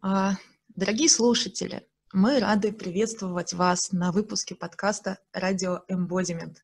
А, 0.00 0.34
дорогие 0.76 1.08
слушатели, 1.08 1.84
мы 2.12 2.38
рады 2.38 2.72
приветствовать 2.72 3.52
вас 3.52 3.90
на 3.90 4.12
выпуске 4.12 4.54
подкаста 4.54 5.18
«Радио 5.32 5.80
Embodiment». 5.90 6.58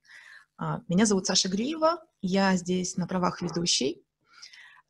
А, 0.56 0.82
меня 0.86 1.04
зовут 1.04 1.26
Саша 1.26 1.48
Гриева, 1.48 2.00
я 2.22 2.54
здесь 2.56 2.96
на 2.96 3.08
правах 3.08 3.42
ведущей. 3.42 4.04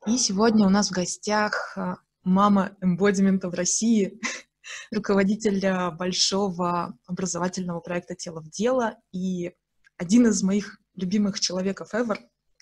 И 0.05 0.19
сегодня 0.19 0.67
у 0.67 0.69
нас 0.69 0.89
в 0.89 0.93
гостях 0.93 1.73
а, 1.75 1.95
мама 2.23 2.77
эмбодимента 2.81 3.49
в 3.49 3.55
России, 3.55 4.21
руководитель 4.91 5.59
большого 5.97 6.95
образовательного 7.07 7.79
проекта 7.79 8.13
«Тело 8.13 8.41
в 8.41 8.49
дело» 8.51 8.95
и 9.11 9.55
один 9.97 10.27
из 10.27 10.43
моих 10.43 10.79
любимых 10.93 11.39
человеков 11.39 11.95
ever, 11.95 12.19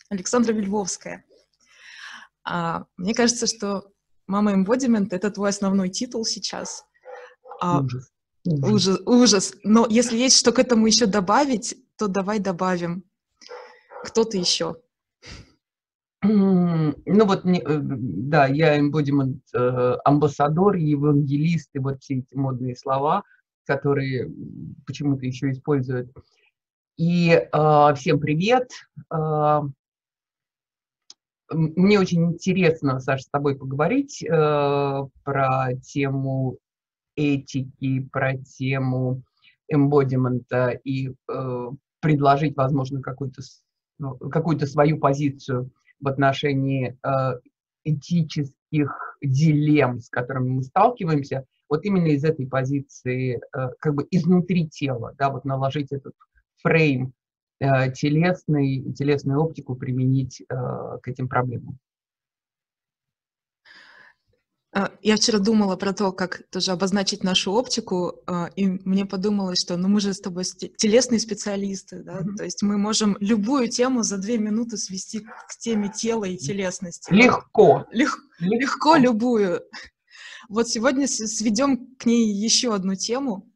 Александра 0.10 0.54
Вельвовская. 0.54 1.26
Мне 2.46 3.14
кажется, 3.16 3.48
что 3.48 3.93
Мама 4.28 4.54
Embodiment— 4.54 5.08
это 5.12 5.32
твой 5.32 5.50
основной 5.50 5.90
титул 5.90 6.26
сейчас. 6.26 6.86
А, 7.62 7.82
ужас. 7.82 8.12
ужас. 8.46 9.00
Ужас, 9.06 9.54
Но 9.64 9.86
если 9.90 10.18
есть 10.18 10.38
что 10.38 10.52
к 10.52 10.60
этому 10.60 10.88
еще 10.88 11.06
добавить, 11.06 11.76
то 11.98 12.08
давай 12.08 12.40
добавим. 12.40 13.04
Кто 14.04 14.24
ты 14.24 14.38
еще? 14.38 14.78
Ну 16.22 17.26
вот, 17.26 17.46
э, 17.46 17.62
да, 17.66 18.48
я 18.48 18.80
embodiment 18.80 19.40
э, 19.54 19.98
амбассадор, 20.06 20.76
евангелист 20.76 21.70
и 21.74 21.80
вот 21.80 22.02
все 22.02 22.20
эти 22.20 22.36
модные 22.36 22.78
слова, 22.78 23.24
которые 23.66 24.32
почему-то 24.86 25.26
еще 25.26 25.52
используют. 25.52 26.12
И 26.96 27.30
э, 27.32 27.94
всем 27.96 28.20
привет. 28.22 28.70
Э, 29.14 29.62
мне 31.54 32.00
очень 32.00 32.24
интересно, 32.26 33.00
Саша, 33.00 33.24
с 33.24 33.30
тобой 33.30 33.58
поговорить 33.58 34.24
э, 34.24 35.02
про 35.24 35.74
тему 35.84 36.58
этики, 37.16 38.08
про 38.12 38.38
тему 38.38 39.24
эмбодимента 39.68 40.70
и 40.70 41.10
э, 41.10 41.70
предложить, 42.00 42.56
возможно, 42.56 43.02
какую-то 43.02 43.42
ну, 44.00 44.16
какую 44.18 44.60
свою 44.60 45.00
позицию 45.00 45.72
в 46.00 46.08
отношении 46.08 46.98
э, 47.06 47.40
этических 47.84 49.18
дилемм, 49.22 50.00
с 50.00 50.10
которыми 50.10 50.50
мы 50.50 50.64
сталкиваемся, 50.64 51.46
вот 51.70 51.86
именно 51.86 52.08
из 52.08 52.24
этой 52.24 52.48
позиции, 52.48 53.38
э, 53.38 53.70
как 53.80 53.96
бы 53.96 54.08
изнутри 54.12 54.68
тела, 54.68 55.14
да, 55.18 55.30
вот 55.30 55.46
наложить 55.46 55.92
этот 55.92 56.14
фрейм 56.62 57.14
телесный, 57.60 58.94
телесную 58.94 59.42
оптику 59.42 59.76
применить 59.76 60.42
э, 60.42 60.46
к 61.02 61.08
этим 61.08 61.30
проблемам. 61.30 61.80
А, 64.76 64.92
я 65.04 65.18
вчера 65.18 65.38
думала 65.38 65.76
про 65.76 65.94
то, 65.94 66.12
как 66.12 66.42
тоже 66.50 66.72
обозначить 66.72 67.24
нашу 67.24 67.54
оптику, 67.54 68.24
а, 68.26 68.50
и 68.56 68.66
мне 68.66 69.06
подумалось, 69.06 69.62
что 69.62 69.78
ну, 69.78 69.88
мы 69.88 70.00
же 70.00 70.14
с 70.14 70.20
тобой 70.20 70.46
телесные 70.46 71.20
специалисты, 71.20 72.02
да? 72.02 72.20
Mm-hmm. 72.22 72.36
то 72.38 72.44
есть 72.44 72.64
мы 72.64 72.78
можем 72.80 73.16
любую 73.20 73.70
тему 73.70 74.02
за 74.02 74.18
две 74.18 74.40
минуты 74.40 74.78
свести 74.78 75.20
к 75.20 75.58
теме 75.60 75.90
тела 75.90 76.26
и 76.26 76.38
телесности. 76.38 77.14
Легко. 77.14 77.86
Лег, 77.92 78.18
легко. 78.40 78.56
Легко 78.56 78.96
любую. 78.96 79.62
Вот 80.50 80.68
сегодня 80.68 81.08
сведем 81.08 81.96
к 81.98 82.06
ней 82.06 82.34
еще 82.34 82.74
одну 82.74 82.96
тему. 82.96 83.48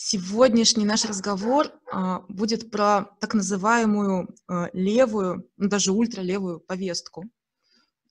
А, 0.00 0.02
Сегодняшний 0.02 0.84
наш 0.84 1.04
разговор 1.04 1.72
а, 1.92 2.20
будет 2.28 2.70
про 2.70 3.04
так 3.20 3.34
называемую 3.34 4.34
а, 4.48 4.70
левую, 4.72 5.48
ну, 5.56 5.68
даже 5.68 5.92
ультралевую 5.92 6.60
повестку. 6.60 7.24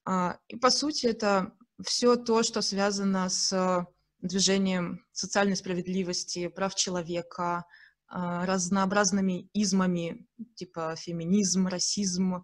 А, 0.05 0.37
и 0.47 0.55
по 0.55 0.69
сути 0.69 1.07
это 1.07 1.51
все 1.83 2.15
то, 2.15 2.43
что 2.43 2.61
связано 2.61 3.29
с 3.29 3.87
движением 4.21 5.03
социальной 5.11 5.55
справедливости, 5.55 6.47
прав 6.47 6.75
человека, 6.75 7.65
а, 8.07 8.45
разнообразными 8.45 9.49
измами, 9.53 10.27
типа 10.55 10.95
феминизм, 10.95 11.67
расизм, 11.67 12.43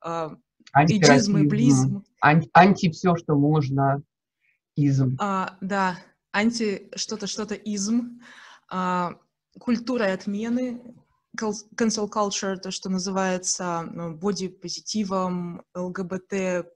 а, 0.00 0.36
иджизм 0.88 1.38
и 1.38 1.46
близм. 1.46 2.04
Анти, 2.20 2.50
анти 2.52 2.90
все, 2.90 3.16
что 3.16 3.34
можно, 3.34 4.02
изм. 4.76 5.16
А, 5.18 5.56
да, 5.60 5.98
анти 6.32 6.90
что-то, 6.94 7.26
что-то 7.26 7.54
изм. 7.54 8.20
А, 8.76 9.12
культурой 9.60 10.12
отмены, 10.12 10.82
cancel 11.40 12.10
culture, 12.10 12.56
то, 12.56 12.72
что 12.72 12.90
называется 12.90 13.82
ну, 13.82 14.16
боди-позитивом, 14.16 15.62
ЛГБТ+, 15.76 16.66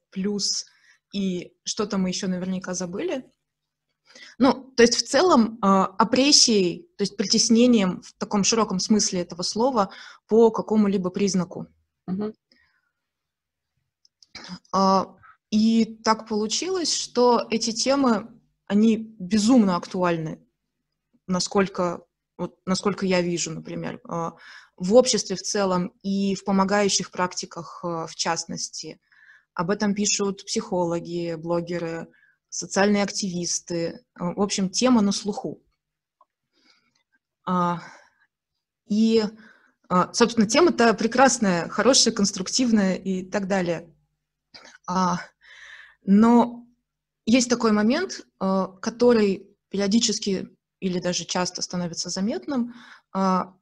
и 1.12 1.53
что-то 1.64 1.98
мы 1.98 2.10
еще 2.10 2.28
наверняка 2.28 2.75
забыли. 2.75 3.28
Ну, 4.38 4.72
то 4.76 4.84
есть 4.84 4.94
в 4.94 5.08
целом 5.08 5.58
э, 5.60 5.66
опрессией, 5.66 6.88
то 6.97 7.03
есть 7.03 7.16
притеснением 7.16 8.00
в 8.03 8.12
таком 8.12 8.44
широком 8.44 8.78
смысле 8.78 9.22
этого 9.22 9.42
слова 9.42 9.91
по 10.28 10.53
какому-либо 10.53 11.10
признаку. 11.10 11.66
Uh-huh. 12.08 12.32
Э, 14.72 15.04
и 15.50 15.98
так 16.04 16.28
получилось, 16.28 16.94
что 16.94 17.44
эти 17.50 17.72
темы, 17.72 18.28
они 18.66 18.97
безумно 19.19 19.75
актуальны 19.75 20.47
насколько, 21.28 22.03
вот, 22.37 22.59
насколько 22.66 23.06
я 23.06 23.21
вижу, 23.21 23.50
например, 23.50 24.00
а, 24.09 24.34
в 24.77 24.94
обществе 24.94 25.37
в 25.37 25.43
целом 25.43 25.93
и 26.03 26.34
в 26.34 26.44
помогающих 26.44 27.11
практиках 27.11 27.81
а, 27.84 28.06
в 28.06 28.15
частности. 28.15 29.00
Об 29.55 29.71
этом 29.71 29.94
пишут 29.94 30.44
психологи, 30.44 31.34
блогеры, 31.34 32.09
социальные 32.49 33.03
активисты. 33.03 34.05
А, 34.15 34.33
в 34.33 34.41
общем, 34.41 34.71
тема 34.71 35.03
на 35.03 35.12
слуху. 35.12 35.62
И, 38.91 39.25
собственно, 40.12 40.47
тема-то 40.47 40.93
прекрасная, 40.93 41.69
хорошая, 41.71 42.12
конструктивная 42.12 42.97
и 42.97 43.22
так 43.22 43.49
далее. 43.49 43.91
Но 46.05 46.67
есть 47.25 47.49
такой 47.49 47.72
момент, 47.72 48.27
который 48.38 49.49
периодически 49.71 50.57
или 50.81 51.00
даже 51.00 51.25
часто 51.25 51.62
становится 51.62 52.11
заметным, 52.11 52.75
а, 53.12 53.55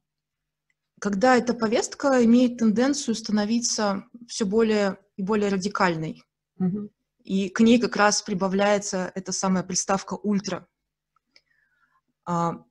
когда 0.99 1.37
эта 1.37 1.53
повестка 1.53 2.23
имеет 2.25 2.57
тенденцию 2.57 3.15
становиться 3.15 4.05
все 4.27 4.45
более 4.45 4.97
и 5.15 5.23
более 5.23 5.49
радикальной. 5.49 6.23
Mm-hmm. 6.59 6.89
И 7.23 7.49
к 7.49 7.59
ней 7.59 7.79
как 7.79 7.95
раз 7.95 8.21
прибавляется 8.21 9.11
эта 9.13 9.31
самая 9.31 9.63
приставка 9.63 10.13
«ультра». 10.13 10.67
А, 12.25 12.63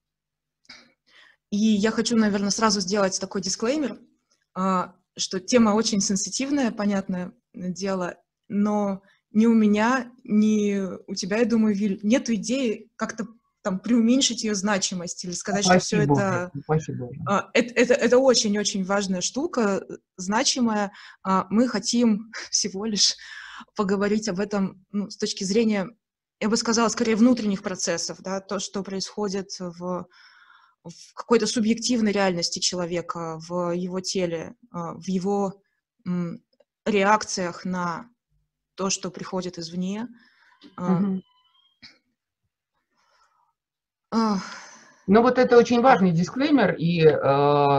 и 1.51 1.57
я 1.57 1.91
хочу, 1.91 2.17
наверное, 2.17 2.51
сразу 2.51 2.81
сделать 2.81 3.19
такой 3.21 3.41
дисклеймер, 3.41 4.01
а, 4.55 4.95
что 5.17 5.41
тема 5.41 5.71
очень 5.71 6.01
сенситивная, 6.01 6.73
понятное 6.73 7.33
дело, 7.55 8.17
но 8.49 9.03
ни 9.31 9.47
у 9.47 9.55
меня, 9.55 10.13
ни 10.25 10.81
у 11.07 11.15
тебя, 11.15 11.39
я 11.39 11.45
думаю, 11.47 11.75
Виль, 11.75 12.01
нет 12.03 12.29
идеи 12.31 12.91
как-то 12.97 13.27
там 13.67 13.81
преуменьшить 13.81 14.45
ее 14.45 14.55
значимость 14.55 15.25
или 15.25 15.33
сказать, 15.33 15.65
Спасибо. 15.65 16.05
что 16.05 16.15
все 16.15 16.23
это, 16.23 16.53
Спасибо. 16.63 17.11
А, 17.29 17.51
это, 17.53 17.75
это, 17.75 17.95
это 17.95 18.19
очень-очень 18.19 18.85
важная 18.85 19.21
штука, 19.21 19.85
значимая. 20.17 20.93
А, 21.25 21.49
мы 21.51 21.67
хотим 21.67 22.31
всего 22.53 22.85
лишь 22.85 23.17
поговорить 23.75 24.29
об 24.29 24.39
этом 24.39 24.87
ну, 24.93 25.11
с 25.11 25.17
точки 25.17 25.43
зрения, 25.43 25.89
я 26.39 26.49
бы 26.49 26.57
сказала, 26.57 26.89
скорее 26.89 27.17
внутренних 27.17 27.65
процессов, 27.65 28.19
да, 28.21 28.41
то, 28.41 28.61
что 28.61 28.85
происходит 28.85 29.49
в, 29.59 30.07
в 30.85 31.15
какой-то 31.17 31.49
субъективной 31.49 32.13
реальности 32.13 32.61
человека, 32.61 33.41
в 33.49 33.73
его 33.73 33.99
теле, 33.99 34.55
а, 34.71 34.95
в 34.95 35.09
его 35.09 35.61
реакциях 36.85 37.65
на 37.65 38.09
то, 38.77 38.91
что 38.91 39.11
приходит 39.11 39.59
извне. 39.59 40.07
Угу. 40.79 41.21
Ну 45.09 45.23
вот 45.23 45.39
это 45.39 45.57
очень 45.57 45.83
важный 45.83 46.11
дисклеймер, 46.11 46.75
и 46.75 47.03
э, 47.03 47.13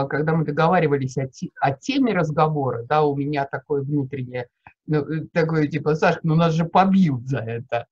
когда 0.08 0.34
мы 0.34 0.46
договаривались 0.46 1.18
о, 1.18 1.26
те, 1.26 1.50
о 1.60 1.72
теме 1.72 2.14
разговора, 2.14 2.84
да, 2.84 3.02
у 3.02 3.14
меня 3.14 3.44
такое 3.44 3.82
внутреннее, 3.82 4.46
ну, 4.86 5.00
э, 5.00 5.26
такое 5.34 5.66
типа, 5.66 5.94
Сашка, 5.94 6.20
ну 6.22 6.36
нас 6.36 6.54
же 6.54 6.64
побьют 6.64 7.28
за 7.28 7.40
это, 7.40 7.86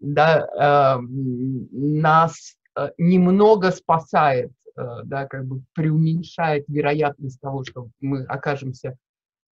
да, 0.00 0.98
э, 0.98 1.00
нас 1.00 2.56
э, 2.76 2.90
немного 2.98 3.70
спасает, 3.70 4.52
э, 4.76 4.82
да, 5.04 5.26
как 5.28 5.46
бы 5.46 5.62
преуменьшает 5.72 6.66
вероятность 6.68 7.40
того, 7.40 7.64
что 7.64 7.88
мы 8.02 8.24
окажемся 8.24 8.98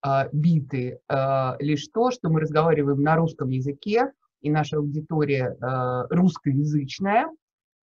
э, 0.06 0.29
биты, 0.31 1.00
э, 1.09 1.56
лишь 1.59 1.89
то, 1.89 2.11
что 2.11 2.29
мы 2.29 2.41
разговариваем 2.41 3.00
на 3.00 3.17
русском 3.17 3.49
языке, 3.49 4.12
и 4.43 4.50
наша 4.50 4.77
аудитория 4.77 5.56
э, 5.59 6.06
русскоязычная, 6.11 7.29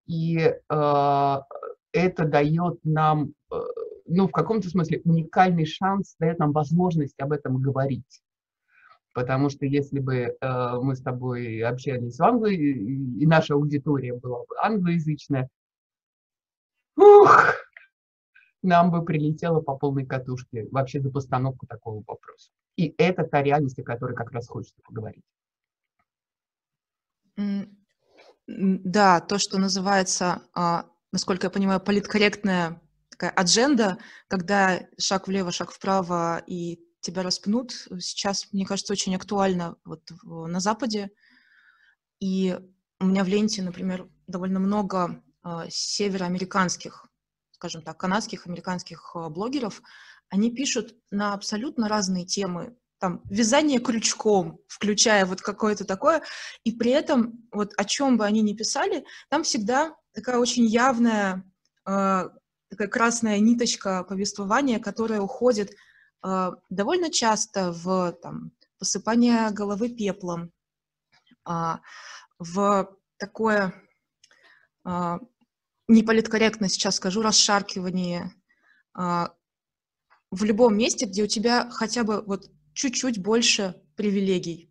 и 0.09 0.39
э, 0.39 0.53
это 1.91 2.25
дает 2.25 2.79
нам, 2.83 3.33
э, 3.51 3.55
ну, 4.07 4.27
в 4.27 4.31
каком-то 4.31 4.67
смысле, 4.67 5.01
уникальный 5.05 5.65
шанс, 5.65 6.15
дает 6.19 6.39
нам 6.39 6.51
возможность 6.51 7.19
об 7.19 7.31
этом 7.31 7.61
говорить. 7.61 8.21
Потому 9.13 9.49
что 9.49 9.67
если 9.67 9.99
бы 9.99 10.15
э, 10.15 10.73
мы 10.81 10.95
с 10.95 11.01
тобой 11.01 11.61
общались 11.61 12.17
в 12.17 12.23
Англии, 12.23 13.21
и 13.21 13.27
наша 13.27 13.53
аудитория 13.53 14.15
была 14.15 14.39
бы 14.39 14.55
англоязычная, 14.63 15.47
ух, 16.97 17.55
нам 18.63 18.89
бы 18.89 19.05
прилетело 19.05 19.61
по 19.61 19.77
полной 19.77 20.07
катушке 20.07 20.67
вообще 20.71 21.01
за 21.01 21.11
постановку 21.11 21.67
такого 21.67 22.03
вопроса. 22.07 22.49
И 22.77 22.95
это 22.97 23.25
та 23.25 23.43
реальность, 23.43 23.77
о 23.77 23.83
которой 23.83 24.15
как 24.15 24.31
раз 24.31 24.47
хочется 24.47 24.81
поговорить. 24.83 25.23
Да, 28.51 29.19
то, 29.19 29.37
что 29.37 29.59
называется, 29.59 30.41
а, 30.55 30.87
насколько 31.11 31.45
я 31.45 31.51
понимаю, 31.51 31.79
политкорректная 31.79 32.81
такая 33.11 33.29
адженда, 33.29 33.99
когда 34.27 34.87
шаг 34.97 35.27
влево, 35.27 35.51
шаг 35.51 35.71
вправо, 35.71 36.41
и 36.47 36.79
тебя 36.99 37.21
распнут, 37.21 37.71
сейчас, 37.99 38.51
мне 38.51 38.65
кажется, 38.65 38.93
очень 38.93 39.15
актуально 39.15 39.75
вот 39.85 40.01
на 40.23 40.59
Западе. 40.59 41.11
И 42.19 42.57
у 42.99 43.05
меня 43.05 43.23
в 43.23 43.27
ленте, 43.27 43.61
например, 43.61 44.09
довольно 44.25 44.59
много 44.59 45.21
э, 45.45 45.65
североамериканских, 45.69 47.05
скажем 47.51 47.83
так, 47.83 47.97
канадских, 47.99 48.47
американских 48.47 49.11
э, 49.13 49.29
блогеров. 49.29 49.83
Они 50.29 50.49
пишут 50.49 50.95
на 51.11 51.35
абсолютно 51.35 51.87
разные 51.87 52.25
темы, 52.25 52.75
там, 52.99 53.21
вязание 53.29 53.79
крючком, 53.79 54.59
включая 54.67 55.25
вот 55.25 55.41
какое-то 55.41 55.85
такое, 55.85 56.21
и 56.63 56.71
при 56.71 56.91
этом, 56.91 57.47
вот 57.51 57.73
о 57.77 57.85
чем 57.85 58.17
бы 58.17 58.25
они 58.25 58.41
ни 58.41 58.53
писали, 58.53 59.05
там 59.29 59.43
всегда 59.43 59.95
такая 60.13 60.37
очень 60.37 60.65
явная, 60.65 61.43
э, 61.87 62.29
такая 62.69 62.87
красная 62.87 63.39
ниточка 63.39 64.03
повествования, 64.03 64.79
которая 64.79 65.21
уходит 65.21 65.73
э, 66.23 66.51
довольно 66.69 67.09
часто 67.09 67.71
в 67.71 68.11
там, 68.21 68.51
посыпание 68.77 69.49
головы 69.51 69.89
пеплом, 69.89 70.51
э, 71.49 71.75
в 72.37 72.97
такое, 73.17 73.73
э, 74.85 75.19
неполиткорректно 75.87 76.67
сейчас 76.67 76.95
скажу, 76.95 77.21
расшаркивание 77.21 78.33
э, 78.97 79.27
в 80.31 80.43
любом 80.43 80.77
месте, 80.77 81.05
где 81.05 81.23
у 81.23 81.27
тебя 81.27 81.69
хотя 81.71 82.03
бы 82.03 82.21
вот 82.21 82.49
чуть-чуть 82.73 83.19
больше 83.19 83.81
привилегий. 83.95 84.69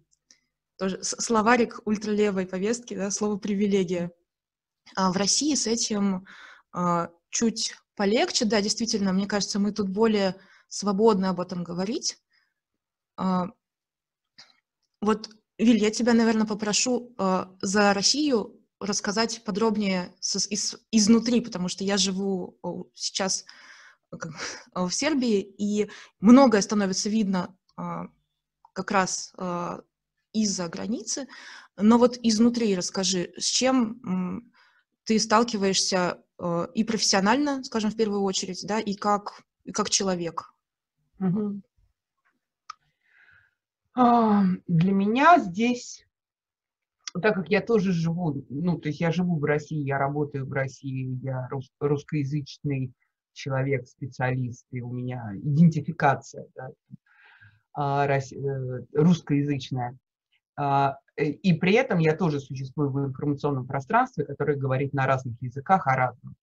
Тоже 0.78 1.02
словарик 1.02 1.80
ультралевой 1.84 2.46
повестки, 2.46 2.94
да, 2.94 3.10
слово 3.10 3.36
«привилегия». 3.36 4.12
А 4.94 5.12
в 5.12 5.16
России 5.16 5.54
с 5.54 5.66
этим 5.66 6.24
а, 6.72 7.10
чуть 7.30 7.74
полегче, 7.96 8.44
да, 8.44 8.62
действительно, 8.62 9.12
мне 9.12 9.26
кажется, 9.26 9.58
мы 9.58 9.72
тут 9.72 9.88
более 9.88 10.36
свободны 10.68 11.26
об 11.26 11.40
этом 11.40 11.64
говорить. 11.64 12.18
А, 13.16 13.48
вот, 15.00 15.28
Виль, 15.58 15.78
я 15.78 15.90
тебя, 15.90 16.14
наверное, 16.14 16.46
попрошу 16.46 17.12
а, 17.18 17.54
за 17.60 17.92
Россию 17.92 18.54
рассказать 18.80 19.42
подробнее 19.44 20.14
с, 20.20 20.46
из, 20.46 20.76
изнутри, 20.92 21.40
потому 21.40 21.68
что 21.68 21.82
я 21.82 21.96
живу 21.96 22.60
сейчас 22.94 23.44
в 24.72 24.90
Сербии, 24.90 25.40
и 25.40 25.90
многое 26.20 26.62
становится 26.62 27.10
видно 27.10 27.57
как 28.78 28.92
раз 28.92 29.32
а, 29.36 29.80
из-за 30.32 30.69
границы. 30.69 31.26
Но 31.76 31.98
вот 31.98 32.16
изнутри 32.22 32.76
расскажи, 32.76 33.32
с 33.36 33.46
чем 33.46 34.52
ты 35.04 35.19
сталкиваешься 35.19 36.22
а, 36.38 36.70
и 36.75 36.84
профессионально, 36.84 37.64
скажем, 37.64 37.90
в 37.90 37.96
первую 37.96 38.22
очередь, 38.22 38.64
да, 38.66 38.78
и 38.78 38.94
как, 38.94 39.42
и 39.64 39.72
как 39.72 39.90
человек? 39.90 40.54
Угу. 41.19 41.60
Для 44.69 44.92
меня 44.92 45.40
здесь, 45.40 46.06
так 47.20 47.34
как 47.34 47.48
я 47.48 47.60
тоже 47.60 47.90
живу, 47.90 48.46
ну, 48.48 48.78
то 48.78 48.90
есть 48.90 49.00
я 49.00 49.10
живу 49.10 49.40
в 49.40 49.44
России, 49.44 49.84
я 49.84 49.98
работаю 49.98 50.46
в 50.46 50.52
России, 50.52 51.19
я 51.20 51.48
рус, 51.50 51.72
русскоязычный 51.80 52.92
человек, 53.32 53.88
специалист, 53.88 54.66
и 54.70 54.80
у 54.82 54.92
меня 54.92 55.32
идентификация, 55.34 56.46
да, 56.54 56.69
а, 56.69 56.94
русскоязычная. 58.92 59.96
А, 60.56 60.96
э, 61.16 61.26
и 61.26 61.52
при 61.54 61.75
этом 61.75 61.98
я 61.98 62.16
тоже 62.16 62.40
существую 62.40 62.90
в 62.90 62.98
информационном 63.06 63.66
пространстве, 63.66 64.25
которое 64.25 64.56
говорит 64.56 64.92
на 64.92 65.06
разных 65.06 65.40
языках 65.40 65.86
о 65.86 65.94
разном. 65.94 66.34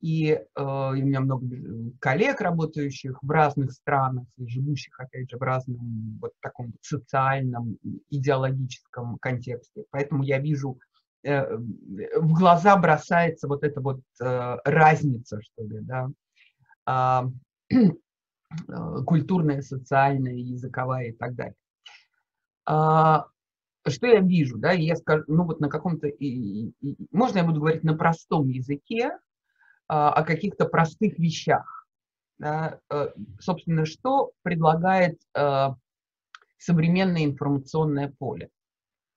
И, 0.00 0.32
э, 0.32 0.38
и 0.56 1.02
у 1.02 1.06
меня 1.06 1.20
много 1.20 1.46
коллег, 2.00 2.40
работающих 2.40 3.18
в 3.22 3.30
разных 3.30 3.72
странах, 3.72 4.26
живущих, 4.36 4.98
опять 4.98 5.30
же, 5.30 5.38
в 5.38 5.42
разном 5.42 6.18
вот 6.20 6.32
таком 6.40 6.74
социальном, 6.82 7.78
идеологическом 8.10 9.18
контексте. 9.18 9.84
Поэтому 9.90 10.24
я 10.24 10.40
вижу, 10.40 10.78
в 11.22 12.34
глаза 12.34 12.76
бросается 12.76 13.48
вот 13.48 13.64
эта 13.64 13.80
вот 13.80 14.02
разница, 14.18 15.40
что 15.40 15.64
ли, 15.64 15.80
да, 15.80 16.10
а, 16.84 17.30
Э, 17.70 17.76
культурная, 19.06 19.62
социальная, 19.62 20.34
языковая 20.34 21.08
и 21.08 21.12
так 21.12 21.34
далее. 21.34 21.56
А, 22.66 23.26
что 23.86 24.06
я 24.06 24.20
вижу, 24.20 24.58
да, 24.58 24.72
я 24.72 24.96
скажу, 24.96 25.24
ну 25.26 25.44
вот 25.44 25.60
на 25.60 25.68
каком-то, 25.68 26.08
можно 27.10 27.38
я 27.38 27.44
буду 27.44 27.60
говорить 27.60 27.84
на 27.84 27.96
простом 27.96 28.48
языке, 28.48 29.18
а, 29.86 30.12
о 30.12 30.24
каких-то 30.24 30.66
простых 30.66 31.18
вещах. 31.18 31.86
Да, 32.36 32.80
э, 32.90 33.10
собственно, 33.38 33.86
что 33.86 34.32
предлагает 34.42 35.20
э, 35.36 35.68
современное 36.58 37.24
информационное 37.24 38.12
поле. 38.18 38.50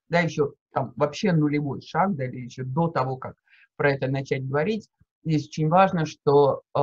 Да, 0.07 0.19
еще 0.19 0.53
там 0.71 0.93
вообще 0.95 1.31
нулевой 1.33 1.81
шаг, 1.81 2.15
да, 2.15 2.25
или 2.25 2.41
еще 2.41 2.63
до 2.63 2.89
того, 2.89 3.17
как 3.17 3.35
про 3.75 3.91
это 3.91 4.07
начать 4.07 4.47
говорить, 4.47 4.87
здесь 5.27 5.47
очень 5.47 5.67
важно, 5.67 6.05
что 6.05 6.61
э, 6.75 6.79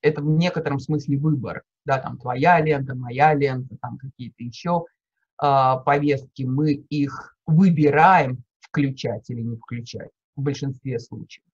это 0.00 0.22
в 0.22 0.26
некотором 0.26 0.78
смысле 0.78 1.18
выбор, 1.18 1.62
да, 1.84 1.98
там 1.98 2.18
твоя 2.18 2.60
лента, 2.60 2.94
моя 2.94 3.34
лента, 3.34 3.76
там 3.80 3.98
какие-то 3.98 4.42
еще 4.42 4.84
э, 5.42 5.46
повестки, 5.84 6.42
мы 6.42 6.72
их 6.72 7.36
выбираем 7.46 8.44
включать 8.60 9.28
или 9.30 9.42
не 9.42 9.56
включать 9.56 10.10
в 10.36 10.42
большинстве 10.42 10.98
случаев. 10.98 11.44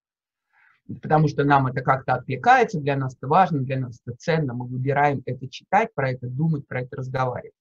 Потому 1.02 1.28
что 1.28 1.44
нам 1.44 1.66
это 1.66 1.82
как-то 1.82 2.14
откликается, 2.14 2.80
для 2.80 2.96
нас 2.96 3.14
это 3.16 3.26
важно, 3.26 3.60
для 3.60 3.78
нас 3.78 4.00
это 4.06 4.16
ценно, 4.16 4.54
мы 4.54 4.66
выбираем 4.66 5.22
это 5.26 5.48
читать, 5.48 5.92
про 5.94 6.10
это 6.12 6.28
думать, 6.28 6.66
про 6.66 6.82
это 6.82 6.96
разговаривать. 6.96 7.52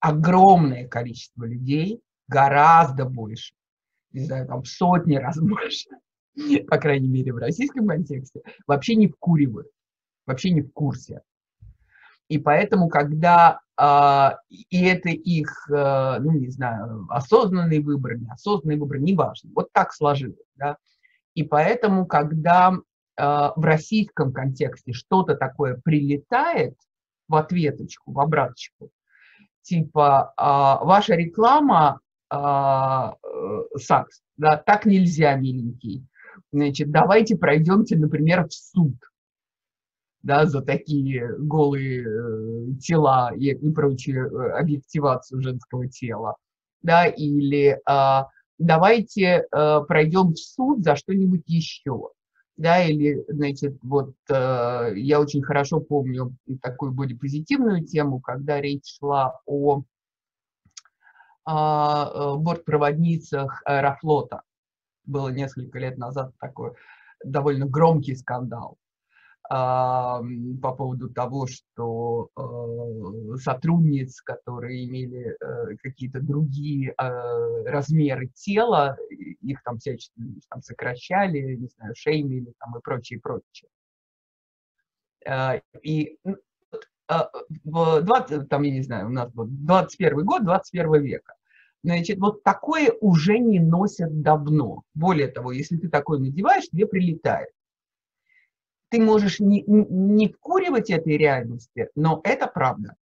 Огромное 0.00 0.88
количество 0.88 1.44
людей, 1.44 2.00
гораздо 2.26 3.04
больше, 3.04 3.54
не 4.12 4.24
знаю, 4.24 4.46
там 4.46 4.64
сотни 4.64 5.16
раз 5.16 5.38
больше, 5.40 5.90
по 6.68 6.78
крайней 6.78 7.08
мере 7.08 7.32
в 7.32 7.36
российском 7.36 7.86
контексте, 7.86 8.42
вообще 8.66 8.94
не 8.94 9.08
вкуривают, 9.08 9.68
вообще 10.26 10.50
не 10.50 10.62
в 10.62 10.72
курсе. 10.72 11.22
И 12.28 12.38
поэтому, 12.38 12.88
когда 12.88 13.60
э, 13.76 14.36
и 14.48 14.84
это 14.84 15.08
их, 15.08 15.68
э, 15.68 16.18
ну 16.20 16.32
не 16.32 16.48
знаю, 16.48 17.06
осознанный 17.10 17.80
выбор, 17.80 18.16
неосознанный 18.18 18.78
выбор, 18.78 18.98
неважно, 18.98 19.50
вот 19.54 19.72
так 19.72 19.92
сложилось, 19.92 20.38
да. 20.54 20.76
И 21.34 21.42
поэтому, 21.42 22.06
когда 22.06 22.72
э, 22.72 23.22
в 23.56 23.60
российском 23.64 24.32
контексте 24.32 24.92
что-то 24.92 25.34
такое 25.34 25.80
прилетает 25.82 26.76
в 27.26 27.34
ответочку, 27.34 28.12
в 28.12 28.20
обраточку, 28.20 28.90
типа 29.62 30.32
э, 30.36 30.84
ваша 30.86 31.16
реклама 31.16 31.98
э, 32.32 32.36
САКС, 33.76 34.22
да, 34.36 34.56
так 34.56 34.86
нельзя, 34.86 35.34
миленький, 35.34 36.06
значит, 36.52 36.90
давайте 36.90 37.36
пройдемте, 37.36 37.96
например, 37.96 38.48
в 38.48 38.52
суд, 38.52 38.94
да, 40.22 40.46
за 40.46 40.62
такие 40.62 41.34
голые 41.38 42.04
э, 42.06 42.74
тела 42.80 43.32
и, 43.34 43.50
и 43.50 43.70
прочую 43.70 44.30
э, 44.30 44.58
объективацию 44.58 45.42
женского 45.42 45.88
тела, 45.88 46.36
да, 46.82 47.06
или 47.06 47.80
э, 47.88 48.24
давайте 48.58 49.46
э, 49.50 49.80
пройдем 49.86 50.32
в 50.32 50.38
суд 50.38 50.84
за 50.84 50.96
что-нибудь 50.96 51.44
еще, 51.46 52.10
да, 52.56 52.84
или, 52.84 53.24
значит, 53.28 53.78
вот 53.82 54.14
э, 54.28 54.92
я 54.94 55.20
очень 55.20 55.42
хорошо 55.42 55.80
помню 55.80 56.36
такую 56.60 56.92
бодипозитивную 56.92 57.86
тему, 57.86 58.20
когда 58.20 58.60
речь 58.60 58.98
шла 58.98 59.40
о 59.46 59.82
а, 61.46 62.10
э, 62.12 62.36
бортпроводницах 62.36 63.62
Аэрофлота, 63.64 64.42
было 65.10 65.28
несколько 65.28 65.78
лет 65.78 65.98
назад 65.98 66.32
такой 66.38 66.72
довольно 67.24 67.66
громкий 67.66 68.16
скандал 68.16 68.78
по 69.50 70.22
поводу 70.78 71.10
того, 71.10 71.48
что 71.48 72.30
э, 72.36 73.36
сотрудниц, 73.38 74.20
которые 74.20 74.84
имели 74.84 75.36
э, 75.40 75.76
какие-то 75.82 76.20
другие 76.20 76.94
э, 76.96 77.64
размеры 77.64 78.28
тела, 78.28 78.96
их 79.10 79.60
там 79.64 79.78
всячески 79.78 80.12
там, 80.48 80.62
сокращали, 80.62 81.56
не 81.56 81.66
знаю, 81.66 81.94
шеймили 81.96 82.54
там 82.60 82.78
и 82.78 82.80
прочее, 82.80 83.18
прочее. 83.20 83.68
И 85.82 86.16
в 87.64 88.02
20, 88.02 88.48
там, 88.48 88.62
я 88.62 88.70
не 88.70 88.82
знаю, 88.82 89.08
у 89.08 89.10
нас 89.10 89.32
вот 89.34 89.48
21 89.64 90.24
год, 90.24 90.44
21 90.44 91.02
века. 91.02 91.34
Значит, 91.82 92.18
вот 92.18 92.42
такое 92.42 92.92
уже 93.00 93.38
не 93.38 93.58
носят 93.58 94.20
давно. 94.20 94.82
Более 94.94 95.28
того, 95.28 95.52
если 95.52 95.76
ты 95.76 95.88
такое 95.88 96.18
надеваешь, 96.18 96.68
тебе 96.68 96.86
прилетает. 96.86 97.50
Ты 98.90 99.00
можешь 99.00 99.40
не, 99.40 99.62
не 99.66 100.28
вкуривать 100.28 100.90
этой 100.90 101.16
реальности, 101.16 101.88
но 101.94 102.20
это 102.24 102.48
правда. 102.48 102.96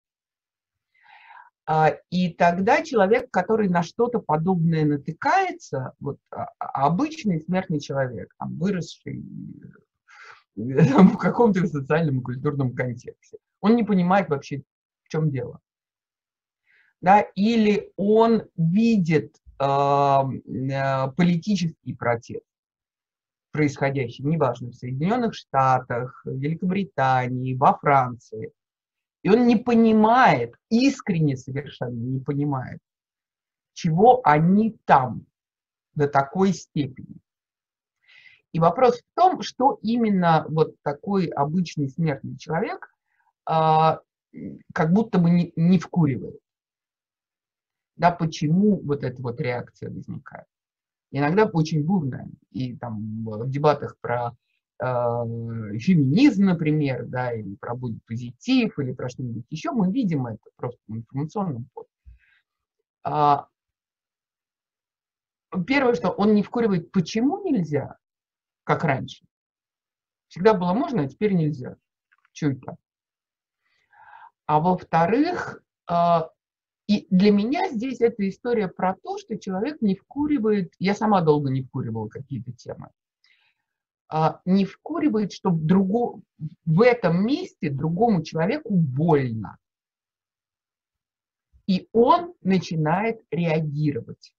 А, 1.67 1.95
и 2.09 2.33
тогда 2.33 2.83
человек, 2.83 3.31
который 3.31 3.69
на 3.69 3.81
что-то 3.81 4.19
подобное 4.19 4.83
натыкается, 4.83 5.93
вот 5.99 6.17
а, 6.31 6.49
а, 6.59 6.87
обычный 6.87 7.39
смертный 7.41 7.79
человек, 7.79 8.35
выросший 8.39 9.23
в 10.55 11.17
каком-то 11.17 11.65
социальном 11.65 12.19
и 12.19 12.23
культурном 12.23 12.75
контексте, 12.75 13.37
он 13.61 13.75
не 13.75 13.83
понимает 13.83 14.29
вообще, 14.29 14.63
в 15.03 15.09
чем 15.09 15.31
дело 15.31 15.61
да, 17.05 17.21
или 17.35 17.93
он 17.97 18.45
видит 18.57 19.37
э, 19.59 19.63
э, 19.63 21.11
политический 21.11 21.93
протест 21.93 22.43
происходящий, 23.51 24.23
неважно, 24.25 24.71
в 24.71 24.73
Соединенных 24.73 25.35
Штатах, 25.35 26.19
в 26.25 26.35
Великобритании, 26.35 27.53
во 27.53 27.77
Франции, 27.77 28.51
и 29.21 29.29
он 29.29 29.45
не 29.45 29.55
понимает, 29.55 30.55
искренне 30.71 31.37
совершенно 31.37 31.93
не 31.93 32.19
понимает, 32.19 32.79
чего 33.73 34.21
они 34.23 34.75
там 34.85 35.27
до 35.93 36.07
такой 36.07 36.53
степени. 36.53 37.17
И 38.51 38.59
вопрос 38.59 38.99
в 38.99 39.15
том, 39.15 39.43
что 39.43 39.77
именно 39.83 40.43
вот 40.49 40.73
такой 40.81 41.27
обычный 41.27 41.87
смертный 41.87 42.35
человек 42.35 42.89
а, 43.45 44.01
как 44.73 44.91
будто 44.91 45.19
бы 45.19 45.29
не, 45.29 45.53
не 45.55 45.77
вкуривает 45.77 46.39
да, 47.95 48.11
почему 48.11 48.81
вот 48.81 49.03
эта 49.03 49.21
вот 49.21 49.39
реакция 49.39 49.89
возникает. 49.89 50.45
Иногда 51.11 51.45
очень 51.45 51.85
бурная, 51.85 52.29
и 52.51 52.75
там 52.75 53.23
в 53.23 53.49
дебатах 53.49 53.97
про 54.01 54.35
э, 54.79 54.85
феминизм, 54.85 56.45
например, 56.45 57.05
да, 57.05 57.33
или 57.33 57.55
про 57.55 57.75
будет 57.75 58.03
позитив, 58.05 58.77
или 58.79 58.91
про 58.91 59.09
что-нибудь 59.09 59.45
еще, 59.49 59.71
мы 59.71 59.91
видим 59.91 60.27
это 60.27 60.43
просто 60.57 60.79
в 60.87 60.95
информационном 60.95 61.69
поле. 61.73 61.87
А, 63.03 63.47
первое, 65.67 65.93
что 65.93 66.09
он 66.09 66.33
не 66.33 66.43
вкуривает, 66.43 66.91
почему 66.91 67.41
нельзя, 67.43 67.97
как 68.63 68.83
раньше. 68.83 69.23
Всегда 70.27 70.53
было 70.53 70.73
можно, 70.73 71.03
а 71.03 71.07
теперь 71.07 71.33
нельзя. 71.33 71.77
Чуть 72.33 72.59
так. 72.65 72.75
А 74.47 74.59
во-вторых, 74.59 75.63
а, 75.87 76.29
и 76.87 77.07
для 77.09 77.31
меня 77.31 77.69
здесь 77.71 77.99
эта 77.99 78.27
история 78.29 78.67
про 78.67 78.95
то, 78.95 79.17
что 79.17 79.37
человек 79.37 79.81
не 79.81 79.95
вкуривает, 79.95 80.73
я 80.77 80.93
сама 80.93 81.21
долго 81.21 81.49
не 81.49 81.63
вкуривала 81.63 82.09
какие-то 82.09 82.51
темы, 82.51 82.89
а, 84.07 84.39
не 84.45 84.65
вкуривает, 84.65 85.33
что 85.33 85.49
в, 85.49 85.65
друго, 85.65 86.21
в 86.65 86.81
этом 86.81 87.25
месте 87.25 87.71
другому 87.71 88.23
человеку 88.23 88.69
больно. 88.75 89.57
И 91.65 91.89
он 91.91 92.35
начинает 92.41 93.21
реагировать. 93.31 94.35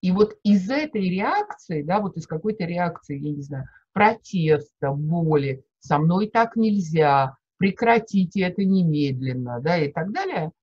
И 0.00 0.10
вот 0.10 0.38
из 0.42 0.70
этой 0.70 1.02
реакции, 1.02 1.82
да, 1.82 2.00
вот 2.00 2.16
из 2.16 2.26
какой-то 2.26 2.64
реакции, 2.64 3.18
я 3.18 3.30
не 3.30 3.42
знаю, 3.42 3.68
протеста, 3.92 4.90
боли, 4.90 5.64
со 5.80 5.98
мной 5.98 6.30
так 6.30 6.56
нельзя, 6.56 7.36
прекратите 7.58 8.40
это 8.40 8.64
немедленно, 8.64 9.60
да, 9.60 9.76
и 9.76 9.92
так 9.92 10.10
далее– 10.10 10.50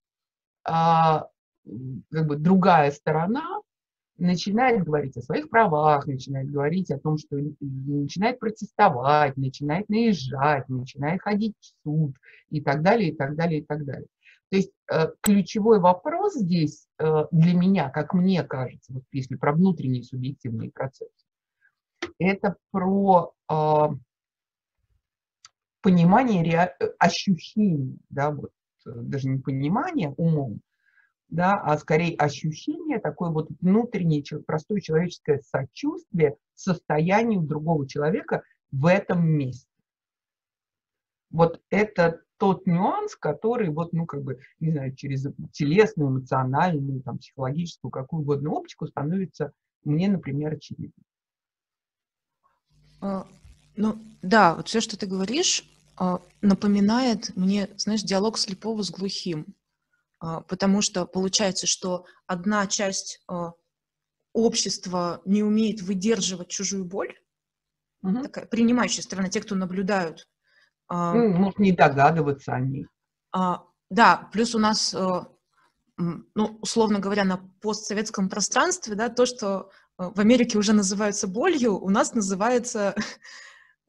а, 0.63 1.27
как 2.11 2.27
бы 2.27 2.35
другая 2.37 2.91
сторона 2.91 3.61
начинает 4.17 4.83
говорить 4.83 5.17
о 5.17 5.21
своих 5.21 5.49
правах, 5.49 6.05
начинает 6.05 6.49
говорить 6.51 6.91
о 6.91 6.99
том, 6.99 7.17
что 7.17 7.37
начинает 7.59 8.39
протестовать, 8.39 9.35
начинает 9.35 9.89
наезжать, 9.89 10.69
начинает 10.69 11.21
ходить 11.21 11.55
в 11.59 11.65
суд 11.83 12.15
и 12.49 12.61
так 12.61 12.83
далее, 12.83 13.11
и 13.11 13.15
так 13.15 13.35
далее, 13.35 13.61
и 13.61 13.65
так 13.65 13.83
далее. 13.83 14.07
То 14.49 14.57
есть 14.57 14.71
э, 14.91 15.07
ключевой 15.21 15.79
вопрос 15.79 16.35
здесь 16.35 16.85
э, 16.99 17.25
для 17.31 17.53
меня, 17.53 17.89
как 17.89 18.13
мне 18.13 18.43
кажется, 18.43 18.93
вот 18.93 19.03
если 19.11 19.35
про 19.35 19.53
внутренние 19.53 20.03
субъективные 20.03 20.71
процессы, 20.71 21.25
это 22.19 22.57
про 22.69 23.33
э, 23.49 23.87
понимание, 25.81 26.43
ре... 26.43 26.75
ощущений, 26.99 27.97
да, 28.09 28.31
вот 28.31 28.51
даже 28.85 29.27
не 29.27 29.39
понимание 29.39 30.09
умом, 30.17 30.61
да, 31.29 31.53
а 31.53 31.77
скорее 31.77 32.15
ощущение, 32.17 32.99
такое 32.99 33.29
вот 33.29 33.49
внутреннее 33.61 34.23
простое 34.45 34.81
человеческое 34.81 35.39
сочувствие 35.39 36.35
состоянию 36.55 37.41
другого 37.41 37.87
человека 37.87 38.43
в 38.71 38.85
этом 38.85 39.27
месте. 39.27 39.67
Вот 41.29 41.61
это 41.69 42.21
тот 42.37 42.67
нюанс, 42.67 43.15
который 43.15 43.69
вот, 43.69 43.93
ну, 43.93 44.05
как 44.05 44.23
бы, 44.23 44.39
не 44.59 44.71
знаю, 44.71 44.95
через 44.95 45.25
телесную, 45.53 46.09
эмоциональную, 46.09 47.01
там, 47.01 47.19
психологическую, 47.19 47.91
какую 47.91 48.23
угодно 48.23 48.51
оптику 48.51 48.87
становится 48.87 49.53
мне, 49.83 50.09
например, 50.09 50.53
очевидным. 50.53 51.05
А, 52.99 53.25
ну, 53.75 53.95
да, 54.21 54.55
вот 54.55 54.67
все, 54.67 54.81
что 54.81 54.97
ты 54.97 55.05
говоришь, 55.05 55.63
напоминает 56.41 57.35
мне, 57.35 57.69
знаешь, 57.77 58.01
диалог 58.01 58.37
слепого 58.37 58.81
с 58.81 58.89
глухим. 58.89 59.55
А, 60.19 60.41
потому 60.41 60.81
что 60.81 61.05
получается, 61.05 61.67
что 61.67 62.05
одна 62.27 62.67
часть 62.67 63.23
а, 63.27 63.53
общества 64.33 65.21
не 65.25 65.43
умеет 65.43 65.81
выдерживать 65.81 66.49
чужую 66.49 66.85
боль, 66.85 67.15
угу. 68.01 68.21
такая 68.23 68.45
принимающая 68.45 69.03
сторона, 69.03 69.29
те, 69.29 69.41
кто 69.41 69.55
наблюдают. 69.55 70.27
Ну, 70.89 71.29
может, 71.29 71.57
не 71.57 71.71
догадываться 71.71 72.53
о 72.53 72.59
ней. 72.59 72.85
Да, 73.31 74.29
плюс 74.33 74.53
у 74.55 74.59
нас, 74.59 74.93
ну, 75.97 76.57
условно 76.59 76.99
говоря, 76.99 77.23
на 77.23 77.37
постсоветском 77.61 78.27
пространстве, 78.27 78.95
да, 78.95 79.07
то, 79.07 79.25
что 79.25 79.69
в 79.97 80.19
Америке 80.19 80.57
уже 80.57 80.73
называется 80.73 81.27
болью, 81.27 81.77
у 81.77 81.89
нас 81.89 82.13
называется 82.13 82.93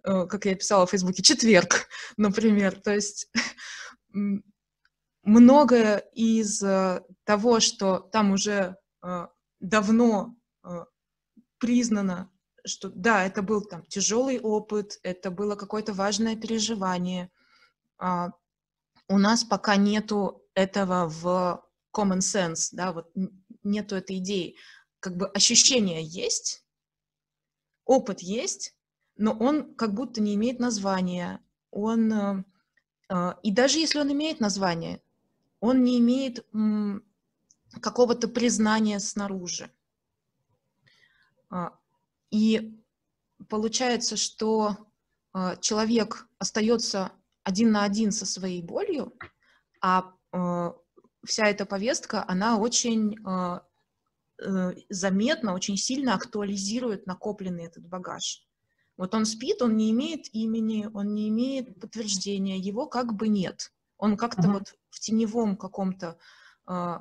как 0.02 0.44
я 0.46 0.54
писала 0.54 0.86
в 0.86 0.90
Фейсбуке, 0.90 1.22
четверг, 1.22 1.88
например. 2.16 2.80
То 2.80 2.94
есть 2.94 3.30
многое 5.22 5.98
из 6.14 6.62
э, 6.62 7.02
того, 7.24 7.60
что 7.60 7.98
там 7.98 8.32
уже 8.32 8.76
э, 9.02 9.26
давно 9.60 10.36
признано, 11.62 12.28
что 12.66 12.88
да, 12.88 13.24
это 13.24 13.40
был 13.40 13.62
там 13.62 13.84
тяжелый 13.86 14.40
опыт, 14.40 14.98
это 15.04 15.30
было 15.30 15.54
какое-то 15.54 15.92
важное 15.92 16.34
переживание. 16.34 17.30
А, 17.98 18.32
у 19.08 19.16
нас 19.16 19.44
пока 19.44 19.76
нету 19.76 20.42
этого 20.54 21.08
в 21.08 21.64
common 21.94 22.18
sense, 22.18 22.70
да, 22.72 22.92
вот 22.92 23.12
нету 23.62 23.94
этой 23.94 24.18
идеи. 24.18 24.56
Как 24.98 25.16
бы 25.16 25.28
ощущение 25.28 26.02
есть, 26.02 26.64
опыт 27.84 28.22
есть, 28.22 28.74
но 29.22 29.32
он 29.38 29.76
как 29.76 29.94
будто 29.94 30.20
не 30.20 30.34
имеет 30.34 30.58
названия. 30.58 31.40
Он, 31.70 32.12
э, 32.12 32.44
э, 33.08 33.34
и 33.44 33.52
даже 33.52 33.78
если 33.78 34.00
он 34.00 34.10
имеет 34.10 34.40
название, 34.40 35.00
он 35.60 35.84
не 35.84 36.00
имеет 36.00 36.44
какого-то 37.80 38.26
признания 38.26 38.98
снаружи. 38.98 39.70
А, 41.50 41.78
и 42.32 42.76
получается, 43.48 44.16
что 44.16 44.76
э, 45.34 45.56
человек 45.60 46.26
остается 46.40 47.12
один 47.44 47.70
на 47.70 47.84
один 47.84 48.10
со 48.10 48.26
своей 48.26 48.60
болью, 48.60 49.16
а 49.80 50.12
вся 51.24 51.46
эта 51.46 51.64
повестка, 51.64 52.24
она 52.28 52.56
очень 52.56 53.16
заметно, 54.88 55.54
очень 55.54 55.76
сильно 55.76 56.14
актуализирует 56.14 57.06
накопленный 57.06 57.66
этот 57.66 57.86
багаж. 57.86 58.46
Вот 58.96 59.14
он 59.14 59.24
спит, 59.24 59.62
он 59.62 59.76
не 59.76 59.90
имеет 59.90 60.32
имени, 60.34 60.88
он 60.92 61.14
не 61.14 61.28
имеет 61.28 61.80
подтверждения, 61.80 62.58
его 62.58 62.86
как 62.86 63.14
бы 63.14 63.28
нет. 63.28 63.72
Он 63.96 64.16
как-то 64.16 64.42
uh-huh. 64.42 64.52
вот 64.52 64.74
в 64.90 65.00
теневом 65.00 65.56
каком-то, 65.56 66.18
э, 66.68 66.98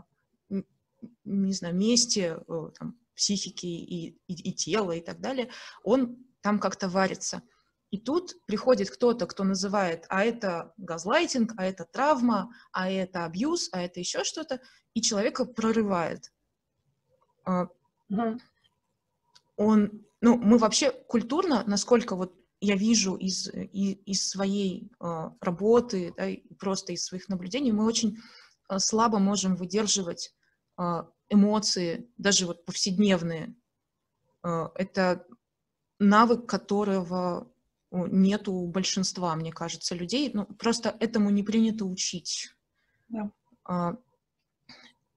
не 1.26 1.54
знаю, 1.54 1.76
месте 1.76 2.40
э, 2.48 2.70
там, 2.78 2.98
психики 3.16 3.66
и, 3.66 4.18
и, 4.28 4.50
и 4.50 4.54
тела 4.54 4.94
и 4.94 5.02
так 5.02 5.20
далее, 5.20 5.50
он 5.84 6.18
там 6.42 6.60
как-то 6.60 6.90
варится. 6.90 7.44
И 7.90 8.00
тут 8.00 8.36
приходит 8.46 8.90
кто-то, 8.90 9.28
кто 9.28 9.44
называет, 9.44 10.06
а 10.08 10.24
это 10.24 10.74
газлайтинг, 10.78 11.54
а 11.58 11.66
это 11.66 11.84
травма, 11.84 12.54
а 12.72 12.90
это 12.90 13.26
абьюз, 13.26 13.70
а 13.74 13.82
это 13.82 14.00
еще 14.00 14.24
что-то, 14.24 14.62
и 14.94 15.02
человека 15.02 15.44
прорывает. 15.44 16.32
Uh-huh. 17.46 18.40
Он 19.58 20.06
ну, 20.22 20.38
мы 20.38 20.58
вообще 20.60 20.92
культурно, 20.92 21.64
насколько 21.66 22.16
вот 22.16 22.34
я 22.60 22.76
вижу 22.76 23.16
из, 23.16 23.48
из, 23.48 23.98
из 24.06 24.30
своей 24.30 24.92
э, 25.00 25.30
работы, 25.42 26.14
да, 26.16 26.28
просто 26.60 26.94
из 26.94 27.04
своих 27.04 27.28
наблюдений, 27.28 27.72
мы 27.72 27.86
очень 27.86 28.20
э, 28.70 28.78
слабо 28.78 29.18
можем 29.18 29.56
выдерживать 29.56 30.36
э, 30.78 31.04
эмоции, 31.30 32.08
даже 32.18 32.46
вот 32.46 32.64
повседневные. 32.66 33.56
Э, 34.44 34.68
это 34.76 35.26
навык, 35.98 36.48
которого 36.48 37.52
нет 37.92 38.48
у 38.48 38.68
большинства, 38.68 39.36
мне 39.36 39.52
кажется, 39.52 39.96
людей. 39.96 40.30
Ну, 40.32 40.46
просто 40.46 40.96
этому 41.00 41.32
не 41.32 41.42
принято 41.42 41.86
учить. 41.86 42.54
Да. 43.10 43.32
Э, 43.68 43.96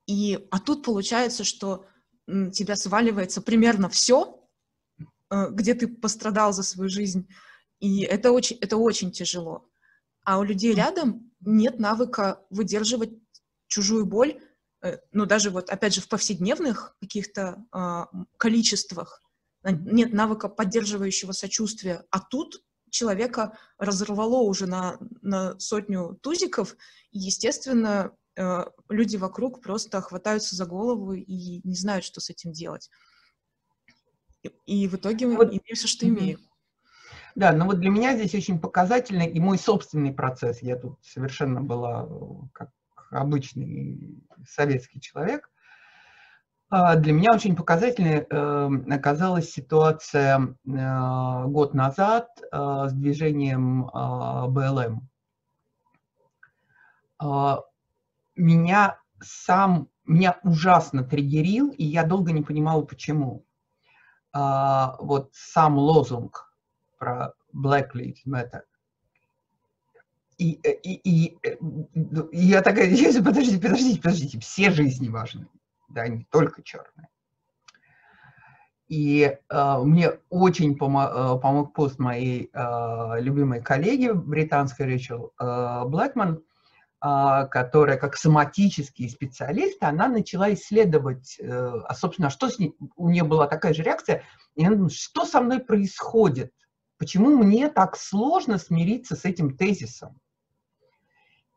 и, 0.06 0.48
а 0.50 0.60
тут 0.60 0.82
получается, 0.82 1.44
что 1.44 1.84
тебя 2.26 2.74
сваливается 2.74 3.42
примерно 3.42 3.90
все, 3.90 4.33
Э, 4.33 4.33
где 5.30 5.74
ты 5.74 5.88
пострадал 5.88 6.52
за 6.52 6.62
свою 6.62 6.88
жизнь. 6.88 7.28
И 7.80 8.02
это 8.02 8.32
очень, 8.32 8.56
это 8.60 8.76
очень 8.76 9.10
тяжело. 9.10 9.68
А 10.24 10.38
у 10.38 10.42
людей 10.42 10.74
рядом 10.74 11.30
нет 11.40 11.78
навыка 11.78 12.40
выдерживать 12.50 13.10
чужую 13.66 14.06
боль, 14.06 14.40
э, 14.82 14.98
ну, 15.12 15.26
даже 15.26 15.50
вот, 15.50 15.70
опять 15.70 15.94
же, 15.94 16.00
в 16.00 16.08
повседневных 16.08 16.96
каких-то 17.00 17.64
э, 17.72 18.24
количествах 18.36 19.20
нет 19.62 20.12
навыка 20.12 20.48
поддерживающего 20.48 21.32
сочувствия. 21.32 22.04
А 22.10 22.20
тут 22.20 22.62
человека 22.90 23.58
разорвало 23.78 24.42
уже 24.42 24.66
на, 24.66 24.98
на 25.22 25.58
сотню 25.58 26.18
тузиков, 26.22 26.76
и, 27.10 27.18
естественно, 27.18 28.12
э, 28.36 28.64
люди 28.88 29.16
вокруг 29.16 29.62
просто 29.62 30.00
хватаются 30.00 30.54
за 30.54 30.66
голову 30.66 31.14
и 31.14 31.60
не 31.66 31.76
знают, 31.76 32.04
что 32.04 32.20
с 32.20 32.30
этим 32.30 32.52
делать. 32.52 32.90
И 34.66 34.88
в 34.88 34.94
итоге 34.94 35.26
мы 35.26 35.36
вот. 35.36 35.48
имеем 35.48 35.74
все, 35.74 35.88
что 35.88 36.08
имеем. 36.08 36.40
Да, 37.34 37.52
но 37.52 37.66
вот 37.66 37.80
для 37.80 37.90
меня 37.90 38.14
здесь 38.14 38.34
очень 38.34 38.60
показательный 38.60 39.26
и 39.26 39.40
мой 39.40 39.58
собственный 39.58 40.12
процесс. 40.12 40.62
Я 40.62 40.76
тут 40.76 40.98
совершенно 41.02 41.60
была 41.60 42.08
как 42.52 42.70
обычный 43.10 44.22
советский 44.46 45.00
человек. 45.00 45.50
А, 46.70 46.96
для 46.96 47.12
меня 47.12 47.32
очень 47.32 47.56
показательной 47.56 48.26
эм, 48.28 48.90
оказалась 48.90 49.50
ситуация 49.50 50.56
э, 50.66 51.44
год 51.46 51.74
назад 51.74 52.28
э, 52.40 52.86
с 52.88 52.92
движением 52.92 53.86
э, 53.86 54.46
БЛМ. 54.48 55.08
А, 57.18 57.60
меня 58.34 58.98
сам, 59.20 59.88
меня 60.04 60.38
ужасно 60.42 61.04
триггерил, 61.04 61.70
и 61.70 61.84
я 61.84 62.04
долго 62.04 62.32
не 62.32 62.42
понимала, 62.42 62.82
почему. 62.82 63.44
А, 64.36 64.96
вот 64.98 65.30
сам 65.32 65.78
лозунг 65.78 66.52
про 66.98 67.34
Black 67.54 67.92
Lives 67.94 68.26
Matter. 68.26 68.62
И, 70.38 70.50
и, 70.50 70.94
и, 70.94 71.38
и 72.32 72.38
я 72.46 72.60
такая, 72.60 72.90
подождите, 73.22 73.58
подождите, 73.60 74.00
подождите, 74.00 74.40
все 74.40 74.72
жизни 74.72 75.08
важны, 75.08 75.46
да, 75.88 76.08
не 76.08 76.24
только 76.24 76.64
черные. 76.64 77.08
И 78.88 79.38
э, 79.48 79.78
мне 79.84 80.10
очень 80.28 80.76
помо 80.76 81.38
помог 81.38 81.72
пост 81.72 81.98
моей 82.00 82.50
э, 82.52 83.20
любимой 83.20 83.62
коллеги 83.62 84.10
британской 84.10 84.86
Рэйчел 84.86 85.32
э, 85.40 85.84
Блэкман, 85.86 86.42
которая 87.04 87.98
как 87.98 88.16
соматический 88.16 89.10
специалист, 89.10 89.82
она 89.82 90.08
начала 90.08 90.54
исследовать, 90.54 91.36
э, 91.38 91.46
а, 91.46 91.94
собственно, 91.94 92.30
что 92.30 92.48
с 92.48 92.58
ней, 92.58 92.74
у 92.96 93.10
нее 93.10 93.24
была 93.24 93.46
такая 93.46 93.74
же 93.74 93.82
реакция, 93.82 94.22
и 94.54 94.64
она 94.64 94.74
думает, 94.74 94.94
что 94.94 95.26
со 95.26 95.42
мной 95.42 95.60
происходит, 95.60 96.52
почему 96.96 97.36
мне 97.36 97.68
так 97.68 97.98
сложно 97.98 98.56
смириться 98.56 99.16
с 99.16 99.26
этим 99.26 99.54
тезисом. 99.54 100.18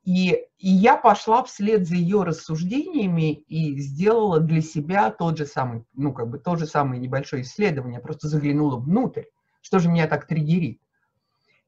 И, 0.04 0.32
и 0.58 0.70
я 0.70 0.98
пошла 0.98 1.44
вслед 1.46 1.88
за 1.88 1.96
ее 1.96 2.24
рассуждениями 2.24 3.32
и 3.34 3.80
сделала 3.80 4.42
для 4.42 4.62
себя 4.62 5.12
тот 5.12 5.38
же 5.38 5.46
самый, 5.46 5.86
ну, 5.94 6.12
как 6.12 6.30
бы, 6.30 6.40
то 6.40 6.58
же 6.58 6.66
самое 6.66 7.00
небольшое 7.00 7.44
исследование, 7.44 8.02
просто 8.02 8.28
заглянула 8.28 8.78
внутрь, 8.78 9.24
что 9.62 9.80
же 9.80 9.88
меня 9.88 10.08
так 10.08 10.28
триггерит. 10.28 10.82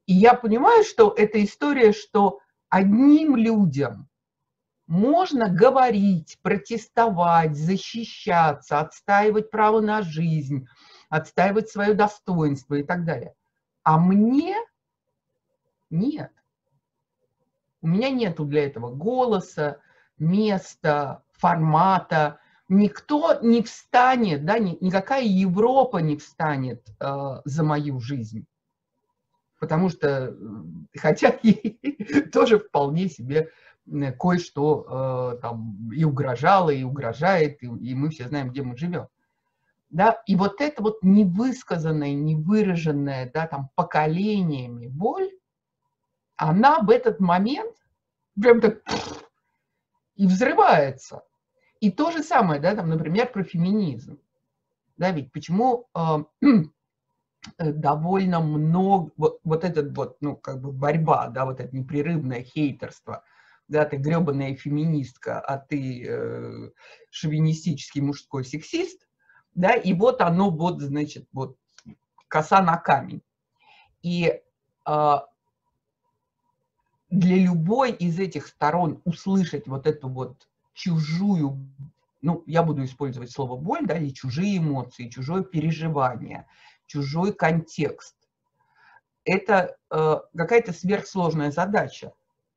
И 0.06 0.14
я 0.14 0.34
понимаю, 0.34 0.84
что 0.84 1.14
эта 1.16 1.42
история, 1.42 1.94
что 1.94 2.40
одним 2.70 3.36
людям 3.36 4.08
можно 4.88 5.50
говорить, 5.50 6.40
протестовать, 6.42 7.56
защищаться, 7.56 8.80
отстаивать 8.80 9.52
право 9.52 9.82
на 9.82 10.02
жизнь, 10.02 10.68
отстаивать 11.10 11.70
свое 11.70 11.94
достоинство 11.94 12.76
и 12.76 12.84
так 12.84 13.06
далее. 13.06 13.36
А 13.84 14.00
мне 14.00 14.56
нет. 15.90 16.32
У 17.82 17.88
меня 17.88 18.10
нету 18.10 18.46
для 18.46 18.66
этого 18.66 18.94
голоса, 18.94 19.80
места, 20.18 21.24
формата. 21.34 22.40
Никто 22.68 23.40
не 23.42 23.62
встанет, 23.64 24.46
да, 24.46 24.60
никакая 24.60 25.24
Европа 25.24 25.98
не 25.98 26.18
встанет 26.18 26.88
э, 27.00 27.42
за 27.46 27.64
мою 27.64 28.00
жизнь 28.00 28.46
потому 29.60 29.90
что 29.90 30.36
хотят 30.96 31.40
ей 31.44 31.80
тоже 32.32 32.60
вполне 32.60 33.10
себе 33.10 33.50
кое-что 34.20 35.34
э, 35.36 35.42
там 35.42 35.92
и 35.92 36.04
угрожало, 36.04 36.70
и 36.70 36.84
угрожает, 36.84 37.64
и, 37.64 37.66
и 37.66 37.96
мы 37.96 38.10
все 38.10 38.28
знаем, 38.28 38.50
где 38.52 38.62
мы 38.62 38.78
живем. 38.78 39.08
Да? 39.90 40.22
И 40.28 40.36
вот 40.36 40.62
эта 40.62 40.84
вот 40.84 41.00
невысказанная, 41.02 42.14
невыраженная 42.14 43.32
да, 43.34 43.48
там, 43.48 43.70
поколениями 43.76 44.88
боль, 44.88 45.32
она 46.36 46.82
в 46.82 46.90
этот 46.92 47.20
момент 47.20 47.76
прям 48.40 48.62
так 48.62 48.82
и 50.16 50.28
взрывается. 50.28 51.24
И 51.80 51.92
то 51.92 52.12
же 52.12 52.22
самое, 52.22 52.62
да, 52.62 52.76
там, 52.76 52.90
например, 52.90 53.32
про 53.32 53.44
феминизм. 53.44 54.20
Да, 54.98 55.12
ведь 55.12 55.32
почему 55.32 55.88
э, 55.96 56.18
Э, 56.42 56.48
довольно 57.58 58.40
много, 58.40 59.12
вот, 59.18 59.40
вот 59.44 59.64
этот 59.64 59.96
вот, 59.96 60.18
ну, 60.22 60.36
как 60.36 60.62
бы 60.62 60.72
борьба, 60.72 61.28
да, 61.28 61.46
вот 61.46 61.60
это 61.60 61.76
непрерывное 61.76 62.44
хейтерство, 62.44 63.24
да, 63.68 63.86
ты 63.86 63.98
гребаная 63.98 64.56
феминистка, 64.56 65.40
а 65.40 65.58
ты 65.58 66.06
э, 66.06 66.70
шовинистический 67.12 68.02
мужской 68.02 68.44
сексист, 68.44 69.08
да, 69.54 69.74
и 69.74 69.94
вот 69.94 70.22
оно 70.22 70.50
вот, 70.50 70.82
значит, 70.82 71.28
вот 71.32 71.58
коса 72.28 72.62
на 72.62 72.78
камень. 72.78 73.22
И 74.02 74.42
э, 74.86 75.16
для 77.10 77.36
любой 77.38 77.92
из 77.92 78.20
этих 78.20 78.48
сторон 78.48 79.02
услышать 79.06 79.68
вот 79.68 79.88
эту 79.88 80.10
вот 80.10 80.48
чужую, 80.74 81.70
ну, 82.22 82.44
я 82.48 82.64
буду 82.64 82.84
использовать 82.84 83.32
слово 83.32 83.56
боль, 83.56 83.86
да, 83.86 83.98
или 83.98 84.10
чужие 84.10 84.58
эмоции, 84.58 85.10
чужое 85.10 85.44
переживание– 85.44 86.46
чужой 86.90 87.34
контекст. 87.34 88.16
Это 89.24 89.78
э, 89.92 90.16
какая-то 90.36 90.74
сверхсложная 90.74 91.52
задача, 91.52 92.14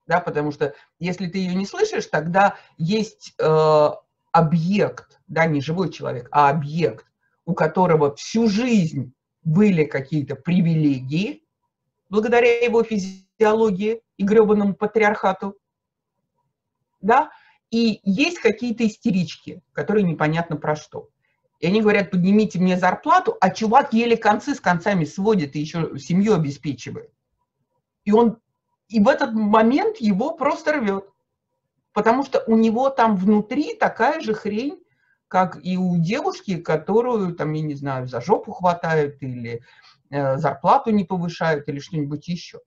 да, 0.06 0.20
потому 0.20 0.50
что 0.52 0.74
если 0.98 1.28
ты 1.28 1.38
ее 1.38 1.54
не 1.54 1.66
слышишь, 1.66 2.06
тогда 2.06 2.56
есть 2.78 3.34
э, 3.38 3.88
объект, 4.32 5.20
да, 5.28 5.46
не 5.46 5.60
живой 5.60 5.92
человек, 5.92 6.28
а 6.32 6.48
объект, 6.48 7.06
у 7.44 7.54
которого 7.54 8.14
всю 8.16 8.48
жизнь 8.48 9.12
были 9.44 9.84
какие-то 9.84 10.34
привилегии, 10.34 11.44
благодаря 12.08 12.64
его 12.64 12.82
физиологии 12.82 14.00
и 14.16 14.24
гребаному 14.24 14.74
патриархату, 14.74 15.58
да, 17.00 17.30
и 17.70 18.00
есть 18.04 18.38
какие-то 18.38 18.86
истерички, 18.86 19.62
которые 19.72 20.04
непонятно 20.04 20.56
про 20.56 20.74
что. 20.74 21.08
И 21.62 21.66
они 21.68 21.80
говорят, 21.80 22.10
поднимите 22.10 22.58
мне 22.58 22.76
зарплату, 22.76 23.36
а 23.40 23.48
чувак 23.48 23.92
еле 23.92 24.16
концы 24.16 24.56
с 24.56 24.60
концами 24.60 25.04
сводит 25.04 25.54
и 25.54 25.60
еще 25.60 25.96
семью 25.96 26.34
обеспечивает. 26.34 27.12
И 28.04 28.10
он, 28.10 28.38
и 28.88 29.00
в 29.00 29.06
этот 29.08 29.32
момент 29.32 29.98
его 29.98 30.34
просто 30.34 30.72
рвет. 30.72 31.08
Потому 31.92 32.24
что 32.24 32.42
у 32.48 32.56
него 32.56 32.90
там 32.90 33.14
внутри 33.14 33.76
такая 33.76 34.20
же 34.20 34.34
хрень, 34.34 34.82
как 35.28 35.64
и 35.64 35.78
у 35.78 35.98
девушки, 35.98 36.56
которую, 36.60 37.32
там, 37.36 37.52
я 37.52 37.62
не 37.62 37.76
знаю, 37.76 38.08
за 38.08 38.20
жопу 38.20 38.50
хватают 38.50 39.22
или 39.22 39.62
э, 40.10 40.38
зарплату 40.38 40.90
не 40.90 41.04
повышают 41.04 41.68
или 41.68 41.78
что-нибудь 41.78 42.26
еще. 42.26 42.58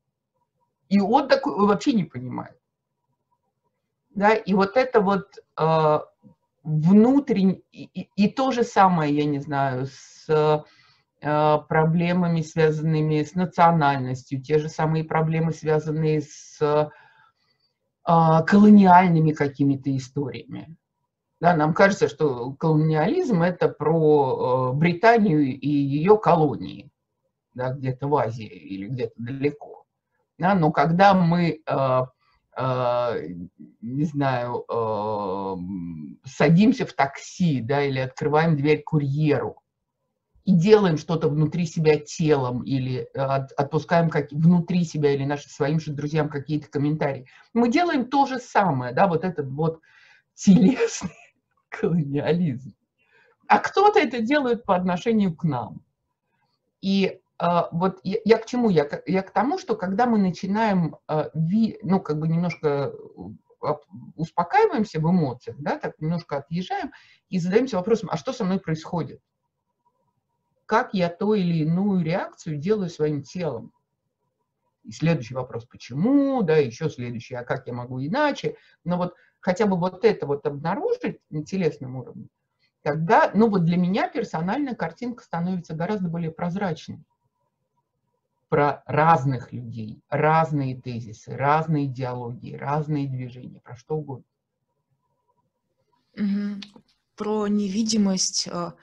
И 0.88 1.02
он 1.02 1.28
такой 1.28 1.54
вообще 1.68 1.92
не 1.92 2.06
понимает. 2.06 2.58
Да, 4.12 4.34
и 4.34 4.54
вот 4.54 4.78
это 4.78 5.02
вот 5.02 5.38
э, 5.60 6.00
внутренне, 6.66 7.62
и, 7.72 8.10
и 8.16 8.28
то 8.28 8.52
же 8.52 8.64
самое, 8.64 9.16
я 9.16 9.26
не 9.26 9.40
знаю, 9.40 9.86
с 9.86 10.28
э, 11.22 11.58
проблемами, 11.70 12.42
связанными 12.42 13.22
с 13.22 13.36
национальностью, 13.36 14.42
те 14.42 14.58
же 14.58 14.68
самые 14.68 15.04
проблемы, 15.04 15.54
связанные 15.54 16.22
с 16.22 16.60
э, 16.62 16.90
колониальными 18.04 19.32
какими-то 19.32 19.96
историями. 19.96 20.76
Да, 21.40 21.56
нам 21.56 21.74
кажется, 21.74 22.08
что 22.08 22.54
колониализм– 22.54 23.42
это 23.44 23.70
про 23.70 24.72
э, 24.72 24.78
Британию 24.78 25.42
и 25.42 25.68
ее 25.68 26.18
колонии. 26.18 26.90
да, 27.54 27.72
где-то 27.72 28.08
в 28.08 28.16
Азии 28.16 28.46
или 28.46 28.88
где-то 28.88 29.14
далеко. 29.18 29.86
Да, 30.38 30.56
но 30.56 30.72
когда 30.72 31.14
мы, 31.14 31.62
не 32.58 34.06
знаю, 34.06 34.64
э, 34.70 35.56
садимся 36.26 36.86
в 36.86 36.94
такси, 36.94 37.62
да, 37.62 37.84
или 37.84 38.00
открываем 38.00 38.56
дверь 38.56 38.82
курьеру, 38.84 39.62
и 40.46 40.54
делаем 40.54 40.98
что-то 40.98 41.28
внутри 41.28 41.66
себя 41.66 41.98
телом 41.98 42.64
или 42.64 43.10
от, 43.16 43.52
отпускаем 43.54 44.10
как, 44.10 44.32
внутри 44.32 44.86
себя 44.86 45.14
или 45.14 45.26
нашим 45.26 45.50
своим 45.50 45.80
же 45.80 45.92
друзьям 45.92 46.30
какие-то 46.30 46.70
комментарии. 46.70 47.28
Мы 47.54 47.70
делаем 47.70 48.06
то 48.06 48.26
же 48.26 48.40
самое, 48.40 48.94
да, 48.94 49.08
вот 49.08 49.26
этот 49.26 49.50
вот 49.50 49.82
телесный 50.36 51.18
колониализм. 51.70 52.74
А 53.48 53.60
кто-то 53.60 54.00
это 54.00 54.22
делает 54.22 54.64
по 54.64 54.76
отношению 54.76 55.36
к 55.36 55.44
нам. 55.44 55.82
И 56.82 57.20
вот 57.40 58.00
я, 58.04 58.18
я 58.24 58.38
к 58.38 58.46
чему? 58.46 58.70
Я, 58.70 58.88
я 59.06 59.22
к 59.22 59.32
тому, 59.32 59.58
что 59.58 59.76
когда 59.76 60.06
мы 60.06 60.18
начинаем, 60.18 60.96
ви, 61.34 61.78
ну, 61.84 62.00
как 62.00 62.20
бы 62.20 62.28
немножко 62.28 62.94
успокаиваемся 64.16 65.00
в 65.00 65.10
эмоциях, 65.10 65.58
да, 65.60 65.78
так 65.78 66.00
немножко 66.00 66.38
отъезжаем 66.38 66.92
и 67.30 67.40
задаемся 67.40 67.78
вопросом, 67.78 68.10
а 68.12 68.18
что 68.18 68.32
со 68.32 68.46
мной 68.46 68.60
происходит? 68.60 69.22
Как 70.66 70.94
я 70.94 71.10
ту 71.10 71.34
или 71.34 71.64
иную 71.64 72.04
реакцию 72.04 72.58
делаю 72.58 72.90
своим 72.90 73.24
телом? 73.24 73.72
И 74.84 74.92
следующий 74.92 75.34
вопрос, 75.34 75.66
почему, 75.66 76.44
да, 76.44 76.58
еще 76.58 76.90
следующий, 76.90 77.36
а 77.36 77.44
как 77.44 77.68
я 77.68 77.74
могу 77.74 78.00
иначе? 78.00 78.56
Но 78.84 78.98
вот 78.98 79.16
хотя 79.40 79.66
бы 79.66 79.78
вот 79.78 80.06
это 80.06 80.28
вот 80.28 80.46
обнаружить 80.46 81.20
на 81.30 81.44
телесном 81.44 81.96
уровне, 81.96 82.28
тогда, 82.84 83.32
ну 83.34 83.50
вот 83.50 83.66
для 83.66 83.78
меня 83.78 84.08
персональная 84.08 84.76
картинка 84.76 85.24
становится 85.24 85.74
гораздо 85.74 86.08
более 86.08 86.32
прозрачной 86.32 87.04
про 88.56 88.82
разных 88.86 89.52
людей, 89.52 90.02
разные 90.08 90.80
тезисы, 90.80 91.36
разные 91.36 91.88
идеологии, 91.88 92.56
разные 92.56 93.06
движения, 93.06 93.60
про 93.60 93.76
что 93.76 93.96
угодно. 93.98 94.24
Про 97.18 97.48
невидимость. 97.50 98.48
А, 98.50 98.76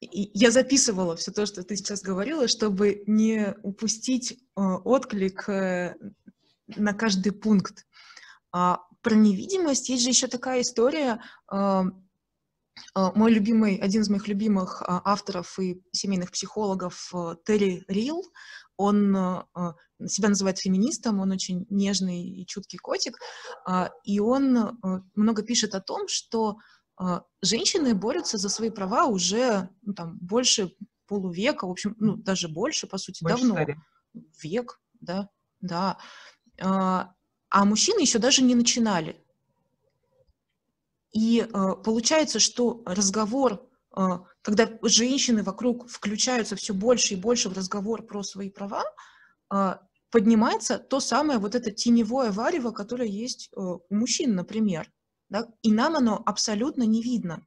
я 0.00 0.50
записывала 0.50 1.16
все 1.16 1.32
то, 1.32 1.44
что 1.44 1.62
ты 1.62 1.76
сейчас 1.76 2.00
говорила, 2.00 2.48
чтобы 2.48 3.02
не 3.06 3.54
упустить 3.62 4.42
а, 4.54 4.78
отклик 4.78 5.50
э, 5.50 5.96
на 6.68 6.94
каждый 6.94 7.32
пункт. 7.32 7.86
А, 8.52 8.80
про 9.02 9.14
невидимость 9.14 9.90
есть 9.90 10.02
же 10.02 10.08
еще 10.08 10.28
такая 10.28 10.62
история, 10.62 11.20
мой 12.94 13.32
любимый, 13.32 13.76
один 13.76 14.02
из 14.02 14.08
моих 14.08 14.28
любимых 14.28 14.82
а, 14.82 15.00
авторов 15.04 15.58
и 15.58 15.82
семейных 15.92 16.30
психологов 16.30 17.10
а, 17.14 17.36
Терри 17.44 17.84
Рил, 17.88 18.22
он 18.76 19.14
себя 20.06 20.30
называет 20.30 20.58
феминистом, 20.58 21.20
он 21.20 21.32
очень 21.32 21.66
нежный 21.68 22.22
и 22.22 22.46
чуткий 22.46 22.78
котик, 22.78 23.18
и 24.04 24.20
он 24.20 24.78
много 25.14 25.42
пишет 25.42 25.74
о 25.74 25.82
том, 25.82 26.08
что 26.08 26.56
женщины 27.42 27.94
борются 27.94 28.38
за 28.38 28.48
свои 28.48 28.70
права 28.70 29.04
уже 29.04 29.68
ну, 29.82 29.92
там, 29.92 30.16
больше 30.22 30.72
полувека, 31.06 31.66
в 31.66 31.70
общем, 31.70 31.94
ну, 31.98 32.16
даже 32.16 32.48
больше, 32.48 32.86
по 32.86 32.96
сути, 32.96 33.22
больше 33.22 33.36
давно. 33.36 33.54
Старе. 33.54 33.76
Век, 34.42 34.80
да, 35.00 35.28
да. 35.60 35.98
А 36.58 37.64
мужчины 37.66 38.00
еще 38.00 38.18
даже 38.18 38.42
не 38.42 38.54
начинали. 38.54 39.22
И 41.12 41.40
э, 41.40 41.74
получается, 41.84 42.38
что 42.38 42.82
разговор, 42.86 43.68
э, 43.96 44.00
когда 44.42 44.68
женщины 44.82 45.42
вокруг 45.42 45.88
включаются 45.88 46.56
все 46.56 46.72
больше 46.72 47.14
и 47.14 47.16
больше 47.16 47.48
в 47.48 47.52
разговор 47.52 48.06
про 48.06 48.22
свои 48.22 48.50
права, 48.50 48.84
э, 49.52 49.74
поднимается 50.10 50.78
то 50.78 51.00
самое 51.00 51.38
вот 51.38 51.54
это 51.54 51.70
теневое 51.70 52.30
варево, 52.30 52.70
которое 52.70 53.08
есть 53.08 53.48
э, 53.52 53.60
у 53.60 53.82
мужчин, 53.90 54.34
например. 54.34 54.90
Да? 55.28 55.48
И 55.62 55.72
нам 55.72 55.96
оно 55.96 56.22
абсолютно 56.24 56.84
не 56.84 57.02
видно. 57.02 57.44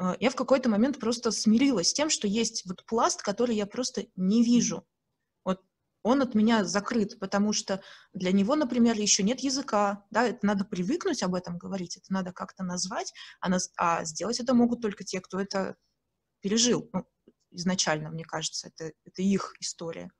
Э, 0.00 0.14
я 0.18 0.30
в 0.30 0.36
какой-то 0.36 0.68
момент 0.68 0.98
просто 0.98 1.30
смирилась 1.30 1.90
с 1.90 1.94
тем, 1.94 2.10
что 2.10 2.26
есть 2.26 2.64
вот 2.66 2.84
пласт, 2.86 3.22
который 3.22 3.56
я 3.56 3.66
просто 3.66 4.06
не 4.16 4.42
вижу 4.42 4.84
он 6.06 6.22
от 6.22 6.36
меня 6.36 6.64
закрыт, 6.64 7.18
потому 7.18 7.52
что 7.52 7.82
для 8.12 8.30
него, 8.30 8.54
например, 8.54 8.96
еще 8.96 9.24
нет 9.24 9.40
языка, 9.40 10.04
да, 10.10 10.28
это 10.28 10.46
надо 10.46 10.64
привыкнуть 10.64 11.24
об 11.24 11.34
этом 11.34 11.58
говорить, 11.58 11.96
это 11.96 12.12
надо 12.12 12.32
как-то 12.32 12.62
назвать, 12.62 13.12
а, 13.40 13.48
наз... 13.48 13.72
а 13.76 14.04
сделать 14.04 14.38
это 14.38 14.54
могут 14.54 14.80
только 14.80 15.02
те, 15.02 15.20
кто 15.20 15.40
это 15.40 15.74
пережил, 16.40 16.88
ну, 16.92 17.04
изначально, 17.50 18.10
мне 18.10 18.24
кажется, 18.24 18.68
это, 18.68 18.92
это 19.04 19.22
их 19.22 19.56
история. 19.58 20.12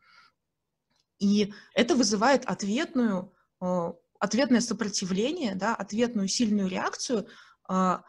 И 1.20 1.54
это 1.72 1.94
вызывает 1.94 2.44
ответную, 2.46 3.32
э, 3.60 3.92
ответное 4.18 4.60
сопротивление, 4.60 5.54
да, 5.54 5.76
ответную 5.76 6.26
сильную 6.26 6.68
реакцию, 6.68 7.28
э, 7.28 7.28
а 7.68 8.02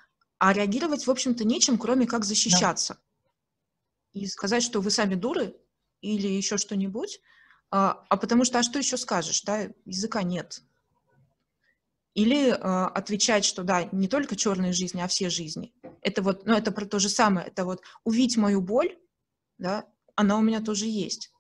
реагировать, 0.53 1.05
в 1.05 1.11
общем-то, 1.11 1.45
нечем, 1.45 1.77
кроме 1.77 2.07
как 2.07 2.25
защищаться. 2.25 2.95
Да. 2.95 3.31
И 4.13 4.25
сказать, 4.25 4.63
что 4.63 4.81
вы 4.81 4.89
сами 4.89 5.13
дуры 5.13 5.55
или 6.01 6.27
еще 6.27 6.57
что-нибудь, 6.57 7.21
а, 7.69 8.05
а 8.09 8.17
потому 8.17 8.45
что, 8.45 8.59
а 8.59 8.63
что 8.63 8.79
еще 8.79 8.97
скажешь, 8.97 9.41
да, 9.43 9.67
языка 9.85 10.23
нет. 10.23 10.61
Или 12.13 12.49
а, 12.49 12.87
отвечать, 12.87 13.45
что 13.45 13.63
да, 13.63 13.83
не 13.91 14.07
только 14.07 14.35
черные 14.35 14.73
жизни, 14.73 15.01
а 15.01 15.07
все 15.07 15.29
жизни. 15.29 15.73
Это 16.01 16.21
вот, 16.21 16.45
ну, 16.45 16.53
это 16.53 16.71
про 16.71 16.85
то 16.85 16.99
же 16.99 17.09
самое, 17.09 17.47
это 17.47 17.65
вот 17.65 17.81
увидеть 18.03 18.37
мою 18.37 18.61
боль, 18.61 18.97
да, 19.57 19.85
она 20.15 20.37
у 20.37 20.41
меня 20.41 20.61
тоже 20.61 20.85
есть. 20.85 21.31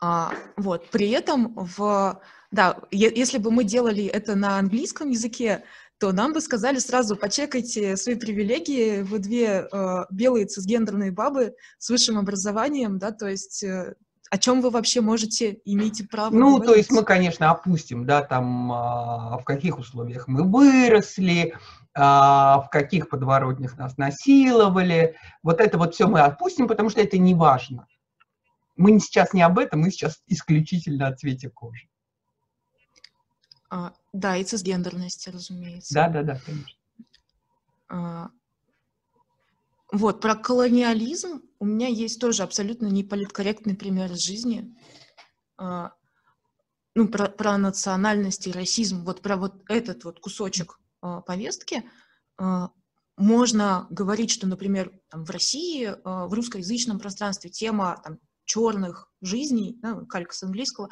А, 0.00 0.34
вот, 0.56 0.90
при 0.90 1.10
этом 1.10 1.54
в, 1.54 2.20
да, 2.50 2.80
если 2.90 3.38
бы 3.38 3.52
мы 3.52 3.62
делали 3.62 4.04
это 4.04 4.34
на 4.34 4.58
английском 4.58 5.10
языке, 5.10 5.64
то 5.98 6.10
нам 6.10 6.32
бы 6.32 6.40
сказали 6.40 6.80
сразу, 6.80 7.14
почекайте 7.14 7.96
свои 7.96 8.16
привилегии, 8.16 9.02
вы 9.02 9.20
две 9.20 9.68
э, 9.72 10.04
белые 10.10 10.46
цисгендерные 10.46 11.12
бабы 11.12 11.54
с 11.78 11.88
высшим 11.90 12.18
образованием, 12.18 12.98
да, 12.98 13.12
то 13.12 13.28
есть 13.28 13.62
э, 13.62 13.94
о 14.32 14.38
чем 14.38 14.62
вы 14.62 14.70
вообще 14.70 15.02
можете, 15.02 15.60
имеете 15.66 16.04
право 16.04 16.30
Ну, 16.30 16.52
говорить? 16.56 16.66
то 16.66 16.74
есть 16.74 16.90
мы, 16.90 17.04
конечно, 17.04 17.50
опустим, 17.50 18.06
да, 18.06 18.22
там, 18.22 18.72
а, 18.72 19.36
в 19.36 19.44
каких 19.44 19.78
условиях 19.78 20.26
мы 20.26 20.42
выросли, 20.50 21.54
а, 21.92 22.62
в 22.62 22.70
каких 22.70 23.10
подворотнях 23.10 23.76
нас 23.76 23.98
насиловали. 23.98 25.16
Вот 25.42 25.60
это 25.60 25.76
вот 25.76 25.92
все 25.94 26.06
мы 26.08 26.20
опустим, 26.20 26.66
потому 26.66 26.88
что 26.88 27.02
это 27.02 27.18
не 27.18 27.34
важно. 27.34 27.86
Мы 28.74 28.98
сейчас 29.00 29.34
не 29.34 29.42
об 29.42 29.58
этом, 29.58 29.80
мы 29.80 29.90
сейчас 29.90 30.22
исключительно 30.26 31.08
о 31.08 31.14
цвете 31.14 31.50
кожи. 31.50 31.90
А, 33.68 33.92
да, 34.14 34.38
и 34.38 34.44
цисгендерности, 34.44 35.28
разумеется. 35.28 35.92
Да, 35.92 36.08
да, 36.08 36.22
да, 36.22 36.38
конечно. 36.46 36.78
А, 37.90 38.30
вот, 39.92 40.22
про 40.22 40.34
колониализм 40.34 41.42
у 41.58 41.66
меня 41.66 41.86
есть 41.86 42.18
тоже 42.18 42.42
абсолютно 42.42 42.86
неполиткорректный 42.86 43.76
пример 43.76 44.10
из 44.10 44.20
жизни. 44.20 44.74
А, 45.58 45.92
ну, 46.94 47.08
про, 47.08 47.28
про 47.28 47.58
национальность 47.58 48.46
и 48.46 48.52
расизм, 48.52 49.04
вот 49.04 49.20
про 49.20 49.36
вот 49.36 49.62
этот 49.68 50.04
вот 50.04 50.18
кусочек 50.18 50.80
а, 51.02 51.20
повестки. 51.20 51.84
А, 52.38 52.70
можно 53.18 53.86
говорить, 53.90 54.30
что, 54.30 54.46
например, 54.46 54.98
в 55.12 55.30
России, 55.30 55.94
в 56.04 56.32
русскоязычном 56.32 56.98
пространстве 56.98 57.50
тема 57.50 58.00
там, 58.02 58.18
черных 58.46 59.12
жизней, 59.20 59.78
да, 59.82 60.06
калька 60.08 60.34
с 60.34 60.42
английского, 60.42 60.88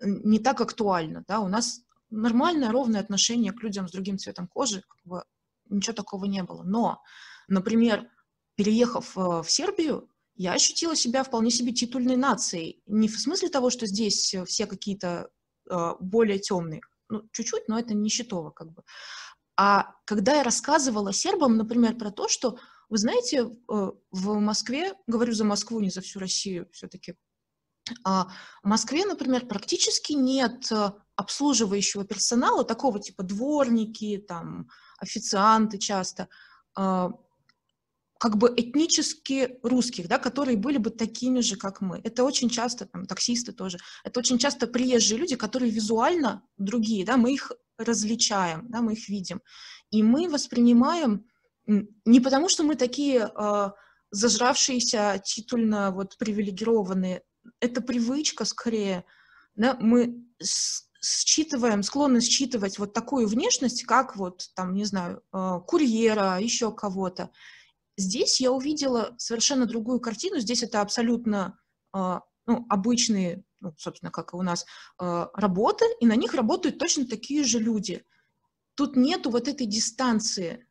не 0.00 0.38
так 0.38 0.60
актуальна. 0.60 1.24
Да? 1.26 1.40
У 1.40 1.48
нас 1.48 1.80
нормальное, 2.08 2.70
ровное 2.70 3.00
отношение 3.00 3.52
к 3.52 3.60
людям 3.64 3.88
с 3.88 3.92
другим 3.92 4.16
цветом 4.16 4.46
кожи, 4.46 4.84
как 4.88 5.00
бы, 5.04 5.24
ничего 5.68 5.94
такого 5.94 6.26
не 6.26 6.44
было. 6.44 6.62
Но, 6.62 7.02
например, 7.48 8.08
переехав 8.56 9.16
э, 9.16 9.42
в 9.42 9.50
Сербию, 9.50 10.08
я 10.36 10.52
ощутила 10.52 10.96
себя 10.96 11.22
вполне 11.22 11.50
себе 11.50 11.72
титульной 11.72 12.16
нацией. 12.16 12.82
Не 12.86 13.08
в 13.08 13.18
смысле 13.18 13.48
того, 13.48 13.70
что 13.70 13.86
здесь 13.86 14.34
все 14.46 14.66
какие-то 14.66 15.30
э, 15.70 15.92
более 16.00 16.38
темные, 16.38 16.80
ну, 17.08 17.22
чуть-чуть, 17.32 17.68
но 17.68 17.78
это 17.78 17.94
нищетово 17.94 18.50
как 18.50 18.72
бы. 18.72 18.82
А 19.56 19.94
когда 20.04 20.34
я 20.34 20.42
рассказывала 20.42 21.12
сербам, 21.12 21.56
например, 21.56 21.96
про 21.96 22.10
то, 22.10 22.28
что, 22.28 22.58
вы 22.88 22.98
знаете, 22.98 23.46
э, 23.46 23.90
в 24.10 24.40
Москве, 24.40 24.94
говорю 25.06 25.32
за 25.32 25.44
Москву, 25.44 25.80
не 25.80 25.90
за 25.90 26.00
всю 26.00 26.18
Россию 26.18 26.68
все-таки, 26.72 27.14
а 28.02 28.28
в 28.62 28.68
Москве, 28.68 29.04
например, 29.04 29.46
практически 29.46 30.14
нет 30.14 30.72
обслуживающего 31.16 32.04
персонала, 32.04 32.64
такого 32.64 32.98
типа 32.98 33.22
дворники, 33.22 34.24
там, 34.26 34.68
официанты 34.98 35.78
часто, 35.78 36.28
а, 36.74 37.10
как 38.24 38.38
бы 38.38 38.54
этнически 38.56 39.58
русских, 39.62 40.08
да, 40.08 40.18
которые 40.18 40.56
были 40.56 40.78
бы 40.78 40.88
такими 40.88 41.40
же, 41.40 41.56
как 41.56 41.82
мы. 41.82 42.00
Это 42.04 42.24
очень 42.24 42.48
часто, 42.48 42.86
там, 42.86 43.04
таксисты 43.04 43.52
тоже, 43.52 43.76
это 44.02 44.18
очень 44.18 44.38
часто 44.38 44.66
приезжие 44.66 45.18
люди, 45.18 45.36
которые 45.36 45.70
визуально 45.70 46.42
другие, 46.56 47.04
да, 47.04 47.18
мы 47.18 47.34
их 47.34 47.52
различаем, 47.76 48.66
да, 48.70 48.80
мы 48.80 48.94
их 48.94 49.10
видим. 49.10 49.42
И 49.90 50.02
мы 50.02 50.30
воспринимаем 50.30 51.26
не 51.66 52.18
потому, 52.18 52.48
что 52.48 52.62
мы 52.62 52.76
такие 52.76 53.30
э, 53.30 53.70
зажравшиеся, 54.10 55.20
титульно 55.22 55.90
вот 55.90 56.16
привилегированные, 56.16 57.20
это 57.60 57.82
привычка 57.82 58.46
скорее, 58.46 59.04
да, 59.54 59.76
мы 59.78 60.24
считываем, 61.02 61.82
склонны 61.82 62.22
считывать 62.22 62.78
вот 62.78 62.94
такую 62.94 63.26
внешность, 63.26 63.84
как 63.84 64.16
вот, 64.16 64.48
там, 64.54 64.72
не 64.72 64.86
знаю, 64.86 65.22
э, 65.30 65.60
курьера, 65.66 66.38
еще 66.40 66.72
кого-то. 66.72 67.28
Здесь 67.96 68.40
я 68.40 68.52
увидела 68.52 69.14
совершенно 69.18 69.66
другую 69.66 70.00
картину. 70.00 70.38
Здесь 70.38 70.62
это 70.62 70.80
абсолютно 70.80 71.58
э, 71.94 72.20
ну, 72.46 72.66
обычные, 72.68 73.44
ну, 73.60 73.74
собственно, 73.76 74.10
как 74.10 74.34
и 74.34 74.36
у 74.36 74.42
нас, 74.42 74.66
э, 75.00 75.26
работы, 75.34 75.84
и 76.00 76.06
на 76.06 76.16
них 76.16 76.34
работают 76.34 76.78
точно 76.78 77.06
такие 77.06 77.44
же 77.44 77.58
люди. 77.58 78.04
Тут 78.74 78.96
нету 78.96 79.30
вот 79.30 79.46
этой 79.46 79.68
дистанции, 79.68 80.66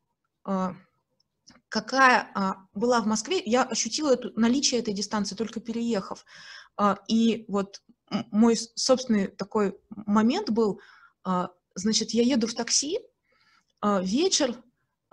какая 1.70 2.58
была 2.74 3.00
в 3.00 3.06
Москве. 3.06 3.42
Я 3.46 3.64
ощутила 3.64 4.12
эту, 4.12 4.38
наличие 4.38 4.82
этой 4.82 4.94
дистанции, 4.94 5.36
только 5.36 5.62
переехав. 5.62 6.26
И 7.08 7.46
вот 7.48 7.82
мой 8.32 8.56
собственный 8.76 9.28
такой 9.28 9.78
момент 9.90 10.50
был, 10.50 10.80
а, 11.24 11.50
значит, 11.76 12.12
я 12.12 12.24
еду 12.24 12.48
в 12.48 12.54
такси, 12.54 13.00
а, 13.82 14.02
вечер, 14.02 14.52
а, 14.52 14.64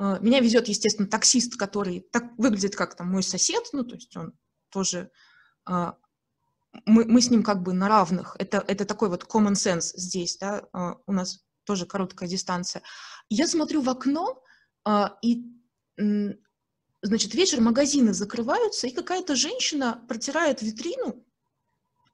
меня 0.01 0.41
везет, 0.41 0.69
естественно, 0.69 1.09
таксист, 1.09 1.57
который 1.57 2.01
так 2.11 2.33
выглядит 2.39 2.75
как 2.75 2.97
там 2.97 3.11
мой 3.11 3.23
сосед, 3.23 3.63
ну, 3.73 3.85
то 3.85 3.97
есть 3.97 4.17
он 4.17 4.33
тоже, 4.71 5.11
мы, 5.67 5.95
мы 6.87 7.21
с 7.21 7.31
ним 7.31 7.43
как 7.43 7.63
бы 7.63 7.75
на 7.75 7.87
равных, 7.89 8.35
это, 8.39 8.65
это 8.67 8.87
такой 8.87 9.11
вот 9.11 9.25
common 9.25 9.53
sense 9.53 9.93
здесь, 9.95 10.39
да, 10.39 10.65
у 11.07 11.13
нас 11.13 11.45
тоже 11.65 11.85
короткая 11.85 12.29
дистанция. 12.29 12.83
Я 13.29 13.47
смотрю 13.47 13.83
в 13.83 13.91
окно, 13.91 14.43
и, 15.21 15.45
значит, 17.03 17.35
вечер 17.35 17.61
магазины 17.61 18.15
закрываются, 18.15 18.87
и 18.87 18.95
какая-то 18.95 19.37
женщина 19.37 20.03
протирает 20.09 20.63
витрину, 20.63 21.23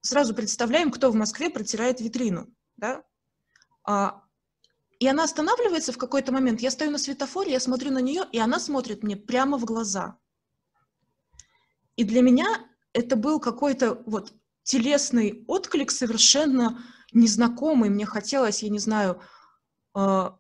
сразу 0.01 0.35
представляем, 0.35 0.91
кто 0.91 1.13
в 1.13 1.15
Москве 1.15 1.51
протирает 1.51 2.01
витрину, 2.01 2.53
да? 2.77 3.05
И 4.99 5.07
она 5.07 5.25
останавливается 5.25 5.93
в 5.93 5.99
какой-то 5.99 6.33
момент, 6.33 6.61
я 6.61 6.71
стою 6.71 6.91
на 6.91 6.99
светофоре, 6.99 7.53
я 7.53 7.61
смотрю 7.61 7.91
на 7.91 8.01
нее, 8.01 8.25
и 8.33 8.39
она 8.39 8.59
смотрит 8.59 9.03
мне 9.03 9.17
прямо 9.17 9.59
в 9.59 9.65
глаза. 9.65 10.19
И 11.97 12.05
для 12.05 12.23
меня 12.23 12.47
это 12.93 13.17
был 13.17 13.41
какой-то 13.41 14.03
вот 14.07 14.33
телесный 14.63 15.45
отклик 15.47 15.91
совершенно 15.91 16.83
незнакомый. 17.13 17.91
Мне 17.91 18.07
хотелось, 18.07 18.63
я 18.63 18.71
не 18.71 18.79
знаю, 18.79 19.21
э, 19.95 20.31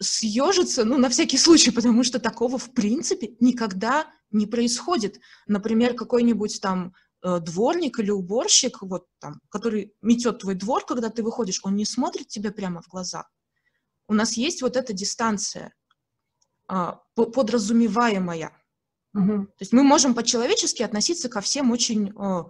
съежиться, 0.00 0.84
ну, 0.84 0.98
на 0.98 1.08
всякий 1.08 1.38
случай, 1.38 1.70
потому 1.70 2.04
что 2.04 2.18
такого, 2.18 2.58
в 2.58 2.72
принципе, 2.72 3.36
никогда 3.40 4.06
не 4.30 4.46
происходит. 4.46 5.20
Например, 5.46 5.94
какой-нибудь 5.94 6.60
там 6.60 6.94
Э, 7.20 7.40
дворник 7.40 7.98
или 7.98 8.10
уборщик, 8.10 8.80
вот 8.80 9.06
там, 9.18 9.40
который 9.48 9.92
метет 10.02 10.38
твой 10.38 10.54
двор, 10.54 10.84
когда 10.86 11.10
ты 11.10 11.24
выходишь, 11.24 11.60
он 11.64 11.74
не 11.74 11.84
смотрит 11.84 12.28
тебе 12.28 12.52
прямо 12.52 12.80
в 12.80 12.86
глаза. 12.86 13.26
У 14.08 14.14
нас 14.14 14.34
есть 14.34 14.62
вот 14.62 14.76
эта 14.76 14.92
дистанция 14.92 15.72
а, 16.66 17.00
подразумеваемая. 17.14 18.52
Угу. 19.14 19.46
То 19.46 19.60
есть 19.60 19.72
мы 19.72 19.82
можем 19.82 20.14
по-человечески 20.14 20.82
относиться 20.82 21.28
ко 21.28 21.40
всем 21.40 21.70
очень 21.70 22.10
э, 22.10 22.44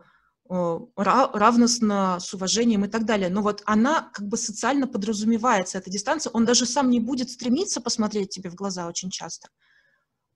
э, 0.51 0.79
равностно, 0.97 2.19
с 2.21 2.35
уважением 2.35 2.85
и 2.85 2.89
так 2.89 3.05
далее. 3.05 3.29
Но 3.29 3.43
вот 3.43 3.63
она 3.65 4.11
как 4.13 4.27
бы 4.27 4.37
социально 4.37 4.87
подразумевается, 4.87 5.79
эта 5.79 5.91
дистанция. 5.91 6.31
Он 6.33 6.45
даже 6.45 6.67
сам 6.67 6.91
не 6.91 7.01
будет 7.01 7.31
стремиться 7.31 7.81
посмотреть 7.81 8.31
тебе 8.31 8.51
в 8.51 8.55
глаза 8.55 8.87
очень 8.87 9.11
часто. 9.11 9.49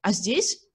А 0.01 0.13
здесь 0.13 0.67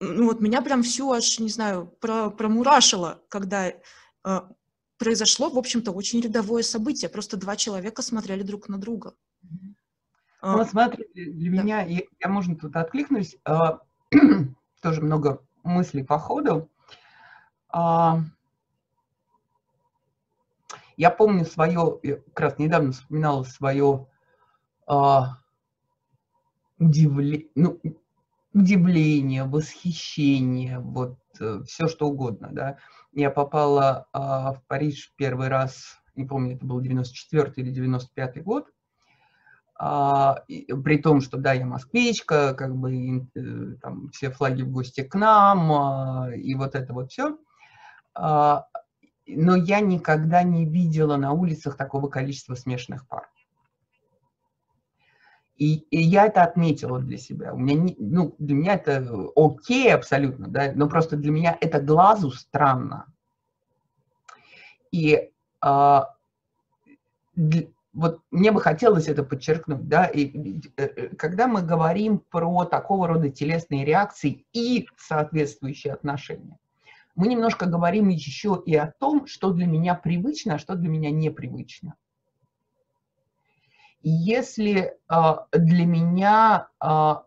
ну 0.00 0.26
вот 0.26 0.40
меня 0.40 0.62
прям 0.62 0.82
всю 0.82 1.10
аж, 1.10 1.38
не 1.38 1.48
знаю, 1.48 1.86
про, 2.00 2.30
промурашило, 2.30 3.22
когда 3.28 3.68
э, 3.68 4.40
произошло, 4.98 5.48
в 5.48 5.58
общем-то, 5.58 5.92
очень 5.92 6.20
рядовое 6.20 6.62
событие. 6.62 7.08
Просто 7.08 7.36
два 7.36 7.56
человека 7.56 8.02
смотрели 8.02 8.42
друг 8.42 8.68
на 8.68 8.78
друга. 8.78 9.14
Ну, 10.42 10.58
вот 10.58 10.68
смотри, 10.68 11.06
для 11.14 11.50
да. 11.50 11.62
меня, 11.62 11.82
я, 11.82 12.02
я, 12.20 12.28
можно 12.28 12.56
тут 12.56 12.76
откликнусь, 12.76 13.36
э, 13.44 13.78
тоже 14.82 15.02
много 15.02 15.42
мыслей 15.64 16.04
по 16.04 16.18
ходу. 16.18 16.70
Э, 17.74 18.18
я 20.96 21.10
помню 21.10 21.44
свое, 21.44 21.98
я 22.02 22.16
как 22.16 22.40
раз 22.40 22.58
недавно 22.58 22.92
вспоминала 22.92 23.42
свое 23.44 24.06
удивление, 26.78 27.48
ну, 27.54 27.80
удивление, 28.56 29.44
восхищение, 29.44 30.78
вот 30.78 31.18
э, 31.40 31.62
все 31.66 31.88
что 31.88 32.08
угодно, 32.08 32.48
да. 32.52 32.78
Я 33.12 33.30
попала 33.30 34.08
а, 34.12 34.52
в 34.52 34.62
Париж 34.64 35.12
первый 35.16 35.48
раз, 35.48 35.98
не 36.16 36.26
помню, 36.26 36.56
это 36.56 36.66
был 36.66 36.80
94 36.80 37.52
или 37.56 37.70
95 37.70 38.42
год, 38.42 38.70
а, 39.78 40.42
и, 40.48 40.72
при 40.72 40.96
том, 40.98 41.20
что 41.20 41.36
да, 41.36 41.52
я 41.52 41.66
москвичка, 41.66 42.54
как 42.54 42.74
бы 42.74 42.94
и, 42.94 43.26
э, 43.34 43.76
там 43.82 44.08
все 44.10 44.30
флаги 44.30 44.62
в 44.62 44.70
гости 44.70 45.02
к 45.02 45.14
нам, 45.14 45.70
а, 45.72 46.30
и 46.34 46.54
вот 46.54 46.74
это 46.74 46.94
вот 46.94 47.12
все. 47.12 47.36
А, 48.14 48.66
но 49.26 49.54
я 49.56 49.80
никогда 49.80 50.42
не 50.42 50.64
видела 50.64 51.16
на 51.16 51.32
улицах 51.32 51.76
такого 51.76 52.08
количества 52.08 52.54
смешанных 52.54 53.06
пар. 53.06 53.28
И, 55.58 55.76
и 55.90 56.00
я 56.00 56.26
это 56.26 56.42
отметила 56.42 57.00
для 57.00 57.18
себя. 57.18 57.52
У 57.52 57.58
меня 57.58 57.80
не, 57.80 57.96
ну, 57.98 58.34
для 58.38 58.54
меня 58.54 58.74
это 58.74 59.30
окей 59.36 59.92
абсолютно, 59.92 60.48
да, 60.48 60.72
но 60.74 60.88
просто 60.88 61.16
для 61.16 61.30
меня 61.30 61.56
это 61.60 61.80
глазу 61.80 62.30
странно. 62.30 63.06
И 64.90 65.30
а, 65.60 66.14
для, 67.34 67.68
вот 67.96 68.20
мне 68.30 68.52
бы 68.52 68.60
хотелось 68.60 69.08
это 69.08 69.22
подчеркнуть, 69.22 69.88
да, 69.88 70.04
и 70.04 70.60
э, 70.76 70.82
э, 70.84 71.08
когда 71.16 71.48
мы 71.48 71.62
говорим 71.62 72.18
про 72.18 72.66
такого 72.66 73.08
рода 73.08 73.30
телесные 73.30 73.86
реакции 73.86 74.44
и 74.52 74.86
соответствующие 74.98 75.94
отношения, 75.94 76.58
мы 77.14 77.26
немножко 77.26 77.64
говорим 77.64 78.10
еще 78.10 78.62
и 78.66 78.76
о 78.76 78.92
том, 78.92 79.26
что 79.26 79.50
для 79.50 79.66
меня 79.66 79.94
привычно, 79.94 80.54
а 80.54 80.58
что 80.58 80.74
для 80.74 80.90
меня 80.90 81.10
непривычно. 81.10 81.94
Если 84.02 84.94
а, 85.08 85.46
для 85.52 85.86
меня 85.86 86.68
а, 86.78 87.24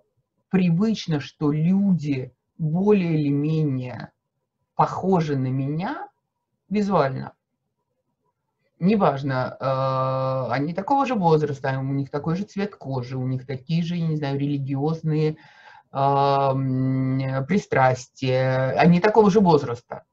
привычно, 0.50 1.20
что 1.20 1.52
люди 1.52 2.32
более 2.60 3.20
или 3.20 3.30
менее 3.30 4.12
похожи 4.76 5.36
на 5.36 5.48
меня 5.48 6.08
визуально, 6.70 7.34
неважно, 8.80 9.58
э, 9.60 10.52
они 10.52 10.74
такого 10.74 11.06
же 11.06 11.16
возраста, 11.16 11.78
у 11.80 11.94
них 11.94 12.10
такой 12.10 12.36
же 12.36 12.44
цвет 12.44 12.76
кожи, 12.76 13.18
у 13.18 13.28
них 13.28 13.46
такие 13.46 13.84
же, 13.84 13.96
я 13.96 14.08
не 14.08 14.16
знаю, 14.16 14.40
религиозные 14.40 15.32
э, 15.32 15.36
пристрастия, 17.48 18.72
они 18.78 19.00
такого 19.00 19.30
же 19.30 19.40
возраста, 19.40 20.04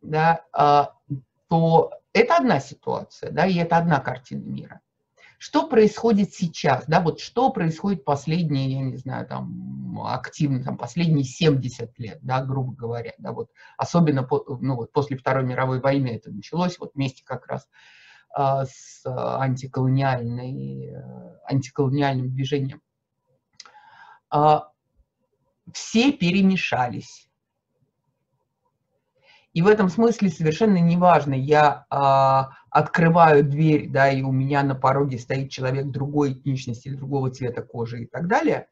да, 0.00 0.42
э, 0.56 1.16
то 1.48 1.90
это 2.12 2.36
одна 2.36 2.60
ситуация, 2.60 3.30
да, 3.30 3.46
и 3.46 3.56
это 3.56 3.76
одна 3.76 4.00
картина 4.00 4.42
мира. 4.42 4.80
Что 5.42 5.66
происходит 5.66 6.34
сейчас, 6.34 6.84
да, 6.86 7.00
вот 7.00 7.18
что 7.18 7.48
происходит 7.50 8.04
последние, 8.04 8.72
я 8.72 8.80
не 8.82 8.98
знаю, 8.98 9.26
там, 9.26 9.98
активно, 10.04 10.62
там, 10.62 10.76
последние 10.76 11.24
70 11.24 11.98
лет, 11.98 12.18
да, 12.20 12.44
грубо 12.44 12.74
говоря, 12.74 13.14
да, 13.16 13.32
вот, 13.32 13.50
особенно, 13.78 14.22
по, 14.22 14.44
ну, 14.60 14.76
вот 14.76 14.92
после 14.92 15.16
Второй 15.16 15.44
мировой 15.44 15.80
войны 15.80 16.08
это 16.08 16.30
началось, 16.30 16.78
вот 16.78 16.90
вместе 16.94 17.24
как 17.24 17.46
раз 17.46 17.66
а, 18.28 18.66
с 18.66 19.00
антиколониальной, 19.06 20.94
антиколониальным 21.46 22.28
движением. 22.28 22.82
А, 24.28 24.68
все 25.72 26.12
перемешались 26.12 27.30
и 29.52 29.62
в 29.62 29.66
этом 29.66 29.88
смысле 29.88 30.28
совершенно 30.28 30.78
неважно, 30.78 31.34
я 31.34 31.86
а, 31.90 32.50
открываю 32.70 33.44
дверь, 33.44 33.88
да, 33.88 34.10
и 34.10 34.22
у 34.22 34.30
меня 34.30 34.62
на 34.62 34.74
пороге 34.74 35.18
стоит 35.18 35.50
человек 35.50 35.86
другой 35.86 36.32
этничности 36.32 36.88
или 36.88 36.94
другого 36.94 37.30
цвета 37.30 37.62
кожи 37.62 38.02
и 38.02 38.06
так 38.06 38.28
далее, 38.28 38.68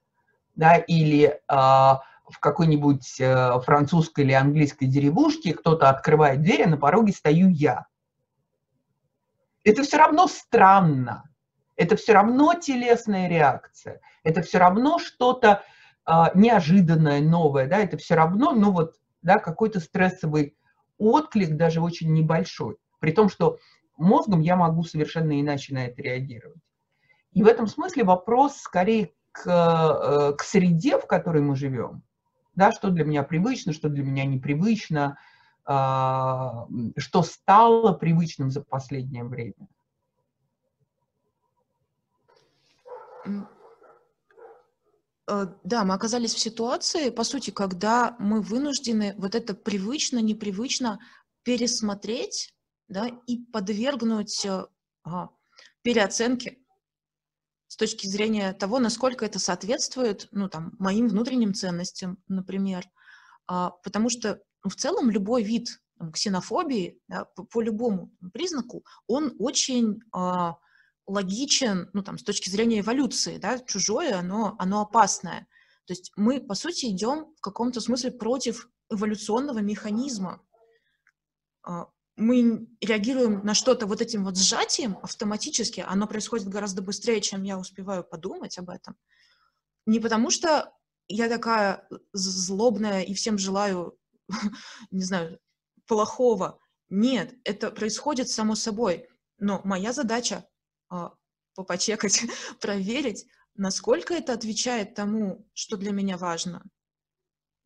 да, 0.55 0.77
или 0.77 1.41
а, 1.49 2.03
в 2.29 2.39
какой-нибудь 2.39 3.21
а, 3.21 3.61
французской 3.61 4.25
или 4.25 4.33
английской 4.33 4.87
деревушке 4.87 5.53
кто-то 5.53 5.91
открывает 5.91 6.43
дверь, 6.43 6.63
а 6.63 6.69
на 6.69 6.77
пороге 6.77 7.13
стою 7.13 7.49
я. 7.49 7.87
Это 9.65 9.83
все 9.83 9.99
равно 9.99 10.29
странно, 10.29 11.25
это 11.77 11.97
все 11.97 12.13
равно 12.13 12.55
телесная 12.55 13.29
реакция, 13.29 14.01
это 14.23 14.43
все 14.43 14.59
равно 14.59 15.01
что-то 15.01 15.65
а, 16.05 16.31
неожиданное, 16.35 17.21
новое, 17.21 17.67
да, 17.67 17.79
это 17.79 17.97
все 17.97 18.15
равно, 18.15 18.53
ну 18.53 18.71
вот, 18.71 18.95
да, 19.23 19.39
какой-то 19.39 19.81
стрессовый 19.81 20.57
отклик 20.99 21.57
даже 21.57 21.81
очень 21.81 22.13
небольшой, 22.13 22.77
при 23.01 23.11
том, 23.11 23.29
что 23.29 23.59
мозгом 23.99 24.41
я 24.41 24.57
могу 24.57 24.83
совершенно 24.85 25.41
иначе 25.41 25.75
на 25.75 25.87
это 25.87 26.03
реагировать. 26.03 26.61
И 27.33 27.43
в 27.43 27.47
этом 27.47 27.67
смысле 27.67 28.05
вопрос 28.05 28.57
скорее 28.57 29.13
к, 29.33 29.47
э, 29.47 30.37
к 30.37 30.43
среде, 30.43 30.99
в 30.99 31.07
которой 31.07 31.43
мы 31.43 31.57
живем, 31.57 32.03
да, 32.55 32.73
что 32.73 32.91
для 32.91 33.05
меня 33.05 33.23
привычно, 33.23 33.73
что 33.73 33.89
для 33.89 34.03
меня 34.03 34.25
непривычно, 34.25 35.19
а, 35.65 36.67
что 36.97 37.23
стало 37.23 37.93
привычным 37.93 38.51
за 38.51 38.63
последнее 38.63 39.23
время? 39.25 39.69
Э, 45.29 45.47
да, 45.63 45.85
мы 45.85 45.95
оказались 45.95 46.35
в 46.35 46.39
ситуации, 46.39 47.11
по 47.11 47.23
сути, 47.23 47.51
когда 47.51 48.17
мы 48.19 48.41
вынуждены 48.41 49.15
вот 49.19 49.35
это 49.35 49.55
привычно, 49.55 50.19
непривычно 50.19 50.99
пересмотреть 51.43 52.55
да, 52.89 53.09
и 53.27 53.39
подвергнуть 53.39 54.47
ага, 55.03 55.31
переоценке 55.83 56.59
с 57.69 57.77
точки 57.77 58.07
зрения 58.07 58.53
того, 58.55 58.79
насколько 58.79 59.25
это 59.25 59.39
соответствует 59.39 60.29
ну, 60.33 60.49
там, 60.49 60.73
моим 60.79 61.09
внутренним 61.09 61.55
ценностям, 61.55 62.19
например. 62.27 62.85
А, 63.47 63.71
потому 63.71 64.09
что 64.09 64.43
ну, 64.65 64.71
в 64.71 64.77
целом 64.77 65.11
любой 65.11 65.43
вид 65.43 65.69
там, 65.99 66.13
ксенофобии 66.13 67.01
да, 67.09 67.27
по, 67.27 67.45
по 67.45 67.61
любому 67.61 68.11
признаку, 68.33 68.85
он 69.07 69.35
очень 69.39 70.01
а, 70.13 70.57
логичен, 71.07 71.91
ну, 71.93 72.03
там, 72.03 72.19
с 72.19 72.23
точки 72.23 72.49
зрения 72.49 72.81
эволюции, 72.81 73.39
да, 73.39 73.59
чужое, 73.59 74.19
оно, 74.19 74.57
оно 74.59 74.81
опасное. 74.81 75.47
То 75.85 75.93
есть 75.93 76.13
мы, 76.17 76.41
по 76.41 76.55
сути, 76.55 76.87
идем 76.87 77.35
в 77.37 77.41
каком-то 77.41 77.81
смысле 77.81 78.13
против 78.13 78.69
эволюционного 78.91 79.59
механизма. 79.59 80.43
Мы 82.19 82.67
реагируем 82.81 83.45
на 83.45 83.55
что-то 83.55 83.87
вот 83.87 84.01
этим 84.01 84.25
вот 84.25 84.37
сжатием 84.37 84.99
автоматически, 85.03 85.85
оно 85.87 86.07
происходит 86.09 86.49
гораздо 86.49 86.83
быстрее, 86.83 87.21
чем 87.21 87.45
я 87.45 87.59
успеваю 87.59 88.03
подумать 88.03 88.59
об 88.59 88.71
этом. 88.71 88.97
Не 89.87 90.01
потому 90.01 90.31
что 90.31 90.73
я 91.07 91.29
такая 91.29 91.89
злобная 92.13 93.03
и 93.03 93.15
всем 93.15 93.39
желаю, 93.39 93.97
не 94.91 95.05
знаю, 95.05 95.39
плохого. 95.87 96.59
Нет, 96.91 97.35
это 97.45 97.71
происходит 97.71 98.29
само 98.29 98.55
собой. 98.55 99.09
Но 99.39 99.61
моя 99.65 99.93
задача 99.93 100.45
а, 100.91 101.15
попочекать, 101.55 102.23
проверить, 102.61 103.27
насколько 103.55 104.13
это 104.13 104.33
отвечает 104.33 104.95
тому, 104.95 105.47
что 105.55 105.77
для 105.77 105.93
меня 105.93 106.17
важно. 106.17 106.65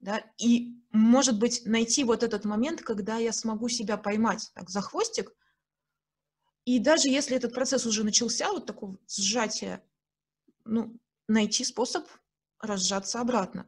Да? 0.02 0.22
И, 0.36 0.76
может 0.90 1.38
быть, 1.38 1.62
найти 1.64 2.04
вот 2.04 2.22
этот 2.22 2.44
момент, 2.44 2.82
когда 2.82 3.16
я 3.16 3.32
смогу 3.32 3.68
себя 3.68 3.96
поймать 3.96 4.50
так, 4.54 4.68
за 4.68 4.82
хвостик, 4.82 5.32
и 6.66 6.78
даже 6.78 7.08
если 7.08 7.36
этот 7.36 7.54
процесс 7.54 7.86
уже 7.86 8.04
начался, 8.04 8.52
вот 8.52 8.66
такого 8.66 8.98
сжатия, 9.08 9.82
ну, 10.64 10.96
найти 11.26 11.64
способ 11.64 12.06
разжаться 12.60 13.20
обратно. 13.20 13.66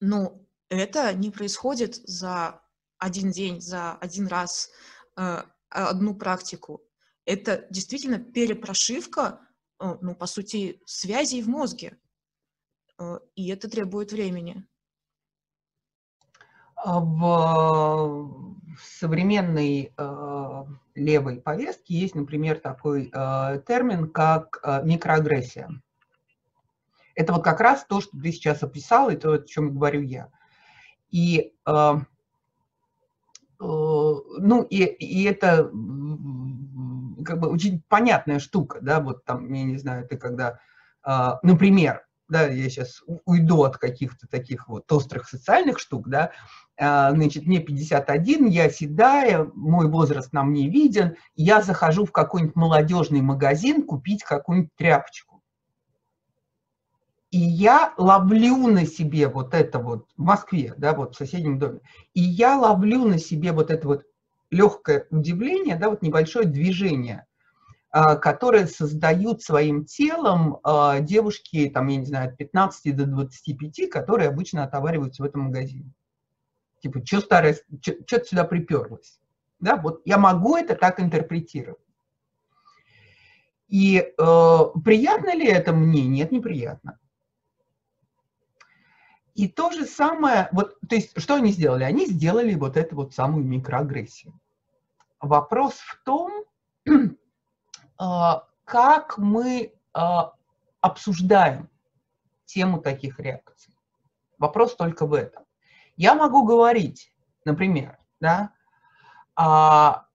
Но 0.00 0.46
это 0.68 1.14
не 1.14 1.30
происходит 1.30 1.96
за 1.96 2.62
один 2.98 3.30
день, 3.30 3.62
за 3.62 3.94
один 3.94 4.26
раз, 4.26 4.70
э, 5.16 5.42
одну 5.70 6.14
практику 6.14 6.84
это 7.24 7.66
действительно 7.70 8.18
перепрошивка, 8.18 9.40
э, 9.80 9.96
ну, 10.00 10.14
по 10.14 10.26
сути, 10.26 10.80
связей 10.86 11.42
в 11.42 11.48
мозге. 11.48 11.98
Э, 12.98 13.18
и 13.34 13.48
это 13.48 13.68
требует 13.68 14.12
времени. 14.12 14.66
А 16.86 17.00
в 17.00 18.44
современной 18.78 19.94
э, 19.96 20.64
левой 20.94 21.40
повестке 21.40 21.94
есть, 21.94 22.14
например, 22.14 22.58
такой 22.58 23.10
э, 23.10 23.62
термин, 23.66 24.10
как 24.10 24.60
э, 24.62 24.82
микроагрессия. 24.84 25.70
Это 27.14 27.32
вот 27.32 27.42
как 27.42 27.60
раз 27.60 27.86
то, 27.88 28.02
что 28.02 28.18
ты 28.18 28.30
сейчас 28.32 28.62
описал, 28.62 29.08
и 29.08 29.16
то, 29.16 29.32
о 29.32 29.38
чем 29.38 29.72
говорю 29.72 30.02
я. 30.02 30.28
И, 31.10 31.54
э, 31.64 31.72
э, 31.72 31.96
ну, 33.60 34.62
и, 34.68 34.84
и 34.84 35.24
это 35.24 35.70
как 37.24 37.40
бы 37.40 37.48
очень 37.48 37.82
понятная 37.88 38.40
штука, 38.40 38.80
да, 38.82 39.00
вот 39.00 39.24
там, 39.24 39.50
я 39.50 39.62
не 39.62 39.78
знаю, 39.78 40.06
ты 40.06 40.18
когда, 40.18 40.60
э, 41.02 41.30
например, 41.42 42.04
да, 42.28 42.46
я 42.46 42.68
сейчас 42.68 43.02
уйду 43.24 43.62
от 43.64 43.76
каких-то 43.76 44.26
таких 44.26 44.68
вот 44.68 44.90
острых 44.90 45.28
социальных 45.28 45.78
штук, 45.78 46.08
да, 46.08 46.32
э, 46.76 47.10
значит, 47.12 47.46
мне 47.46 47.60
51, 47.60 48.46
я 48.46 48.70
седая, 48.70 49.44
мой 49.54 49.88
возраст 49.88 50.32
нам 50.32 50.52
не 50.52 50.68
виден, 50.68 51.16
я 51.34 51.62
захожу 51.62 52.04
в 52.04 52.12
какой-нибудь 52.12 52.56
молодежный 52.56 53.20
магазин 53.20 53.82
купить 53.82 54.22
какую-нибудь 54.22 54.74
тряпочку. 54.76 55.42
И 57.30 57.38
я 57.38 57.92
ловлю 57.96 58.68
на 58.68 58.86
себе 58.86 59.28
вот 59.28 59.54
это 59.54 59.80
вот, 59.80 60.06
в 60.16 60.22
Москве, 60.22 60.72
да, 60.76 60.94
вот 60.94 61.14
в 61.14 61.18
соседнем 61.18 61.58
доме, 61.58 61.80
и 62.14 62.20
я 62.20 62.56
ловлю 62.56 63.04
на 63.04 63.18
себе 63.18 63.52
вот 63.52 63.70
это 63.70 63.88
вот 63.88 64.04
легкое 64.50 65.06
удивление, 65.10 65.76
да, 65.76 65.90
вот 65.90 66.02
небольшое 66.02 66.46
движение, 66.46 67.26
а, 67.96 68.16
которое 68.16 68.66
создают 68.66 69.44
своим 69.44 69.84
телом 69.84 70.58
а, 70.64 70.98
девушки, 70.98 71.70
там, 71.72 71.86
я 71.86 71.98
не 71.98 72.04
знаю, 72.04 72.30
от 72.30 72.36
15 72.36 72.96
до 72.96 73.06
25, 73.06 73.88
которые 73.88 74.30
обычно 74.30 74.64
отовариваются 74.64 75.22
в 75.22 75.26
этом 75.26 75.42
магазине. 75.42 75.92
Типа, 76.82 77.06
что 77.06 77.20
старое, 77.20 77.56
что 77.80 78.24
сюда 78.24 78.42
приперлось? 78.42 79.20
Да, 79.60 79.76
вот 79.76 80.02
я 80.06 80.18
могу 80.18 80.56
это 80.56 80.74
так 80.74 80.98
интерпретировать. 80.98 81.78
И 83.68 83.98
э, 83.98 84.58
приятно 84.84 85.36
ли 85.36 85.46
это 85.46 85.72
мне? 85.72 86.04
Нет, 86.08 86.32
неприятно. 86.32 86.98
И 89.36 89.46
то 89.46 89.70
же 89.70 89.86
самое, 89.86 90.48
вот, 90.50 90.80
то 90.80 90.96
есть, 90.96 91.12
что 91.20 91.36
они 91.36 91.52
сделали? 91.52 91.84
Они 91.84 92.06
сделали 92.06 92.56
вот 92.56 92.76
эту 92.76 92.96
вот 92.96 93.14
самую 93.14 93.44
микроагрессию. 93.44 94.36
Вопрос 95.20 95.74
в 95.74 96.02
том, 96.04 96.44
как 97.96 99.18
мы 99.18 99.72
а, 99.92 100.32
обсуждаем 100.80 101.70
тему 102.44 102.80
таких 102.80 103.20
реакций. 103.20 103.74
Вопрос 104.38 104.74
только 104.74 105.06
в 105.06 105.14
этом. 105.14 105.44
Я 105.96 106.14
могу 106.14 106.44
говорить, 106.44 107.12
например, 107.44 107.98
да, 108.20 108.50
а, 109.36 110.06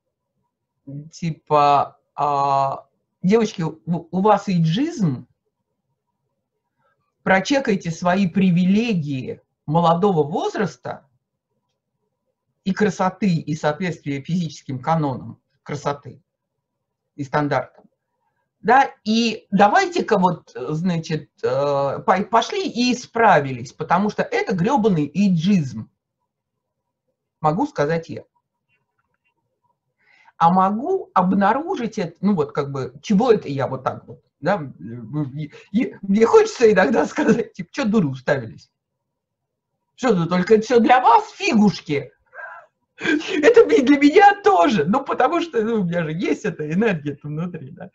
типа, 1.12 2.00
а, 2.16 2.88
девочки, 3.22 3.64
у 3.64 4.22
вас 4.22 4.50
иджизм, 4.50 5.28
прочекайте 7.24 7.92
свои 7.92 8.28
привилегии 8.28 9.42
молодого 9.66 10.24
возраста, 10.24 11.06
и 12.66 12.74
красоты, 12.74 13.36
и 13.36 13.56
соответствия 13.56 14.22
физическим 14.22 14.80
канонам 14.80 15.42
красоты 15.64 16.22
и 17.20 17.24
стандартам. 17.26 17.84
Да, 18.62 18.92
и 19.04 19.48
давайте-ка 19.52 20.18
вот, 20.18 20.52
значит, 20.56 21.30
э, 21.44 22.00
пошли 22.32 22.68
и 22.68 22.94
исправились, 22.94 23.72
потому 23.74 24.10
что 24.10 24.24
это 24.24 24.56
гребаный 24.56 25.10
иджизм. 25.14 25.90
Могу 27.42 27.68
сказать 27.68 28.10
я. 28.10 28.24
А 30.38 30.52
могу 30.52 31.10
обнаружить 31.14 31.98
это, 31.98 32.16
ну 32.22 32.36
вот 32.36 32.54
как 32.54 32.72
бы, 32.72 32.94
чего 33.02 33.32
это 33.32 33.50
я 33.50 33.68
вот 33.68 33.84
так 33.84 34.08
вот, 34.08 34.22
да, 34.40 34.58
мне 34.58 36.26
хочется 36.26 36.72
иногда 36.72 37.06
сказать, 37.06 37.54
типа, 37.54 37.70
что 37.72 37.86
дуры 37.86 38.08
уставились? 38.08 38.72
Что, 39.96 40.16
ну 40.16 40.28
только 40.28 40.60
все 40.62 40.80
для 40.80 41.02
вас 41.02 41.30
фигушки? 41.32 42.14
Это 43.42 43.66
для 43.66 43.98
меня 43.98 44.42
тоже, 44.44 44.86
ну, 44.86 45.04
потому 45.04 45.42
что 45.42 45.62
ну, 45.62 45.82
у 45.82 45.84
меня 45.84 46.04
же 46.04 46.12
есть 46.12 46.44
эта 46.44 46.70
энергия 46.72 47.18
внутри, 47.24 47.72
да. 47.72 47.90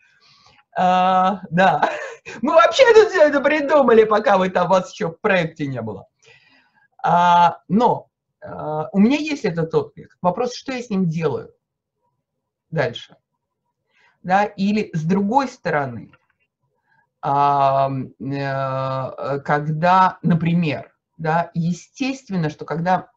А, 0.77 1.41
да, 1.51 1.89
мы 2.41 2.53
вообще 2.53 2.83
тут 2.93 3.09
все 3.09 3.27
это 3.27 3.39
придумали, 3.39 4.03
пока 4.03 4.37
вы 4.37 4.49
там, 4.49 4.67
вас 4.67 4.91
еще 4.91 5.09
в 5.09 5.19
проекте 5.21 5.67
не 5.67 5.81
было. 5.81 6.07
А, 7.03 7.59
но 7.67 8.09
а, 8.41 8.89
у 8.91 8.99
меня 8.99 9.17
есть 9.17 9.45
этот 9.45 9.73
отклик. 9.75 10.17
Вопрос, 10.21 10.55
что 10.55 10.73
я 10.73 10.81
с 10.81 10.89
ним 10.89 11.07
делаю 11.07 11.53
дальше. 12.71 13.15
Да, 14.23 14.45
или 14.45 14.89
с 14.93 15.03
другой 15.03 15.47
стороны, 15.47 16.11
а, 17.21 17.91
а, 17.91 19.39
когда, 19.39 20.17
например, 20.23 20.91
да, 21.17 21.51
естественно, 21.53 22.49
что 22.49 22.65
когда 22.65 23.11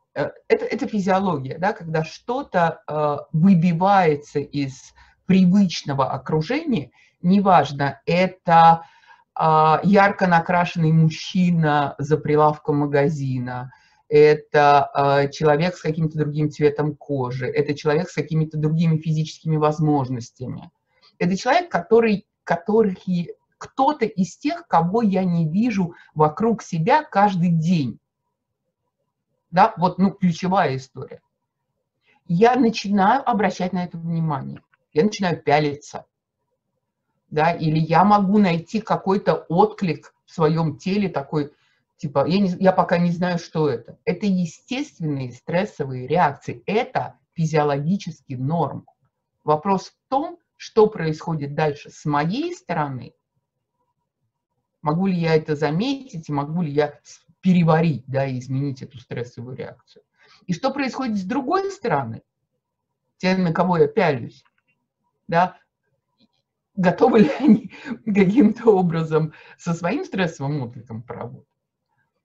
это, 0.48 0.64
это 0.64 0.86
физиология, 0.86 1.58
да, 1.58 1.72
когда 1.72 2.04
что-то 2.04 2.82
э, 2.86 3.16
выбивается 3.32 4.40
из 4.40 4.94
привычного 5.26 6.10
окружения, 6.10 6.90
неважно, 7.22 8.00
это 8.06 8.82
э, 9.38 9.78
ярко 9.84 10.26
накрашенный 10.26 10.92
мужчина 10.92 11.94
за 11.98 12.16
прилавком 12.16 12.78
магазина, 12.78 13.70
это 14.08 14.90
э, 14.94 15.30
человек 15.30 15.76
с 15.76 15.82
каким-то 15.82 16.18
другим 16.18 16.50
цветом 16.50 16.96
кожи, 16.96 17.46
это 17.46 17.74
человек 17.74 18.08
с 18.08 18.14
какими-то 18.14 18.56
другими 18.58 18.98
физическими 18.98 19.56
возможностями. 19.56 20.70
Это 21.18 21.36
человек, 21.36 21.70
который, 21.70 22.26
который 22.44 23.34
кто-то 23.58 24.06
из 24.06 24.36
тех, 24.38 24.66
кого 24.66 25.02
я 25.02 25.24
не 25.24 25.48
вижу 25.48 25.94
вокруг 26.14 26.62
себя 26.62 27.02
каждый 27.02 27.50
день 27.50 27.98
да, 29.50 29.74
вот, 29.76 29.98
ну, 29.98 30.10
ключевая 30.10 30.76
история. 30.76 31.20
я 32.26 32.56
начинаю 32.56 33.28
обращать 33.28 33.72
на 33.72 33.84
это 33.84 33.96
внимание. 33.96 34.62
Я 34.92 35.04
начинаю 35.04 35.42
пялиться. 35.42 36.06
Да, 37.30 37.52
или 37.52 37.78
я 37.78 38.04
могу 38.04 38.38
найти 38.38 38.80
какой-то 38.80 39.34
отклик 39.48 40.14
в 40.24 40.32
своем 40.32 40.78
теле 40.78 41.08
такой, 41.08 41.52
типа, 41.96 42.26
я, 42.26 42.40
не, 42.40 42.50
я 42.58 42.72
пока 42.72 42.98
не 42.98 43.10
знаю, 43.10 43.38
что 43.38 43.68
это. 43.68 43.98
Это 44.04 44.26
естественные 44.26 45.32
стрессовые 45.32 46.06
реакции. 46.06 46.62
Это 46.66 47.18
физиологический 47.34 48.36
норм. 48.36 48.86
Вопрос 49.44 49.88
в 49.88 50.10
том, 50.10 50.38
что 50.56 50.86
происходит 50.86 51.54
дальше 51.54 51.90
с 51.90 52.04
моей 52.04 52.54
стороны. 52.54 53.14
Могу 54.82 55.06
ли 55.06 55.18
я 55.18 55.34
это 55.34 55.54
заметить, 55.54 56.28
могу 56.28 56.62
ли 56.62 56.70
я 56.70 56.98
переварить, 57.40 58.04
да, 58.06 58.26
и 58.26 58.38
изменить 58.38 58.82
эту 58.82 58.98
стрессовую 58.98 59.56
реакцию. 59.56 60.02
И 60.46 60.52
что 60.52 60.70
происходит 60.70 61.16
с 61.16 61.24
другой 61.24 61.70
стороны, 61.70 62.22
те, 63.18 63.36
на 63.36 63.52
кого 63.52 63.78
я 63.78 63.88
пялюсь, 63.88 64.44
да, 65.26 65.58
готовы 66.74 67.20
ли 67.20 67.30
они 67.38 67.72
каким-то 68.06 68.70
образом 68.70 69.34
со 69.58 69.74
своим 69.74 70.04
стрессовым 70.04 70.62
откликом 70.62 71.02
поработать. 71.02 71.48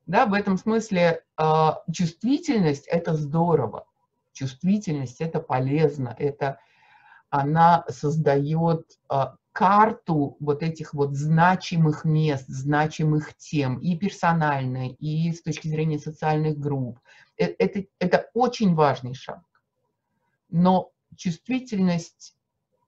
Да, 0.06 0.26
в 0.26 0.34
этом 0.34 0.58
смысле 0.58 1.24
э, 1.38 1.70
чувствительность– 1.92 2.88
это 2.90 3.14
здорово, 3.14 3.88
чувствительность– 4.34 5.18
это 5.22 5.40
полезно, 5.40 6.16
это 6.20 6.60
она 7.30 7.86
создает 7.88 9.00
э, 9.10 9.16
карту 9.54 10.36
вот 10.40 10.64
этих 10.64 10.94
вот 10.94 11.16
значимых 11.16 12.06
мест, 12.06 12.46
значимых 12.48 13.38
тем, 13.38 13.80
и 13.80 13.96
персонально, 13.96 14.90
и 14.90 15.32
с 15.32 15.44
точки 15.44 15.68
зрения 15.68 16.00
социальных 16.00 16.58
групп. 16.58 17.00
Это, 17.38 17.56
это, 17.60 17.86
это 18.00 18.30
очень 18.34 18.74
важный 18.74 19.14
шаг. 19.14 19.44
Но 20.50 20.92
чувствительность 21.16 22.36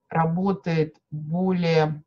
работает 0.08 0.96
более, 1.10 2.02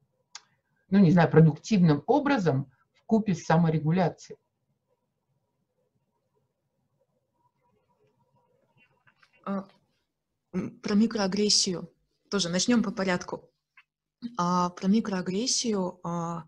ну 0.90 1.00
не 1.00 1.12
знаю, 1.12 1.32
продуктивным 1.32 2.04
образом 2.06 2.70
в 2.94 3.06
купе 3.06 3.34
с 3.34 3.46
саморегуляцией. 3.46 4.38
А, 9.46 9.66
про 10.84 10.96
микроагрессию 10.96 11.90
тоже 12.30 12.50
начнем 12.50 12.84
по 12.84 12.92
порядку. 12.92 13.50
А, 14.38 14.70
про 14.70 14.88
микроагрессию 14.88 16.00
а, 16.04 16.46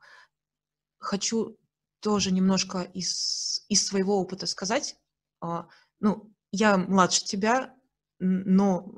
хочу 1.00 1.58
тоже 2.00 2.32
немножко 2.32 2.82
из, 2.82 3.66
из 3.70 3.86
своего 3.86 4.20
опыта 4.20 4.48
сказать. 4.48 4.98
А, 5.40 5.68
ну, 6.00 6.34
я 6.52 6.78
младше 6.78 7.24
тебя, 7.26 7.76
но 8.20 8.94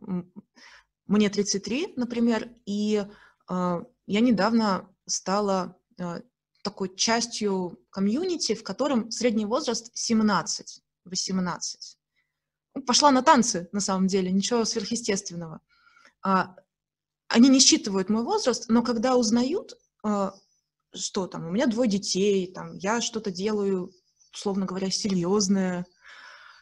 мне 1.06 1.30
33, 1.30 1.94
например, 1.96 2.50
и 2.66 3.06
э, 3.50 3.84
я 4.08 4.20
недавно 4.20 4.90
стала 5.06 5.78
э, 5.98 6.22
такой 6.64 6.96
частью 6.96 7.80
комьюнити, 7.90 8.56
в 8.56 8.64
котором 8.64 9.12
средний 9.12 9.46
возраст 9.46 9.94
17-18. 9.96 10.82
Ну, 12.76 12.82
пошла 12.82 13.12
на 13.12 13.22
танцы, 13.22 13.70
на 13.72 13.80
самом 13.80 14.08
деле, 14.08 14.32
ничего 14.32 14.66
сверхъестественного. 14.66 15.62
А, 16.22 16.56
они 17.34 17.50
не 17.50 17.60
считывают 17.60 18.10
мой 18.10 18.24
возраст, 18.24 18.66
но 18.70 18.84
когда 18.84 19.16
узнают, 19.16 19.74
э, 20.06 20.32
что 20.94 21.26
там, 21.26 21.48
у 21.48 21.50
меня 21.50 21.66
двое 21.66 21.90
детей, 21.90 22.54
там, 22.54 22.76
я 22.76 23.02
что-то 23.02 23.32
делаю, 23.32 23.92
условно 24.32 24.68
говоря, 24.68 24.92
серьезное, 24.92 25.88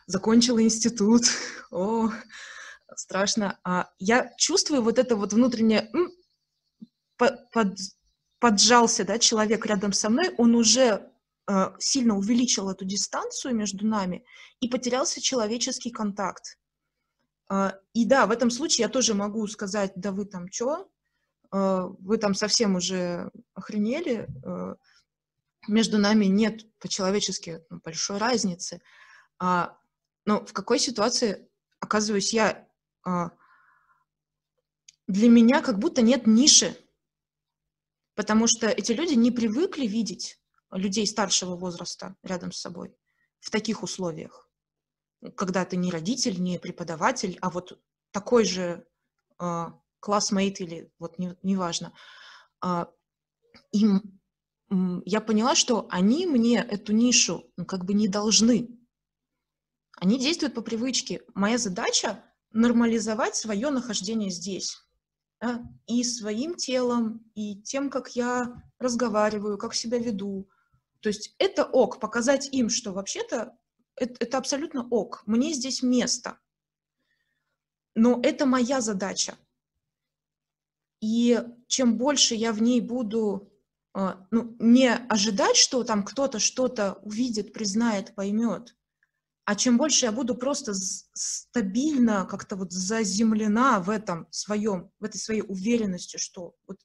закончила 0.07 0.63
институт, 0.63 1.23
о, 1.71 2.09
страшно. 2.95 3.59
А 3.65 3.89
я 3.99 4.33
чувствую 4.37 4.81
вот 4.81 4.97
это 4.97 5.17
вот 5.17 5.33
внутреннее 5.33 5.91
под, 7.17 7.77
поджался, 8.39 9.03
да, 9.03 9.19
человек 9.19 9.65
рядом 9.65 9.91
со 9.91 10.09
мной, 10.09 10.33
он 10.37 10.55
уже 10.55 11.11
э, 11.49 11.71
сильно 11.79 12.17
увеличил 12.17 12.69
эту 12.69 12.85
дистанцию 12.85 13.55
между 13.55 13.85
нами 13.85 14.23
и 14.61 14.69
потерялся 14.69 15.21
человеческий 15.21 15.91
контакт. 15.91 16.57
Э, 17.51 17.71
и 17.93 18.05
да, 18.05 18.25
в 18.25 18.31
этом 18.31 18.49
случае 18.49 18.83
я 18.83 18.89
тоже 18.89 19.13
могу 19.13 19.45
сказать, 19.47 19.91
да 19.95 20.11
вы 20.11 20.25
там 20.25 20.51
что, 20.51 20.89
э, 21.51 21.87
вы 21.99 22.17
там 22.17 22.33
совсем 22.33 22.75
уже 22.75 23.29
охренели, 23.53 24.27
э, 24.45 24.75
между 25.67 25.97
нами 25.97 26.25
нет 26.25 26.65
по-человечески 26.79 27.61
ну, 27.69 27.79
большой 27.83 28.17
разницы. 28.17 28.81
А, 29.37 29.77
но 30.25 30.45
в 30.45 30.53
какой 30.53 30.79
ситуации 30.79 31.47
оказываюсь 31.79 32.33
я 32.33 32.67
а, 33.03 33.31
для 35.07 35.29
меня 35.29 35.61
как 35.61 35.77
будто 35.77 36.01
нет 36.01 36.25
ниши, 36.25 36.75
потому 38.15 38.47
что 38.47 38.67
эти 38.67 38.91
люди 38.91 39.13
не 39.13 39.31
привыкли 39.31 39.85
видеть 39.85 40.39
людей 40.71 41.05
старшего 41.05 41.55
возраста 41.55 42.15
рядом 42.23 42.51
с 42.51 42.59
собой 42.59 42.95
в 43.39 43.49
таких 43.51 43.83
условиях, 43.83 44.49
когда 45.35 45.65
ты 45.65 45.77
не 45.77 45.91
родитель, 45.91 46.41
не 46.41 46.59
преподаватель, 46.59 47.37
а 47.41 47.49
вот 47.49 47.79
такой 48.11 48.45
же 48.45 48.85
э, 49.39 49.65
классмейт 49.99 50.61
или 50.61 50.91
вот 50.99 51.17
неважно. 51.43 51.93
Не 52.63 52.69
э, 52.69 52.85
им 53.71 54.21
я 55.05 55.19
поняла, 55.19 55.55
что 55.55 55.87
они 55.89 56.25
мне 56.25 56.57
эту 56.57 56.93
нишу 56.93 57.51
ну, 57.57 57.65
как 57.65 57.83
бы 57.85 57.93
не 57.93 58.07
должны. 58.07 58.69
Они 59.97 60.17
действуют 60.17 60.55
по 60.55 60.61
привычке. 60.61 61.21
Моя 61.33 61.57
задача 61.57 62.23
нормализовать 62.51 63.35
свое 63.35 63.69
нахождение 63.69 64.29
здесь. 64.29 64.77
Да? 65.41 65.61
И 65.87 66.03
своим 66.03 66.55
телом, 66.55 67.29
и 67.35 67.61
тем, 67.61 67.89
как 67.89 68.15
я 68.15 68.63
разговариваю, 68.79 69.57
как 69.57 69.75
себя 69.75 69.97
веду. 69.97 70.49
То 71.01 71.09
есть 71.09 71.35
это 71.37 71.65
ок, 71.65 71.99
показать 71.99 72.47
им, 72.53 72.69
что 72.69 72.93
вообще-то 72.93 73.57
это, 73.95 74.15
это 74.19 74.37
абсолютно 74.37 74.87
ок, 74.89 75.23
мне 75.25 75.53
здесь 75.53 75.81
место. 75.83 76.39
Но 77.95 78.19
это 78.23 78.45
моя 78.45 78.81
задача. 78.81 79.37
И 81.01 81.43
чем 81.67 81.97
больше 81.97 82.35
я 82.35 82.53
в 82.53 82.61
ней 82.61 82.79
буду 82.79 83.51
а, 83.93 84.25
ну, 84.31 84.55
не 84.59 84.93
ожидать, 84.93 85.57
что 85.57 85.83
там 85.83 86.03
кто-то 86.03 86.39
что-то 86.39 86.93
увидит, 87.01 87.51
признает, 87.51 88.15
поймет, 88.15 88.75
а 89.43 89.55
чем 89.55 89.77
больше 89.77 90.05
я 90.05 90.11
буду 90.13 90.35
просто 90.35 90.73
стабильно 90.73 92.25
как-то 92.25 92.55
вот 92.55 92.71
заземлена 92.71 93.81
в 93.81 93.89
этом 93.89 94.27
своем, 94.31 94.91
в 94.99 95.03
этой 95.03 95.17
своей 95.17 95.41
уверенности, 95.41 96.17
что 96.17 96.55
вот 96.67 96.77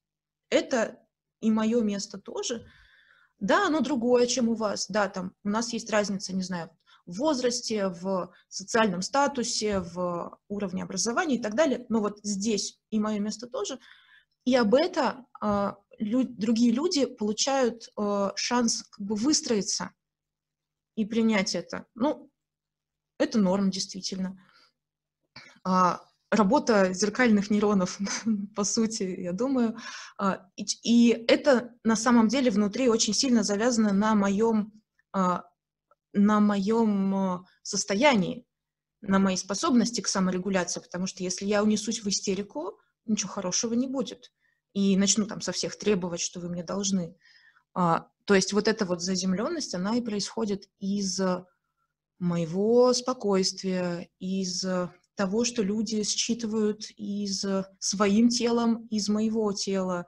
это 0.50 0.98
и 1.40 1.50
мое 1.50 1.80
место 1.82 2.18
тоже, 2.18 2.66
да, 3.38 3.66
оно 3.66 3.80
другое, 3.80 4.26
чем 4.26 4.48
у 4.48 4.54
вас, 4.54 4.86
да, 4.88 5.08
там 5.08 5.32
у 5.44 5.48
нас 5.48 5.72
есть 5.72 5.90
разница, 5.90 6.34
не 6.34 6.42
знаю, 6.42 6.70
возрасте, 7.06 7.88
в 7.88 8.32
социальном 8.48 9.02
статусе, 9.02 9.80
в 9.80 10.38
уровне 10.48 10.82
образования 10.82 11.36
и 11.36 11.42
так 11.42 11.54
далее, 11.54 11.86
но 11.88 12.00
вот 12.00 12.18
здесь 12.22 12.80
и 12.90 12.98
мое 12.98 13.18
место 13.18 13.46
тоже, 13.46 13.78
и 14.44 14.54
об 14.54 14.74
это 14.74 15.24
э, 15.42 15.72
лю 15.98 16.24
другие 16.24 16.72
люди 16.72 17.06
получают 17.06 17.88
э, 17.96 18.30
шанс 18.36 18.84
как 18.84 19.04
бы 19.04 19.14
выстроиться 19.14 19.90
и 20.96 21.04
принять 21.04 21.54
это. 21.54 21.86
Ну, 21.94 22.30
это 23.18 23.38
норм, 23.38 23.70
действительно. 23.70 24.38
А, 25.64 26.00
работа 26.30 26.92
зеркальных 26.92 27.50
нейронов, 27.50 27.98
по 28.56 28.64
сути, 28.64 29.02
я 29.02 29.32
думаю. 29.32 29.76
А, 30.18 30.48
и, 30.56 30.64
и 30.82 31.10
это 31.28 31.74
на 31.84 31.96
самом 31.96 32.28
деле 32.28 32.50
внутри 32.50 32.88
очень 32.88 33.14
сильно 33.14 33.42
завязано 33.42 33.92
на 33.92 34.14
моем, 34.14 34.72
а, 35.12 35.44
на 36.16 36.40
моем 36.40 37.14
а, 37.14 37.44
состоянии, 37.62 38.46
на 39.02 39.18
моей 39.18 39.36
способности 39.36 40.00
к 40.00 40.08
саморегуляции, 40.08 40.80
потому 40.80 41.06
что 41.06 41.22
если 41.22 41.44
я 41.44 41.62
унесусь 41.62 42.02
в 42.02 42.08
истерику, 42.08 42.78
ничего 43.04 43.30
хорошего 43.30 43.74
не 43.74 43.86
будет. 43.86 44.32
И 44.72 44.96
начну 44.96 45.26
там 45.26 45.40
со 45.40 45.52
всех 45.52 45.78
требовать, 45.78 46.20
что 46.20 46.40
вы 46.40 46.48
мне 46.48 46.64
должны. 46.64 47.16
А, 47.74 48.08
то 48.24 48.34
есть 48.34 48.52
вот 48.52 48.66
эта 48.66 48.84
вот 48.84 49.02
заземленность, 49.02 49.74
она 49.74 49.96
и 49.96 50.00
происходит 50.00 50.68
из 50.78 51.20
моего 52.18 52.92
спокойствия, 52.94 54.08
из 54.18 54.64
того, 55.14 55.44
что 55.44 55.62
люди 55.62 56.02
считывают 56.02 56.90
из 56.96 57.44
своим 57.78 58.28
телом, 58.28 58.86
из 58.88 59.08
моего 59.08 59.52
тела. 59.52 60.06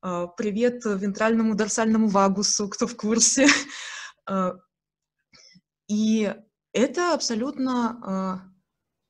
А, 0.00 0.28
привет 0.28 0.84
вентральному 0.84 1.54
дорсальному 1.54 2.08
вагусу, 2.08 2.68
кто 2.68 2.86
в 2.86 2.96
курсе. 2.96 3.48
А, 5.88 5.92
и 5.92 6.34
это 6.72 7.14
абсолютно, 7.14 8.00
а, 8.02 8.42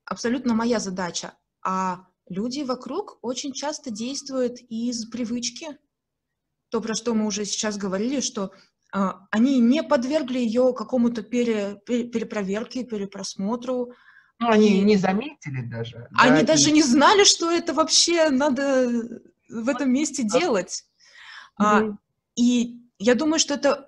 абсолютно 0.04 0.54
моя 0.54 0.78
задача. 0.78 1.34
А 1.62 2.06
люди 2.28 2.62
вокруг 2.62 3.18
очень 3.22 3.52
часто 3.52 3.90
действуют 3.90 4.58
из 4.68 5.06
привычки. 5.06 5.78
То, 6.70 6.80
про 6.80 6.94
что 6.94 7.14
мы 7.14 7.26
уже 7.26 7.44
сейчас 7.44 7.76
говорили, 7.76 8.20
что 8.20 8.52
они 8.90 9.60
не 9.60 9.82
подвергли 9.82 10.38
ее 10.38 10.72
какому-то 10.72 11.22
пере, 11.22 11.78
перепроверке, 11.84 12.84
перепросмотру, 12.84 13.92
Ну, 14.38 14.48
они 14.48 14.80
и... 14.80 14.82
не 14.82 14.96
заметили 14.96 15.62
даже. 15.62 16.08
Они 16.16 16.40
да, 16.40 16.54
даже 16.54 16.70
и... 16.70 16.72
не 16.72 16.82
знали, 16.82 17.24
что 17.24 17.50
это 17.50 17.74
вообще 17.74 18.30
надо 18.30 18.88
в 19.50 19.68
этом 19.68 19.92
месте 19.92 20.22
делать. 20.22 20.84
Mm-hmm. 21.60 21.64
А, 21.64 21.98
и 22.36 22.78
я 22.98 23.14
думаю, 23.14 23.38
что 23.38 23.54
это 23.54 23.87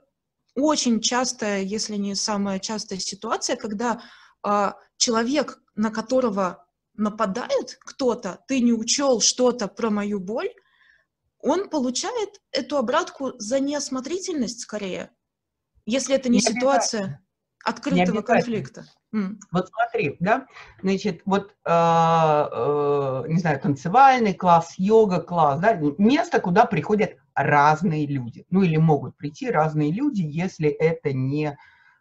очень 0.62 1.00
частая, 1.00 1.62
если 1.62 1.96
не 1.96 2.14
самая 2.14 2.58
частая 2.58 2.98
ситуация, 2.98 3.56
когда 3.56 4.02
а, 4.42 4.76
человек, 4.96 5.60
на 5.74 5.90
которого 5.90 6.66
нападает 6.94 7.78
кто-то, 7.80 8.40
ты 8.48 8.60
не 8.60 8.72
учел 8.72 9.20
что-то 9.20 9.68
про 9.68 9.90
мою 9.90 10.20
боль, 10.20 10.50
он 11.38 11.68
получает 11.70 12.40
эту 12.52 12.76
обратку 12.76 13.32
за 13.38 13.60
неосмотрительность 13.60 14.60
скорее, 14.60 15.10
если 15.86 16.14
это 16.14 16.28
не, 16.28 16.36
не 16.36 16.40
ситуация 16.40 17.22
открытого 17.64 18.22
конфликта. 18.22 18.84
Вот 19.50 19.68
смотри, 19.68 20.16
да, 20.20 20.46
значит, 20.82 21.22
вот, 21.24 21.50
э, 21.64 21.70
э, 21.70 23.24
не 23.28 23.38
знаю, 23.40 23.60
танцевальный 23.60 24.34
класс, 24.34 24.74
йога 24.76 25.20
класс, 25.20 25.60
да, 25.60 25.74
место, 25.98 26.40
куда 26.40 26.64
приходят 26.64 27.16
разные 27.34 28.06
люди, 28.06 28.44
ну 28.50 28.62
или 28.62 28.76
могут 28.76 29.16
прийти 29.16 29.50
разные 29.50 29.92
люди, 29.92 30.22
если 30.22 30.68
это 30.68 31.12
не 31.12 31.56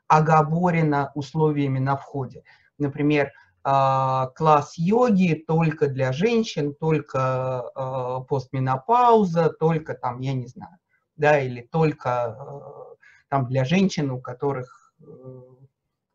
оговорено 0.08 1.12
условиями 1.16 1.80
на 1.80 1.96
входе. 1.96 2.44
Например, 2.78 3.28
э, 3.28 4.26
класс 4.36 4.74
йоги 4.78 5.44
только 5.48 5.88
для 5.88 6.12
женщин, 6.12 6.74
только 6.74 7.72
э, 7.76 8.26
постменопауза, 8.28 9.50
только 9.50 9.94
там, 9.94 10.20
я 10.22 10.34
не 10.34 10.48
знаю, 10.48 10.78
да, 11.16 11.40
или 11.40 11.62
только 11.62 12.38
э, 12.40 12.96
там 13.30 13.48
для 13.48 13.66
женщин, 13.66 14.10
у 14.12 14.20
которых 14.20 14.94
э, 15.02 15.06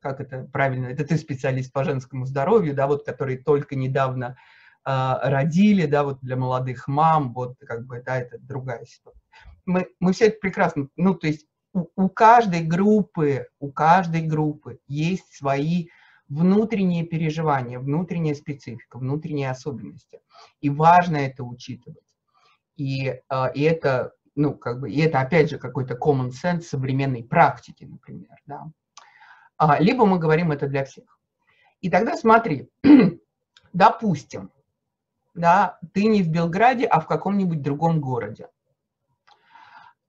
как 0.05 0.21
это 0.21 0.47
правильно, 0.53 0.89
это 0.89 1.03
ты 1.05 1.17
специалист 1.17 1.73
по 1.73 1.83
женскому 1.83 2.27
здоровью, 2.27 2.75
да, 2.75 2.87
вот, 2.87 3.07
которые 3.07 3.39
только 3.39 3.75
недавно 3.75 4.37
родили, 4.85 5.87
да, 5.87 6.05
вот 6.05 6.19
для 6.21 6.37
молодых 6.37 6.89
мам, 6.89 7.33
вот, 7.33 7.57
как 7.61 7.87
бы, 7.87 8.03
да, 8.05 8.19
это 8.19 8.39
другая 8.39 8.85
ситуация. 8.85 9.23
Мы, 9.67 9.89
мы 9.99 10.13
все 10.13 10.27
это 10.27 10.39
прекрасно, 10.41 10.89
ну, 10.97 11.15
то 11.15 11.27
есть 11.27 11.47
у, 11.73 11.87
у 11.97 12.09
каждой 12.09 12.63
группы, 12.63 13.47
у 13.59 13.73
каждой 13.73 14.23
группы 14.23 14.79
есть 14.87 15.35
свои 15.35 15.89
внутренние 16.29 17.05
переживания, 17.05 17.79
внутренняя 17.79 18.35
специфика, 18.35 18.99
внутренние 18.99 19.51
особенности. 19.51 20.21
И 20.61 20.71
важно 20.71 21.17
это 21.17 21.45
учитывать. 21.45 22.05
И, 22.77 23.09
э, 23.09 23.53
и 23.55 23.63
это, 23.63 24.13
ну, 24.35 24.55
как 24.55 24.81
бы, 24.81 24.91
и 24.91 25.01
это, 25.01 25.21
опять 25.21 25.51
же, 25.51 25.59
какой-то 25.59 25.95
common 25.95 26.31
sense 26.31 26.63
современной 26.63 27.25
практики, 27.25 27.85
например, 27.85 28.37
да 28.47 28.71
а, 29.57 29.79
либо 29.81 30.05
мы 30.05 30.19
говорим 30.19 30.53
это 30.53 30.67
для 30.67 30.85
всех. 30.85 31.19
И 31.81 31.91
тогда 31.91 32.17
смотри, 32.17 32.69
допустим, 33.73 34.51
да, 35.35 35.79
ты 35.93 36.07
не 36.07 36.23
в 36.23 36.29
Белграде, 36.29 36.87
а 36.87 37.01
в 37.01 37.07
каком-нибудь 37.07 37.63
другом 37.63 38.01
городе. 38.01 38.49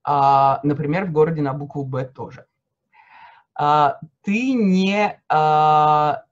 А, 0.04 0.60
например, 0.62 1.06
в 1.06 1.12
городе 1.12 1.42
на 1.42 1.52
букву 1.52 1.84
«Б» 1.84 2.04
тоже. 2.04 2.46
А, 3.54 3.98
ты 4.22 4.52
не, 4.52 5.20
а, 5.28 6.22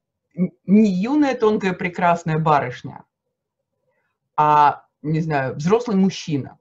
не 0.67 0.91
юная, 0.91 1.35
тонкая, 1.35 1.73
прекрасная 1.73 2.39
барышня, 2.39 3.05
а, 4.37 4.85
не 5.03 5.21
знаю, 5.21 5.57
взрослый 5.57 5.97
мужчина. 5.97 6.59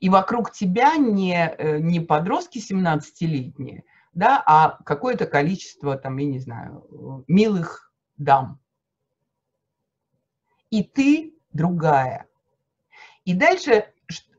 И 0.00 0.08
вокруг 0.08 0.52
тебя 0.52 0.96
не, 0.96 1.54
э, 1.56 1.78
не 1.78 2.00
подростки 2.00 2.58
17-летние, 2.58 3.84
да, 4.12 4.42
а 4.44 4.78
какое-то 4.84 5.26
количество, 5.26 5.96
там, 5.96 6.18
я 6.18 6.26
не 6.26 6.38
знаю, 6.38 7.24
милых 7.28 7.92
дам. 8.18 8.60
И 10.70 10.82
ты 10.82 11.34
другая. 11.52 12.26
И 13.24 13.34
дальше 13.34 13.92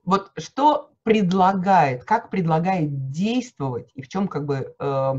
вот 0.03 0.32
что 0.38 0.91
предлагает, 1.03 2.03
как 2.03 2.30
предлагает 2.30 3.11
действовать, 3.11 3.91
и 3.93 4.01
в 4.01 4.07
чем 4.07 4.28
как 4.28 4.45
бы 4.45 4.75
э, 4.78 5.13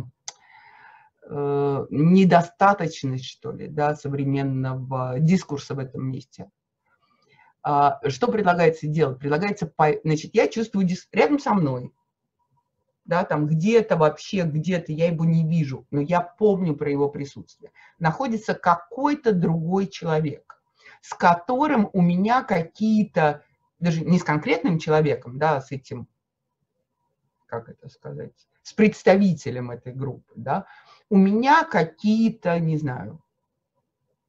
э, 1.24 1.86
недостаточность, 1.90 3.24
что 3.24 3.52
ли, 3.52 3.68
да, 3.68 3.94
современного 3.94 5.18
дискурса 5.18 5.74
в 5.74 5.78
этом 5.78 6.10
месте. 6.10 6.50
А, 7.62 8.00
что 8.08 8.28
предлагается 8.28 8.86
делать? 8.86 9.18
Предлагается, 9.18 9.72
значит, 10.04 10.34
я 10.34 10.48
чувствую 10.48 10.88
рядом 11.12 11.38
со 11.38 11.54
мной 11.54 11.92
да, 13.08 13.24
там 13.24 13.46
где-то 13.46 13.96
вообще, 13.96 14.42
где-то 14.42 14.92
я 14.92 15.06
его 15.06 15.24
не 15.24 15.48
вижу, 15.48 15.86
но 15.90 16.02
я 16.02 16.20
помню 16.20 16.76
про 16.76 16.90
его 16.90 17.08
присутствие, 17.08 17.72
находится 17.98 18.52
какой-то 18.52 19.32
другой 19.32 19.86
человек, 19.86 20.47
с 21.00 21.14
которым 21.14 21.90
у 21.92 22.00
меня 22.00 22.42
какие-то, 22.42 23.44
даже 23.78 24.04
не 24.04 24.18
с 24.18 24.24
конкретным 24.24 24.78
человеком, 24.78 25.38
да, 25.38 25.60
с 25.60 25.70
этим, 25.70 26.08
как 27.46 27.68
это 27.68 27.88
сказать, 27.88 28.32
с 28.62 28.72
представителем 28.72 29.70
этой 29.70 29.92
группы, 29.92 30.32
да, 30.36 30.66
у 31.10 31.16
меня 31.16 31.64
какие-то, 31.64 32.58
не 32.60 32.76
знаю, 32.76 33.22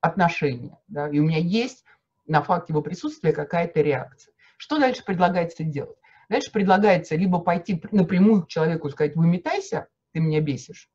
отношения, 0.02 0.78
да, 0.88 1.10
и 1.10 1.20
у 1.20 1.24
меня 1.24 1.40
есть 1.40 1.84
на 2.26 2.42
факт 2.42 2.70
его 2.70 2.82
присутствия 2.82 3.34
какая-то 3.34 3.82
реакция. 3.82 4.34
Что 4.58 4.78
дальше 4.78 5.04
предлагается 5.04 5.64
делать? 5.64 5.98
Дальше 6.30 6.52
предлагается 6.52 7.16
либо 7.16 7.40
пойти 7.40 7.82
напрямую 7.92 8.44
к 8.44 8.48
человеку 8.48 8.88
и 8.88 8.92
сказать, 8.92 9.16
выметайся, 9.16 9.88
ты 10.14 10.20
меня 10.20 10.42
бесишь, 10.42 10.90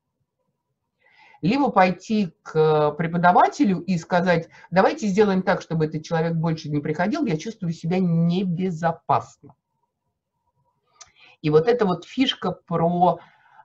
либо 1.44 1.70
пойти 1.70 2.34
к 2.42 2.92
преподавателю 2.92 3.80
и 3.80 3.98
сказать, 3.98 4.48
давайте 4.70 5.08
сделаем 5.08 5.42
так, 5.42 5.60
чтобы 5.60 5.84
этот 5.84 6.02
человек 6.02 6.32
больше 6.32 6.70
не 6.70 6.80
приходил, 6.80 7.26
я 7.26 7.36
чувствую 7.36 7.74
себя 7.74 7.98
небезопасно. 7.98 9.54
И 11.42 11.50
вот 11.50 11.68
эта 11.68 11.84
вот 11.84 12.06
фишка 12.06 12.50
про 12.50 13.18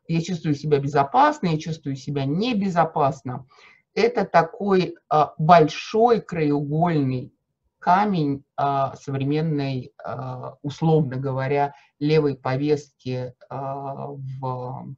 я 0.10 0.22
чувствую 0.22 0.56
себя 0.56 0.80
безопасно, 0.80 1.48
я 1.48 1.58
чувствую 1.58 1.96
себя 1.96 2.26
небезопасно, 2.26 3.46
это 3.94 4.26
такой 4.26 4.98
а, 5.08 5.34
большой 5.38 6.20
краеугольный 6.20 7.34
камень 7.80 8.44
а, 8.58 8.94
современной, 8.98 9.94
а, 10.04 10.58
условно 10.64 11.16
говоря, 11.16 11.74
левой 11.98 12.36
повестки 12.36 13.34
в 13.50 14.96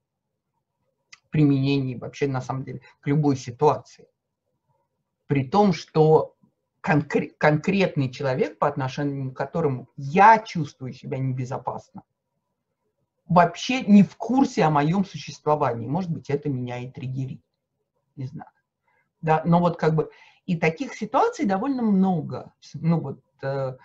применении 1.31 1.95
вообще, 1.95 2.27
на 2.27 2.41
самом 2.41 2.63
деле, 2.63 2.81
к 2.99 3.07
любой 3.07 3.35
ситуации. 3.35 4.07
При 5.27 5.47
том, 5.47 5.73
что 5.73 6.35
конкре- 6.83 7.31
конкретный 7.37 8.11
человек, 8.11 8.59
по 8.59 8.67
отношению 8.67 9.31
к 9.31 9.37
которому 9.37 9.89
я 9.97 10.39
чувствую 10.39 10.93
себя 10.93 11.17
небезопасно, 11.17 12.03
вообще 13.27 13.81
не 13.81 14.03
в 14.03 14.17
курсе 14.17 14.63
о 14.63 14.69
моем 14.69 15.05
существовании. 15.05 15.87
Может 15.87 16.11
быть, 16.11 16.29
это 16.29 16.49
меня 16.49 16.79
и 16.79 16.91
триггерит. 16.91 17.41
Не 18.17 18.25
знаю. 18.25 18.51
Да, 19.21 19.41
но 19.45 19.59
вот 19.59 19.77
как 19.77 19.95
бы 19.95 20.11
и 20.45 20.57
таких 20.57 20.95
ситуаций 20.95 21.45
довольно 21.45 21.81
много. 21.81 22.53
Ну 22.73 22.99
вот, 22.99 23.21
э, 23.41 23.77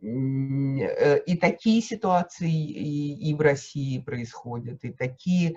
э, 0.00 1.18
и 1.24 1.36
такие 1.36 1.82
ситуации 1.82 2.50
и, 2.50 3.30
и 3.30 3.34
в 3.34 3.40
России 3.40 3.98
происходят, 4.00 4.84
и 4.84 4.92
такие... 4.92 5.56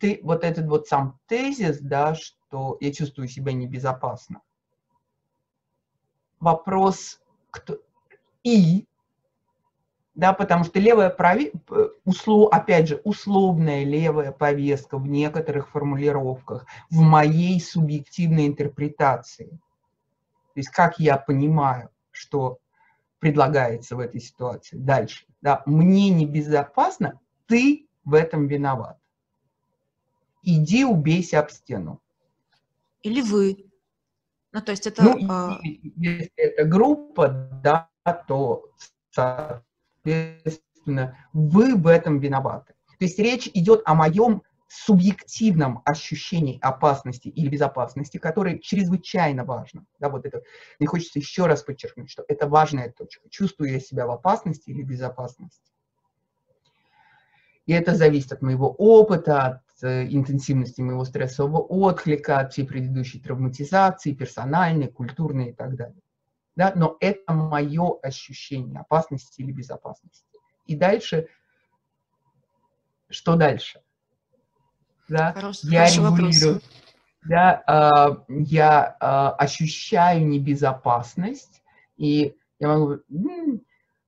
Ты, 0.00 0.18
вот 0.24 0.42
этот 0.42 0.66
вот 0.66 0.88
сам 0.88 1.20
тезис, 1.26 1.78
да, 1.80 2.16
что 2.16 2.76
я 2.80 2.92
чувствую 2.92 3.28
себя 3.28 3.52
небезопасно. 3.52 4.40
Вопрос, 6.40 7.20
кто... 7.50 7.78
И, 8.42 8.86
да, 10.14 10.32
потому 10.32 10.64
что 10.64 10.80
левая 10.80 11.10
прави... 11.10 11.52
услов... 12.04 12.52
опять 12.52 12.88
же, 12.88 13.00
условная 13.04 13.84
левая 13.84 14.32
повестка 14.32 14.98
в 14.98 15.06
некоторых 15.06 15.68
формулировках, 15.68 16.66
в 16.90 17.00
моей 17.00 17.60
субъективной 17.60 18.48
интерпретации– 18.48 19.60
то 20.54 20.58
есть 20.58 20.70
как 20.70 20.98
я 20.98 21.16
понимаю, 21.16 21.90
что 22.10 22.58
предлагается 23.18 23.96
в 23.96 24.00
этой 24.00 24.20
ситуации 24.20 24.76
дальше. 24.76 25.26
Да, 25.40 25.62
мне 25.64 26.10
небезопасно, 26.10 27.20
ты 27.46 27.88
в 28.04 28.14
этом 28.14 28.46
виноват. 28.46 28.98
Иди 30.42 30.84
убейся 30.84 31.40
об 31.40 31.50
стену. 31.50 32.00
Или 33.02 33.20
вы. 33.20 33.70
Ну, 34.52 34.60
то 34.60 34.72
есть 34.72 34.86
это... 34.86 35.02
Ну, 35.02 35.18
а... 35.28 35.58
если 35.62 36.32
это 36.36 36.64
группа, 36.64 37.28
да, 37.62 37.88
то, 38.26 38.70
соответственно, 39.10 41.16
вы 41.32 41.76
в 41.76 41.86
этом 41.86 42.18
виноваты. 42.18 42.74
То 42.98 43.04
есть 43.04 43.18
речь 43.18 43.48
идет 43.54 43.82
о 43.84 43.94
моем 43.94 44.42
субъективном 44.68 45.82
ощущении 45.84 46.58
опасности 46.62 47.28
или 47.28 47.48
безопасности, 47.48 48.18
которое 48.18 48.58
чрезвычайно 48.58 49.44
важно. 49.44 49.84
Да, 49.98 50.08
вот 50.08 50.26
это, 50.26 50.42
мне 50.78 50.86
хочется 50.86 51.18
еще 51.18 51.46
раз 51.46 51.62
подчеркнуть, 51.62 52.08
что 52.08 52.24
это 52.28 52.46
важная 52.46 52.90
точка. 52.90 53.28
Чувствую 53.30 53.72
я 53.72 53.80
себя 53.80 54.06
в 54.06 54.12
опасности 54.12 54.70
или 54.70 54.82
безопасности. 54.82 55.72
И 57.66 57.72
это 57.72 57.94
зависит 57.94 58.32
от 58.32 58.42
моего 58.42 58.70
опыта, 58.70 59.62
интенсивности 59.82 60.80
моего 60.80 61.04
стрессового 61.04 61.58
отклика, 61.58 62.38
от 62.38 62.52
всей 62.52 62.66
предыдущей 62.66 63.20
травматизации, 63.20 64.12
персональной, 64.12 64.88
культурной 64.88 65.50
и 65.50 65.52
так 65.52 65.76
далее. 65.76 66.02
Да? 66.56 66.72
Но 66.74 66.96
это 67.00 67.32
мое 67.32 67.98
ощущение 68.02 68.80
опасности 68.80 69.40
или 69.40 69.52
безопасности. 69.52 70.24
И 70.66 70.76
дальше, 70.76 71.28
что 73.08 73.36
дальше? 73.36 73.80
Да? 75.08 75.32
Хороший, 75.32 75.70
я 75.70 75.80
хороший 75.80 75.96
регулирую. 75.96 76.54
Вопрос. 76.54 76.70
Да, 77.22 77.62
э, 77.66 78.32
я 78.44 78.96
э, 78.98 79.04
ощущаю 79.42 80.26
небезопасность, 80.26 81.62
и 81.96 82.34
я 82.58 82.68
могу, 82.68 83.00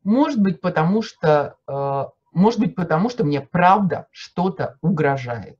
может 0.02 0.40
быть, 0.40 0.60
потому 0.60 1.02
что, 1.02 1.56
э, 1.66 2.04
может 2.32 2.58
быть, 2.58 2.74
потому 2.74 3.10
что 3.10 3.24
мне 3.24 3.42
правда 3.42 4.08
что-то 4.12 4.78
угрожает. 4.80 5.58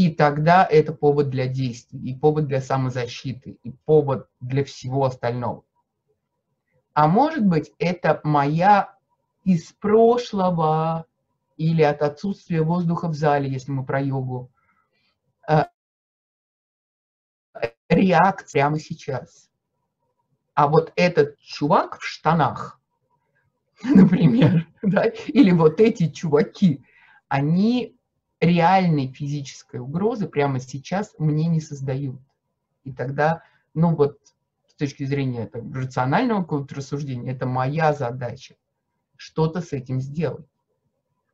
И 0.00 0.08
тогда 0.08 0.64
это 0.64 0.94
повод 0.94 1.28
для 1.28 1.46
действий, 1.46 2.00
и 2.00 2.18
повод 2.18 2.46
для 2.46 2.62
самозащиты, 2.62 3.58
и 3.62 3.70
повод 3.70 4.30
для 4.40 4.64
всего 4.64 5.04
остального. 5.04 5.66
А 6.94 7.06
может 7.06 7.44
быть, 7.44 7.70
это 7.78 8.18
моя 8.24 8.96
из 9.44 9.74
прошлого 9.74 11.04
или 11.58 11.82
от 11.82 12.00
отсутствия 12.00 12.62
воздуха 12.62 13.08
в 13.08 13.14
зале, 13.14 13.50
если 13.50 13.72
мы 13.72 13.84
про 13.84 14.00
йогу, 14.00 14.50
э, 15.46 15.64
реакция 17.90 18.62
прямо 18.62 18.78
сейчас. 18.78 19.50
А 20.54 20.66
вот 20.66 20.94
этот 20.96 21.38
чувак 21.40 21.98
в 21.98 22.06
штанах, 22.06 22.80
например, 23.82 24.66
да, 24.82 25.04
или 25.26 25.50
вот 25.50 25.78
эти 25.78 26.08
чуваки, 26.08 26.82
они 27.28 27.99
реальной 28.40 29.12
физической 29.12 29.80
угрозы 29.80 30.26
прямо 30.28 30.60
сейчас 30.60 31.14
мне 31.18 31.46
не 31.46 31.60
создают. 31.60 32.20
И 32.84 32.92
тогда, 32.92 33.42
ну 33.74 33.94
вот, 33.94 34.18
с 34.66 34.74
точки 34.74 35.04
зрения 35.04 35.46
там, 35.46 35.72
рационального 35.72 36.42
какого-то 36.42 36.76
рассуждения, 36.76 37.32
это 37.32 37.46
моя 37.46 37.92
задача 37.92 38.56
что-то 39.16 39.60
с 39.60 39.72
этим 39.72 40.00
сделать. 40.00 40.48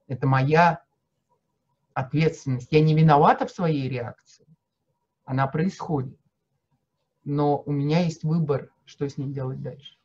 Это 0.09 0.27
моя 0.27 0.83
ответственность. 1.95 2.69
Я 2.71 2.81
не 2.83 2.95
виновата 2.95 3.47
в 3.47 3.51
своей 3.51 3.89
реакции. 3.89 4.47
Она 5.25 5.47
происходит. 5.47 6.19
Но 7.25 7.63
у 7.63 7.73
меня 7.73 8.01
есть 8.01 8.23
выбор, 8.23 8.71
что 8.85 9.09
с 9.09 9.17
ним 9.17 9.33
делать 9.33 9.63
дальше. 9.63 9.97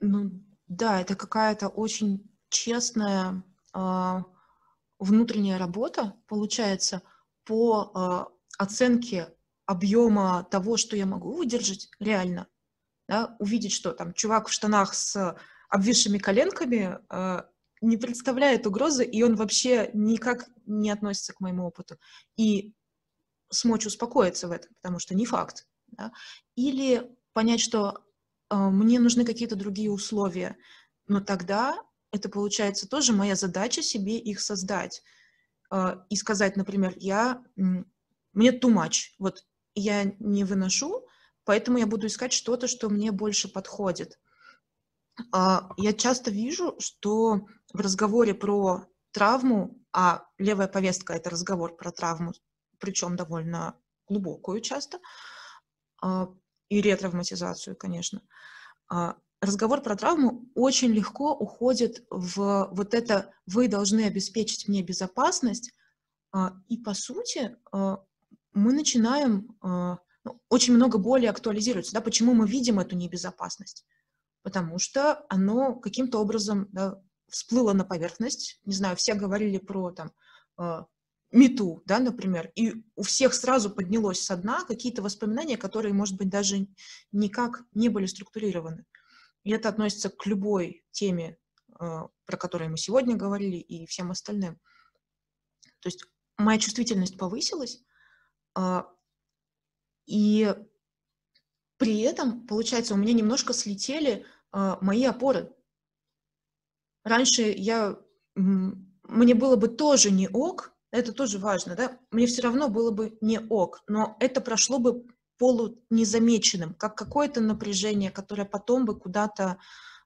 Ну 0.00 0.30
да, 0.66 1.00
это 1.00 1.14
какая-то 1.14 1.68
очень 1.68 2.28
честная 2.48 3.42
э, 3.74 4.22
внутренняя 5.02 5.58
работа, 5.58 6.14
получается, 6.28 7.02
по 7.44 7.90
э, 7.94 8.62
оценке 8.62 9.34
объема 9.66 10.46
того, 10.50 10.76
что 10.76 10.96
я 10.96 11.06
могу 11.06 11.32
выдержать 11.32 11.90
реально. 11.98 12.46
Да, 13.08 13.36
увидеть, 13.40 13.72
что 13.72 13.92
там 13.92 14.14
чувак 14.14 14.48
в 14.48 14.52
штанах 14.52 14.94
с 14.94 15.36
обвисшими 15.68 16.18
коленками 16.18 16.98
э, 17.10 17.42
не 17.80 17.96
представляет 17.96 18.66
угрозы, 18.66 19.04
и 19.04 19.22
он 19.22 19.34
вообще 19.34 19.90
никак 19.92 20.48
не 20.66 20.90
относится 20.90 21.32
к 21.32 21.40
моему 21.40 21.66
опыту. 21.66 21.98
И 22.36 22.72
смочь 23.50 23.86
успокоиться 23.86 24.46
в 24.46 24.52
этом, 24.52 24.72
потому 24.80 25.00
что 25.00 25.14
не 25.16 25.26
факт. 25.26 25.66
Да? 25.88 26.12
Или 26.54 27.10
понять, 27.32 27.60
что 27.60 28.04
э, 28.50 28.56
мне 28.56 29.00
нужны 29.00 29.24
какие-то 29.24 29.56
другие 29.56 29.90
условия, 29.90 30.56
но 31.08 31.20
тогда 31.20 31.82
это 32.12 32.28
получается 32.28 32.88
тоже 32.88 33.12
моя 33.12 33.34
задача 33.34 33.82
себе 33.82 34.18
их 34.18 34.40
создать. 34.40 35.02
Э, 35.72 35.96
и 36.10 36.16
сказать, 36.16 36.56
например, 36.56 36.94
я, 36.96 37.42
мне 37.56 38.52
too 38.52 38.72
much, 38.72 39.14
вот 39.18 39.44
я 39.74 40.04
не 40.20 40.44
выношу, 40.44 41.06
поэтому 41.44 41.78
я 41.78 41.86
буду 41.86 42.06
искать 42.06 42.32
что-то, 42.32 42.68
что 42.68 42.88
мне 42.88 43.10
больше 43.10 43.48
подходит. 43.48 44.18
А, 45.32 45.70
я 45.76 45.92
часто 45.92 46.30
вижу, 46.30 46.76
что 46.78 47.46
в 47.72 47.80
разговоре 47.80 48.34
про 48.34 48.86
травму, 49.12 49.78
а 49.92 50.24
левая 50.38 50.68
повестка— 50.68 51.12
это 51.14 51.30
разговор 51.30 51.76
про 51.76 51.90
травму, 51.90 52.32
причем 52.78 53.16
довольно 53.16 53.78
глубокую 54.08 54.60
часто, 54.60 55.00
а, 56.00 56.28
и 56.68 56.80
ретравматизацию, 56.80 57.76
конечно, 57.76 58.22
а, 58.88 59.16
разговор 59.42 59.82
про 59.82 59.96
травму 59.96 60.48
очень 60.54 60.92
легко 60.92 61.34
уходит 61.34 62.06
в 62.08 62.70
вот 62.72 62.94
это 62.94 63.30
«вы 63.44 63.68
должны 63.68 64.06
обеспечить 64.06 64.68
мне 64.68 64.82
безопасность», 64.82 65.72
и, 66.68 66.78
по 66.78 66.94
сути, 66.94 67.56
мы 67.72 68.72
начинаем 68.72 69.54
ну, 69.62 70.40
очень 70.48 70.74
много 70.74 70.96
более 70.96 71.28
актуализируется, 71.28 71.92
да, 71.92 72.00
почему 72.00 72.32
мы 72.32 72.48
видим 72.48 72.78
эту 72.78 72.96
небезопасность 72.96 73.84
потому 74.42 74.78
что 74.78 75.24
оно 75.28 75.74
каким-то 75.74 76.18
образом 76.18 76.68
да, 76.72 77.00
всплыло 77.28 77.72
на 77.72 77.84
поверхность. 77.84 78.60
Не 78.64 78.74
знаю, 78.74 78.96
все 78.96 79.14
говорили 79.14 79.58
про 79.58 79.90
там 79.92 80.12
а, 80.56 80.86
мету, 81.30 81.82
да, 81.86 81.98
например, 81.98 82.50
и 82.54 82.84
у 82.96 83.02
всех 83.02 83.34
сразу 83.34 83.70
поднялось 83.70 84.22
со 84.22 84.36
дна 84.36 84.64
какие-то 84.64 85.02
воспоминания, 85.02 85.56
которые, 85.56 85.94
может 85.94 86.16
быть, 86.16 86.28
даже 86.28 86.66
никак 87.12 87.64
не 87.72 87.88
были 87.88 88.06
структурированы. 88.06 88.84
И 89.44 89.50
это 89.50 89.68
относится 89.68 90.08
к 90.08 90.24
любой 90.26 90.84
теме, 90.90 91.38
а, 91.78 92.08
про 92.26 92.36
которую 92.36 92.70
мы 92.70 92.76
сегодня 92.76 93.16
говорили, 93.16 93.56
и 93.56 93.86
всем 93.86 94.10
остальным. 94.10 94.60
То 95.80 95.88
есть 95.88 96.04
моя 96.38 96.58
чувствительность 96.58 97.18
повысилась, 97.18 97.82
а, 98.54 98.86
и 100.06 100.54
при 101.82 102.00
этом, 102.02 102.46
получается, 102.46 102.94
у 102.94 102.96
меня 102.96 103.12
немножко 103.12 103.52
слетели 103.52 104.24
э, 104.52 104.76
мои 104.80 105.04
опоры. 105.04 105.52
Раньше 107.02 107.42
я, 107.42 107.98
мне 108.36 109.34
было 109.34 109.56
бы 109.56 109.66
тоже 109.66 110.12
не 110.12 110.28
ок, 110.28 110.72
это 110.92 111.12
тоже 111.12 111.38
важно, 111.38 111.74
да, 111.74 111.98
мне 112.12 112.26
все 112.26 112.42
равно 112.42 112.68
было 112.68 112.92
бы 112.92 113.18
не 113.20 113.40
ок, 113.40 113.82
но 113.88 114.16
это 114.20 114.40
прошло 114.40 114.78
бы 114.78 115.04
полу 115.42 115.76
незамеченным, 115.90 116.72
как 116.72 116.94
какое-то 116.94 117.40
напряжение, 117.40 118.12
которое 118.12 118.44
потом 118.44 118.84
бы 118.84 118.96
куда-то 118.96 119.58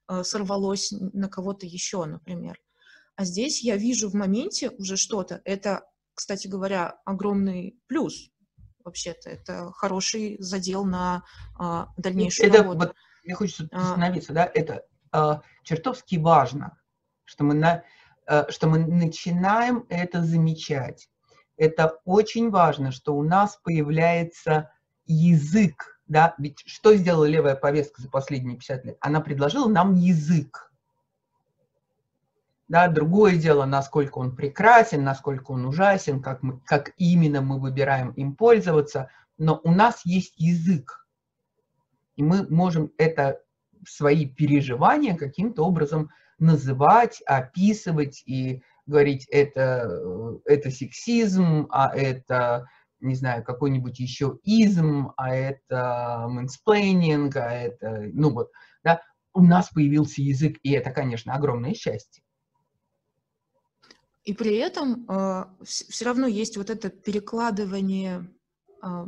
э, 0.08 0.24
сорвалось 0.24 0.92
на 0.92 1.28
кого-то 1.28 1.66
еще, 1.66 2.06
например. 2.06 2.58
А 3.16 3.26
здесь 3.26 3.62
я 3.62 3.76
вижу 3.76 4.08
в 4.08 4.14
моменте 4.14 4.70
уже 4.70 4.96
что-то. 4.96 5.42
Это, 5.44 5.84
кстати 6.14 6.46
говоря, 6.46 7.02
огромный 7.04 7.78
плюс, 7.86 8.30
вообще-то. 8.82 9.28
Это 9.28 9.72
хороший 9.72 10.38
задел 10.38 10.86
на 10.86 11.22
а, 11.58 11.88
дальнейшую 11.98 12.48
это, 12.48 12.62
работу. 12.62 12.78
Вот, 12.78 12.94
мне 13.22 13.34
хочется 13.34 13.68
а. 13.72 13.82
остановиться, 13.82 14.32
а, 14.32 14.34
да, 14.36 14.50
это 14.54 14.86
а, 15.12 15.42
чертовски 15.64 16.16
важно, 16.16 16.78
что 17.26 17.44
мы, 17.44 17.52
на, 17.52 17.84
а, 18.26 18.50
что 18.50 18.68
мы 18.68 18.78
начинаем 18.78 19.84
это 19.90 20.22
замечать. 20.22 21.10
Это 21.58 22.00
очень 22.06 22.48
важно, 22.48 22.90
что 22.90 23.14
у 23.14 23.22
нас 23.22 23.58
появляется 23.62 24.70
язык, 25.06 26.00
да, 26.06 26.34
ведь 26.38 26.62
что 26.66 26.94
сделала 26.94 27.24
левая 27.24 27.56
повестка 27.56 28.02
за 28.02 28.08
последние 28.08 28.56
50 28.56 28.84
лет? 28.84 28.96
Она 29.00 29.20
предложила 29.20 29.68
нам 29.68 29.94
язык. 29.94 30.72
Да, 32.68 32.88
другое 32.88 33.36
дело, 33.36 33.64
насколько 33.64 34.18
он 34.18 34.34
прекрасен, 34.34 35.04
насколько 35.04 35.52
он 35.52 35.66
ужасен, 35.66 36.20
как, 36.20 36.42
мы, 36.42 36.60
как 36.66 36.92
именно 36.96 37.40
мы 37.40 37.60
выбираем 37.60 38.10
им 38.12 38.34
пользоваться, 38.34 39.10
но 39.38 39.60
у 39.62 39.70
нас 39.70 40.04
есть 40.04 40.34
язык, 40.36 41.06
и 42.16 42.22
мы 42.24 42.48
можем 42.48 42.90
это 42.98 43.40
свои 43.86 44.26
переживания 44.26 45.16
каким-то 45.16 45.64
образом 45.64 46.10
называть, 46.38 47.22
описывать 47.26 48.22
и 48.26 48.62
говорить, 48.86 49.26
это, 49.30 50.40
это 50.44 50.70
сексизм, 50.70 51.66
а 51.70 51.94
это, 51.94 52.68
не 53.00 53.14
знаю, 53.14 53.44
какой-нибудь 53.44 53.98
еще 53.98 54.38
изм, 54.42 55.12
а 55.16 55.34
это 55.34 56.26
mansplaining, 56.28 57.36
а 57.36 57.52
это, 57.52 58.10
ну 58.12 58.30
вот, 58.30 58.50
да, 58.82 59.02
у 59.34 59.42
нас 59.42 59.68
появился 59.70 60.22
язык, 60.22 60.58
и 60.62 60.72
это, 60.72 60.90
конечно, 60.90 61.34
огромное 61.34 61.74
счастье. 61.74 62.22
И 64.26 64.32
при 64.32 64.56
этом 64.56 65.04
э, 65.04 65.06
а, 65.08 65.56
все 65.62 66.04
равно 66.04 66.26
есть 66.26 66.56
вот 66.56 66.68
это 66.68 66.90
перекладывание, 66.90 68.28
э, 68.82 69.06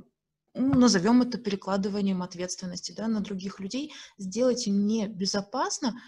ну, 0.54 0.74
назовем 0.74 1.22
это 1.22 1.38
перекладыванием 1.38 2.22
ответственности 2.22 2.92
да, 2.92 3.08
на 3.08 3.20
других 3.20 3.58
людей. 3.58 3.92
Сделайте 4.16 4.70
мне 4.70 5.08
безопасно, 5.08 6.00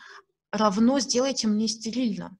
равно 0.53 1.01
сделайте 1.01 1.49
мне 1.49 1.67
стерильно. 1.67 2.39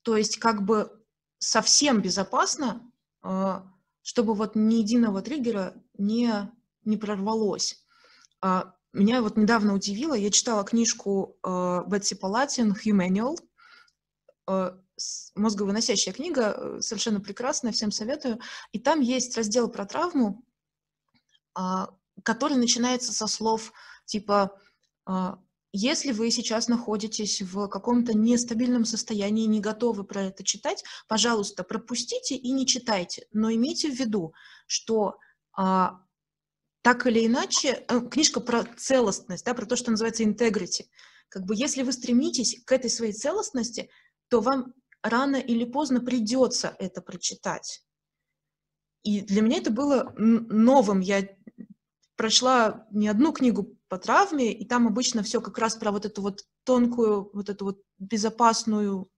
То 0.00 0.16
есть 0.16 0.38
как 0.38 0.64
бы 0.64 0.90
совсем 1.38 2.00
безопасно, 2.00 2.90
э, 3.22 3.60
чтобы 4.08 4.32
вот 4.32 4.56
ни 4.56 4.76
единого 4.76 5.20
триггера 5.20 5.74
не, 5.98 6.50
не 6.86 6.96
прорвалось. 6.96 7.84
Э, 8.42 8.62
меня 8.94 9.20
вот 9.20 9.36
недавно 9.36 9.74
удивило, 9.74 10.14
я 10.14 10.30
читала 10.30 10.64
книжку 10.64 11.36
э, 11.44 11.82
Бетси 11.86 12.14
Палатин 12.14 12.72
«Humanual», 12.72 13.36
мозговыносящая 15.34 16.14
книга, 16.14 16.54
э, 16.56 16.80
совершенно 16.80 17.20
прекрасная, 17.20 17.70
всем 17.72 17.90
советую. 17.90 18.40
И 18.72 18.78
там 18.78 19.00
есть 19.00 19.36
раздел 19.36 19.68
про 19.68 19.84
травму, 19.84 20.42
а, 21.54 21.90
который 22.22 22.56
начинается 22.56 23.12
со 23.12 23.26
слов 23.26 23.74
типа 24.06 24.58
а, 25.04 25.38
если 25.72 26.12
вы 26.12 26.30
сейчас 26.30 26.68
находитесь 26.68 27.42
в 27.42 27.68
каком-то 27.68 28.16
нестабильном 28.16 28.84
состоянии, 28.84 29.46
не 29.46 29.60
готовы 29.60 30.04
про 30.04 30.24
это 30.24 30.42
читать, 30.42 30.82
пожалуйста, 31.08 31.62
пропустите 31.62 32.36
и 32.36 32.50
не 32.52 32.66
читайте. 32.66 33.26
Но 33.32 33.52
имейте 33.52 33.90
в 33.90 33.94
виду, 33.94 34.32
что 34.66 35.18
а, 35.52 36.00
так 36.82 37.06
или 37.06 37.26
иначе, 37.26 37.84
э, 37.86 38.00
книжка 38.00 38.40
про 38.40 38.64
целостность, 38.76 39.44
да, 39.44 39.52
про 39.52 39.66
то, 39.66 39.76
что 39.76 39.90
называется 39.90 40.22
integrity. 40.22 40.86
Как 41.28 41.44
бы 41.44 41.54
если 41.54 41.82
вы 41.82 41.92
стремитесь 41.92 42.62
к 42.64 42.72
этой 42.72 42.88
своей 42.88 43.12
целостности, 43.12 43.90
то 44.28 44.40
вам 44.40 44.72
рано 45.02 45.36
или 45.36 45.64
поздно 45.64 46.00
придется 46.00 46.74
это 46.78 47.02
прочитать. 47.02 47.84
И 49.02 49.20
для 49.20 49.42
меня 49.42 49.58
это 49.58 49.70
было 49.70 50.14
новым. 50.16 51.00
Я 51.00 51.28
прочла 52.16 52.86
не 52.90 53.08
одну 53.08 53.32
книгу 53.32 53.77
по 53.88 53.98
травме, 53.98 54.52
и 54.52 54.66
там 54.66 54.86
обычно 54.86 55.22
все 55.22 55.40
как 55.40 55.58
раз 55.58 55.76
про 55.76 55.90
вот 55.90 56.04
эту 56.04 56.22
вот 56.22 56.44
тонкую, 56.64 57.30
вот 57.32 57.48
эту 57.48 57.64
вот 57.64 57.82
безопасную 57.98 59.10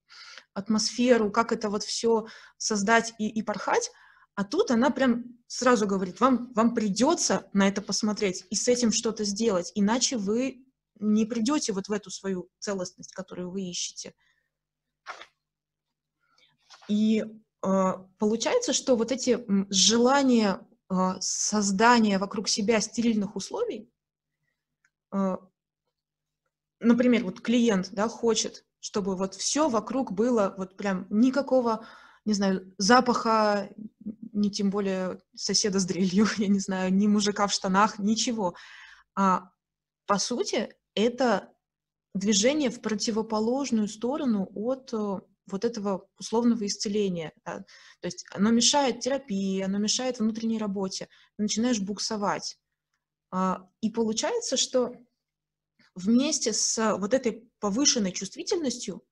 атмосферу, 0.55 1.31
как 1.31 1.53
это 1.53 1.69
вот 1.71 1.83
все 1.83 2.27
создать 2.57 3.15
и, 3.19 3.29
и 3.29 3.43
порхать. 3.43 3.91
А 4.35 4.45
тут 4.45 4.71
она 4.71 4.91
прям 4.91 5.25
сразу 5.47 5.87
говорит, 5.87 6.21
вам, 6.21 6.53
вам 6.55 6.75
придется 6.75 7.49
на 7.53 7.69
это 7.69 7.83
посмотреть 7.83 8.47
и 8.51 8.55
с 8.55 8.69
этим 8.69 8.93
что-то 8.93 9.25
сделать, 9.25 9.73
иначе 9.75 10.17
вы 10.17 10.65
не 10.99 11.25
придете 11.27 11.73
вот 11.73 11.89
в 11.89 11.93
эту 11.93 12.11
свою 12.11 12.49
целостность, 12.59 13.13
которую 13.13 13.51
вы 13.51 13.63
ищете. 13.63 14.15
И 16.89 17.25
э, 17.63 17.93
получается, 18.19 18.73
что 18.73 18.97
вот 18.97 19.13
эти 19.13 19.45
желания 19.71 20.67
э, 20.91 20.95
создания 21.21 22.19
вокруг 22.19 22.49
себя 22.49 22.81
стерильных 22.81 23.37
условий, 23.37 23.91
например, 26.81 27.25
вот 27.25 27.41
клиент, 27.41 27.91
да, 27.93 28.09
хочет, 28.09 28.65
чтобы 28.81 29.17
вот 29.17 29.35
все 29.35 29.69
вокруг 29.69 30.13
было 30.13 30.55
вот 30.57 30.77
прям 30.77 31.07
никакого, 31.11 31.87
не 32.25 32.33
знаю, 32.33 32.75
запаха, 32.79 33.71
ни 34.33 34.49
тем 34.49 34.71
более 34.71 35.21
соседа 35.35 35.79
с 35.79 35.85
дрелью, 35.85 36.27
я 36.39 36.49
не 36.49 36.61
знаю, 36.61 36.93
ни 36.93 37.07
мужика 37.07 37.47
в 37.47 37.53
штанах, 37.53 37.99
ничего. 37.99 38.55
А 39.15 39.51
по 40.07 40.19
сути, 40.19 40.75
это 40.95 41.53
движение 42.15 42.71
в 42.71 42.81
противоположную 42.81 43.89
сторону 43.89 44.51
от 44.55 44.93
э, 44.93 45.21
вот 45.47 45.65
этого 45.65 46.09
условного 46.19 46.67
исцеления. 46.67 47.33
Да? 47.45 47.59
То 48.01 48.07
есть 48.07 48.25
оно 48.33 48.51
мешает 48.51 49.01
терапии, 49.01 49.61
оно 49.61 49.79
мешает 49.79 50.19
внутренней 50.19 50.59
работе. 50.59 51.09
Ты 51.37 51.43
начинаешь 51.43 51.81
буксовать. 51.81 52.59
А, 53.31 53.69
и 53.81 53.91
получается, 53.91 54.57
что 54.57 54.95
вместе 55.95 56.53
с 56.53 56.97
вот 56.99 57.15
этой 57.15 57.51
повышенной 57.61 58.13
чувствительностью, 58.13 59.05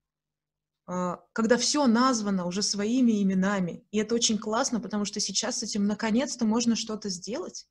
а, 0.86 1.22
когда 1.32 1.56
все 1.56 1.86
названо 1.86 2.46
уже 2.46 2.62
своими 2.62 3.22
именами, 3.22 3.86
и 3.90 3.98
это 3.98 4.14
очень 4.14 4.38
классно, 4.38 4.80
потому 4.80 5.04
что 5.04 5.20
сейчас 5.20 5.58
с 5.58 5.62
этим 5.62 5.86
наконец-то 5.86 6.44
можно 6.44 6.76
что-то 6.76 7.08
сделать, 7.08 7.66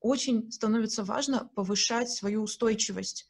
очень 0.00 0.50
становится 0.50 1.04
важно 1.04 1.50
повышать 1.54 2.10
свою 2.10 2.42
устойчивость 2.42 3.28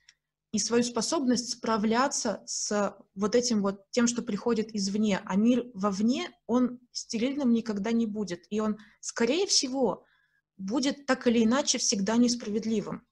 и 0.52 0.58
свою 0.58 0.82
способность 0.82 1.50
справляться 1.52 2.42
с 2.46 2.96
вот 3.14 3.34
этим 3.34 3.62
вот 3.62 3.88
тем, 3.90 4.06
что 4.06 4.22
приходит 4.22 4.74
извне. 4.74 5.20
А 5.24 5.36
мир 5.36 5.66
вовне, 5.74 6.30
он 6.46 6.80
стерильным 6.92 7.52
никогда 7.52 7.92
не 7.92 8.06
будет. 8.06 8.46
И 8.50 8.60
он, 8.60 8.78
скорее 9.00 9.46
всего, 9.46 10.04
будет 10.60 11.06
так 11.06 11.26
или 11.26 11.44
иначе 11.44 11.78
всегда 11.78 12.16
несправедливым. 12.16 13.02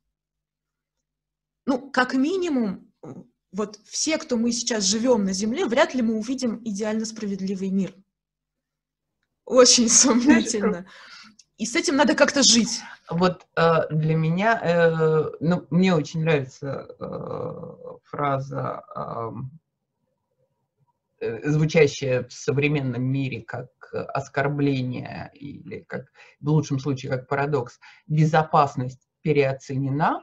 Ну, 1.66 1.90
как 1.90 2.14
минимум, 2.14 2.92
вот 3.52 3.78
все, 3.84 4.18
кто 4.18 4.36
мы 4.36 4.52
сейчас 4.52 4.84
живем 4.84 5.24
на 5.24 5.32
Земле, 5.32 5.66
вряд 5.66 5.94
ли 5.94 6.02
мы 6.02 6.16
увидим 6.16 6.60
идеально 6.64 7.04
справедливый 7.04 7.70
мир. 7.70 7.94
Очень 9.44 9.88
сомнительно. 9.88 10.86
И 11.56 11.66
с 11.66 11.74
этим 11.74 11.96
надо 11.96 12.14
как-то 12.14 12.42
жить. 12.42 12.80
Вот 13.10 13.46
э, 13.56 13.88
для 13.90 14.14
меня, 14.14 14.60
э, 14.62 15.30
ну, 15.40 15.66
мне 15.70 15.94
очень 15.94 16.20
нравится 16.20 16.86
э, 17.00 17.98
фраза, 18.04 18.84
э, 21.20 21.48
звучащая 21.48 22.24
в 22.24 22.32
современном 22.32 23.02
мире 23.02 23.42
как 23.42 23.68
оскорбление 23.92 25.30
или 25.34 25.80
как 25.80 26.12
в 26.40 26.48
лучшем 26.48 26.78
случае 26.78 27.12
как 27.12 27.28
парадокс. 27.28 27.78
Безопасность 28.06 29.08
переоценена. 29.22 30.22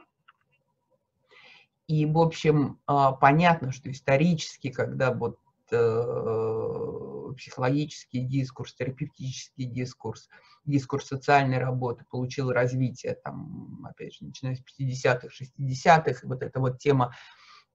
И, 1.86 2.06
в 2.06 2.18
общем, 2.18 2.80
э, 2.88 3.08
понятно, 3.20 3.72
что 3.72 3.90
исторически, 3.90 4.70
когда 4.70 5.12
вот 5.12 5.38
э, 5.70 7.32
психологический 7.36 8.20
дискурс, 8.20 8.74
терапевтический 8.74 9.64
дискурс– 9.64 10.28
дискурс 10.66 11.06
социальной 11.06 11.58
работы 11.58 12.04
получил 12.10 12.50
развитие, 12.50 13.14
там, 13.14 13.86
опять 13.88 14.14
же, 14.14 14.24
начиная 14.24 14.56
с 14.56 14.60
50-х, 14.60 15.28
60-х, 15.28 16.20
и 16.22 16.26
вот 16.26 16.42
эта 16.42 16.60
вот 16.60 16.78
тема 16.78 17.14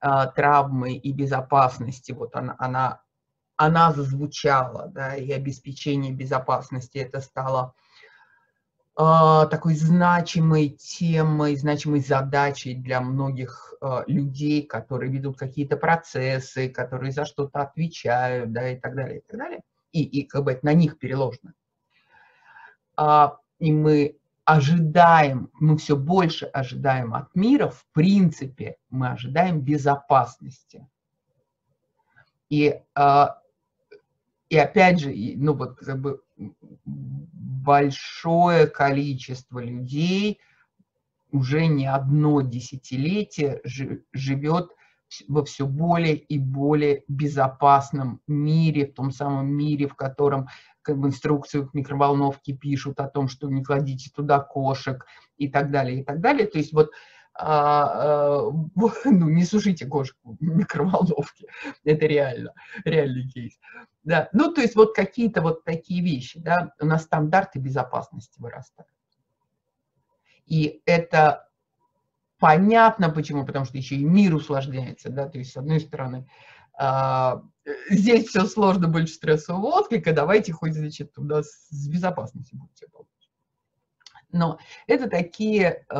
э, 0.01 0.07
травмы 0.36 0.93
и 0.93 1.11
безопасности, 1.11 2.11
вот 2.11 2.36
она, 2.36 2.55
она, 2.59 3.01
она 3.62 3.93
зазвучала, 3.93 4.88
да, 4.88 5.16
и 5.16 5.32
обеспечение 5.32 6.12
безопасности 6.12 6.97
это 6.97 7.22
стало 7.22 7.76
э, 8.97 9.47
такой 9.51 9.76
значимой 9.76 10.70
темой, 10.70 11.55
значимой 11.55 11.99
задачей 11.99 12.74
для 12.74 13.01
многих 13.01 13.76
э, 13.80 14.01
людей, 14.07 14.64
которые 14.64 15.12
ведут 15.12 15.38
какие-то 15.38 15.78
процессы, 15.78 16.70
которые 16.70 17.12
за 17.12 17.26
что-то 17.26 17.62
отвечают, 17.62 18.51
да, 18.51 18.70
и 18.70 18.80
так 18.80 18.95
далее, 18.95 19.20
и 19.20 19.22
так 19.22 19.39
далее. 19.39 19.62
И, 19.91 20.01
и 20.01 20.24
как 20.26 20.43
бы 20.43 20.53
это 20.53 20.66
на 20.66 20.74
них 20.74 20.97
переложено. 20.97 21.53
А, 22.97 23.38
и 23.59 23.72
мы 23.72 24.18
ожидаем, 24.43 25.51
мы 25.59 25.78
все 25.78 25.95
больше 25.95 26.47
ожидаем 26.47 27.14
от 27.14 27.36
мира, 27.36 27.70
в 27.70 27.86
принципе, 27.93 28.78
мы 28.89 29.09
ожидаем 29.09 29.62
безопасности. 29.62 30.88
И, 32.49 32.82
а, 32.95 33.41
и 34.52 34.58
опять 34.58 34.99
же, 34.99 35.14
ну 35.38 35.54
вот 35.54 35.78
как 35.78 36.02
бы 36.02 36.22
большое 36.84 38.68
количество 38.68 39.60
людей 39.60 40.41
уже 41.32 41.68
не 41.68 41.88
одно 41.88 42.41
десятилетие 42.41 43.62
живет 44.12 44.72
во 45.30 45.45
все 45.45 45.66
более 45.66 46.18
и 46.18 46.38
более 46.38 47.06
безопасном 47.08 48.20
мире, 48.28 48.88
в 48.88 48.93
том 48.93 49.12
самом 49.12 49.47
мире, 49.47 49.88
в 49.88 49.95
котором 49.95 50.49
как 50.82 50.97
бы 50.97 51.08
инструкцию 51.08 51.70
к 51.70 51.74
микроволновке 51.74 52.52
пишут 52.52 52.99
о 52.99 53.08
том, 53.08 53.30
что 53.30 53.47
не 53.47 53.64
кладите 53.64 54.12
туда 54.14 54.39
кошек 54.39 55.06
и 55.38 55.47
так 55.47 55.72
далее, 55.72 56.02
и 56.02 56.04
так 56.04 56.20
далее. 56.20 56.45
То 56.45 56.58
есть 56.58 56.74
вот 56.74 56.91
а, 57.42 58.44
а, 58.44 58.52
ну, 59.06 59.30
не 59.30 59.44
сушите 59.46 59.86
кошек 59.86 60.16
в 60.24 60.42
микроволновке, 60.42 61.48
это 61.84 62.06
реально, 62.06 62.54
реальный 62.86 63.28
кейс. 63.28 63.60
Да. 64.04 64.30
Ну, 64.34 64.54
то 64.54 64.62
есть 64.62 64.76
вот 64.76 64.96
какие-то 64.96 65.42
вот 65.42 65.64
такие 65.64 66.04
вещи, 66.04 66.39
да, 66.39 66.74
у 66.80 66.86
нас 66.86 67.04
стандарты 67.04 67.60
безопасности 67.60 68.39
вырастают. 68.39 68.89
И 70.46 70.82
это 70.86 71.48
понятно 72.39 73.10
почему, 73.10 73.46
потому 73.46 73.66
что 73.66 73.78
еще 73.78 73.96
и 73.96 74.04
мир 74.04 74.36
усложняется, 74.36 75.10
да, 75.10 75.28
то 75.28 75.38
есть 75.38 75.52
с 75.52 75.58
одной 75.58 75.80
стороны 75.80 76.28
а, 76.78 77.44
здесь 77.89 78.28
все 78.28 78.46
сложно, 78.46 78.88
больше 78.88 79.14
стрессового 79.14 79.68
отклика, 79.68 80.14
давайте 80.14 80.52
хоть, 80.52 80.74
значит, 80.74 81.14
туда 81.14 81.44
с 81.44 81.88
безопасностью 81.88 82.58
будете 82.60 82.88
Но 84.32 84.60
это 84.88 85.10
такие 85.10 85.86
э, 85.90 85.96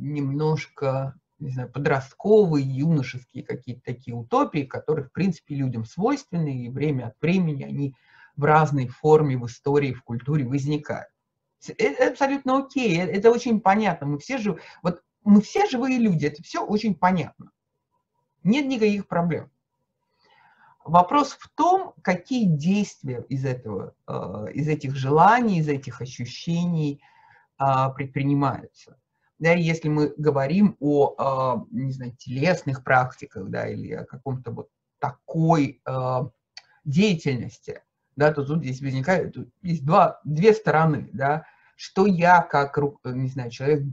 немножко, 0.00 1.18
не 1.38 1.50
знаю, 1.50 1.70
подростковые, 1.70 2.64
юношеские 2.66 3.44
какие-то 3.44 3.82
такие 3.84 4.16
утопии, 4.16 4.62
которые, 4.62 5.06
в 5.06 5.12
принципе, 5.12 5.54
людям 5.54 5.84
свойственны, 5.84 6.64
и 6.64 6.68
время 6.68 7.08
от 7.08 7.14
времени 7.20 7.64
они 7.64 7.94
в 8.36 8.44
разной 8.44 8.88
форме 8.88 9.36
в 9.36 9.46
истории, 9.46 9.92
в 9.92 10.02
культуре 10.02 10.46
возникают. 10.46 11.08
Это 11.76 12.08
абсолютно 12.08 12.58
окей, 12.58 12.98
э, 12.98 13.06
это 13.06 13.30
очень 13.30 13.60
понятно. 13.60 14.06
Мы 14.06 14.18
все, 14.18 14.38
жив... 14.38 14.60
вот, 14.82 15.02
мы 15.24 15.40
все 15.42 15.68
живые 15.68 15.98
люди, 15.98 16.26
это 16.26 16.42
все 16.42 16.64
очень 16.64 16.94
понятно. 16.94 17.50
Нет 18.44 18.66
никаких 18.66 19.08
проблем. 19.08 19.50
Вопрос 20.88 21.36
в 21.38 21.48
том, 21.50 21.94
какие 22.02 22.46
действия 22.46 23.24
из, 23.28 23.44
этого, 23.44 23.94
э, 24.06 24.46
из 24.54 24.68
этих 24.68 24.96
желаний, 24.96 25.58
из 25.58 25.68
этих 25.68 26.00
ощущений 26.00 27.02
э, 27.58 27.64
предпринимаются. 27.94 28.96
Да, 29.38 29.52
если 29.52 29.88
мы 29.88 30.14
говорим 30.16 30.76
о, 30.80 31.64
не 31.70 31.92
знаю, 31.92 32.16
телесных 32.16 32.82
практиках, 32.82 33.48
да, 33.50 33.68
или 33.68 33.92
о 33.92 34.04
каком-то 34.04 34.50
вот 34.50 34.68
такой 34.98 35.80
деятельности, 36.84 37.82
да, 38.16 38.32
то 38.32 38.44
тут 38.44 38.64
здесь 38.64 38.80
возникает, 38.80 39.34
тут 39.34 39.48
есть 39.62 39.84
два, 39.84 40.20
две 40.24 40.52
стороны, 40.52 41.08
да, 41.12 41.44
что 41.76 42.06
я 42.06 42.42
как, 42.42 42.76
не 43.04 43.28
знаю, 43.28 43.52
человек, 43.52 43.84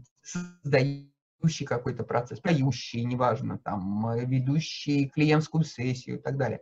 создающий 1.45 1.65
какой-то 1.65 2.03
процесс, 2.03 2.39
продающий, 2.39 3.03
неважно, 3.03 3.59
там, 3.59 4.15
ведущий 4.25 5.09
клиентскую 5.09 5.63
сессию 5.63 6.17
и 6.17 6.21
так 6.21 6.37
далее, 6.37 6.61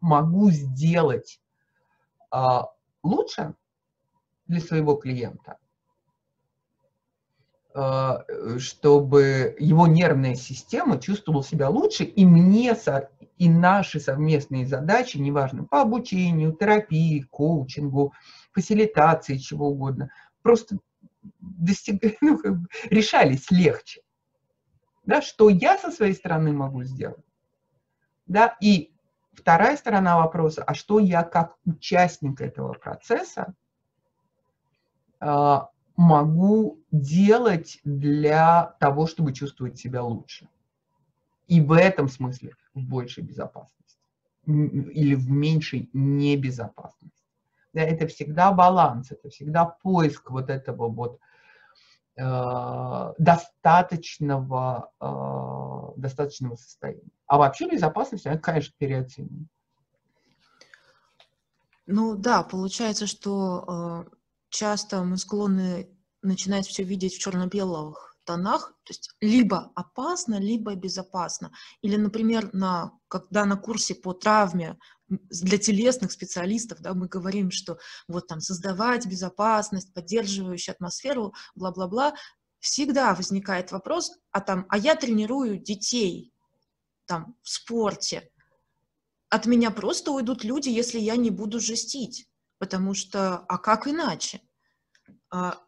могу 0.00 0.50
сделать 0.50 1.40
э, 2.32 2.38
лучше 3.02 3.54
для 4.46 4.60
своего 4.60 4.96
клиента, 4.96 5.58
э, 7.74 8.58
чтобы 8.58 9.56
его 9.58 9.86
нервная 9.86 10.34
система 10.34 10.98
чувствовала 10.98 11.44
себя 11.44 11.68
лучше, 11.68 12.04
и 12.04 12.26
мне 12.26 12.76
и 13.36 13.48
наши 13.48 14.00
совместные 14.00 14.66
задачи, 14.66 15.16
неважно, 15.16 15.64
по 15.64 15.80
обучению, 15.80 16.52
терапии, 16.52 17.26
коучингу, 17.30 18.12
фасилитации, 18.52 19.38
чего 19.38 19.68
угодно, 19.68 20.10
просто 20.42 20.78
достиг... 21.40 22.02
ну, 22.20 22.40
решались 22.90 23.50
легче. 23.50 24.02
Да, 25.06 25.20
что 25.20 25.48
я 25.48 25.78
со 25.78 25.90
своей 25.90 26.14
стороны 26.14 26.52
могу 26.52 26.82
сделать? 26.84 27.24
Да, 28.26 28.56
и 28.60 28.90
вторая 29.32 29.76
сторона 29.76 30.16
вопроса, 30.16 30.62
а 30.64 30.74
что 30.74 30.98
я 30.98 31.22
как 31.22 31.56
участник 31.66 32.40
этого 32.40 32.72
процесса 32.72 33.54
э, 35.20 35.58
могу 35.96 36.80
делать 36.90 37.80
для 37.84 38.76
того, 38.80 39.06
чтобы 39.06 39.34
чувствовать 39.34 39.78
себя 39.78 40.02
лучше? 40.02 40.48
И 41.48 41.60
в 41.60 41.72
этом 41.72 42.08
смысле 42.08 42.54
в 42.72 42.80
большей 42.80 43.22
безопасности 43.22 43.98
или 44.46 45.14
в 45.14 45.30
меньшей 45.30 45.90
небезопасности. 45.92 47.10
Да, 47.74 47.82
это 47.82 48.06
всегда 48.06 48.52
баланс, 48.52 49.10
это 49.10 49.28
всегда 49.28 49.64
поиск 49.66 50.30
вот 50.30 50.48
этого 50.48 50.88
вот 50.88 51.18
э, 51.18 51.33
достаточного, 53.18 54.90
э, 55.00 56.00
достаточного 56.00 56.56
состояния. 56.56 57.02
А 57.26 57.38
вообще 57.38 57.68
безопасность, 57.68 58.26
она, 58.26 58.38
конечно, 58.38 58.72
переоценена. 58.78 59.46
Ну 61.86 62.14
да, 62.16 62.42
получается, 62.42 63.06
что 63.06 64.04
э, 64.06 64.16
часто 64.48 65.02
мы 65.02 65.18
склонны 65.18 65.88
начинать 66.22 66.66
все 66.66 66.82
видеть 66.82 67.14
в 67.14 67.18
черно-белых 67.18 68.16
тонах, 68.24 68.72
то 68.84 68.90
есть 68.90 69.14
либо 69.20 69.70
опасно, 69.74 70.38
либо 70.40 70.74
безопасно. 70.74 71.52
Или, 71.82 71.96
например, 71.96 72.48
на, 72.52 72.92
когда 73.08 73.44
на 73.44 73.56
курсе 73.56 73.94
по 73.94 74.14
травме 74.14 74.78
для 75.08 75.58
телесных 75.58 76.12
специалистов, 76.12 76.80
да, 76.80 76.94
мы 76.94 77.08
говорим, 77.08 77.50
что 77.50 77.78
вот 78.08 78.26
там 78.26 78.40
создавать 78.40 79.06
безопасность, 79.06 79.92
поддерживающую 79.92 80.72
атмосферу, 80.72 81.34
бла-бла-бла, 81.54 82.14
всегда 82.60 83.14
возникает 83.14 83.72
вопрос, 83.72 84.18
а 84.30 84.40
там, 84.40 84.66
а 84.70 84.78
я 84.78 84.96
тренирую 84.96 85.58
детей 85.58 86.32
там 87.06 87.36
в 87.42 87.50
спорте, 87.50 88.30
от 89.28 89.46
меня 89.46 89.70
просто 89.70 90.12
уйдут 90.12 90.44
люди, 90.44 90.68
если 90.68 90.98
я 90.98 91.16
не 91.16 91.30
буду 91.30 91.60
жестить, 91.60 92.28
потому 92.58 92.94
что, 92.94 93.38
а 93.38 93.58
как 93.58 93.88
иначе? 93.88 94.40
А, 95.28 95.58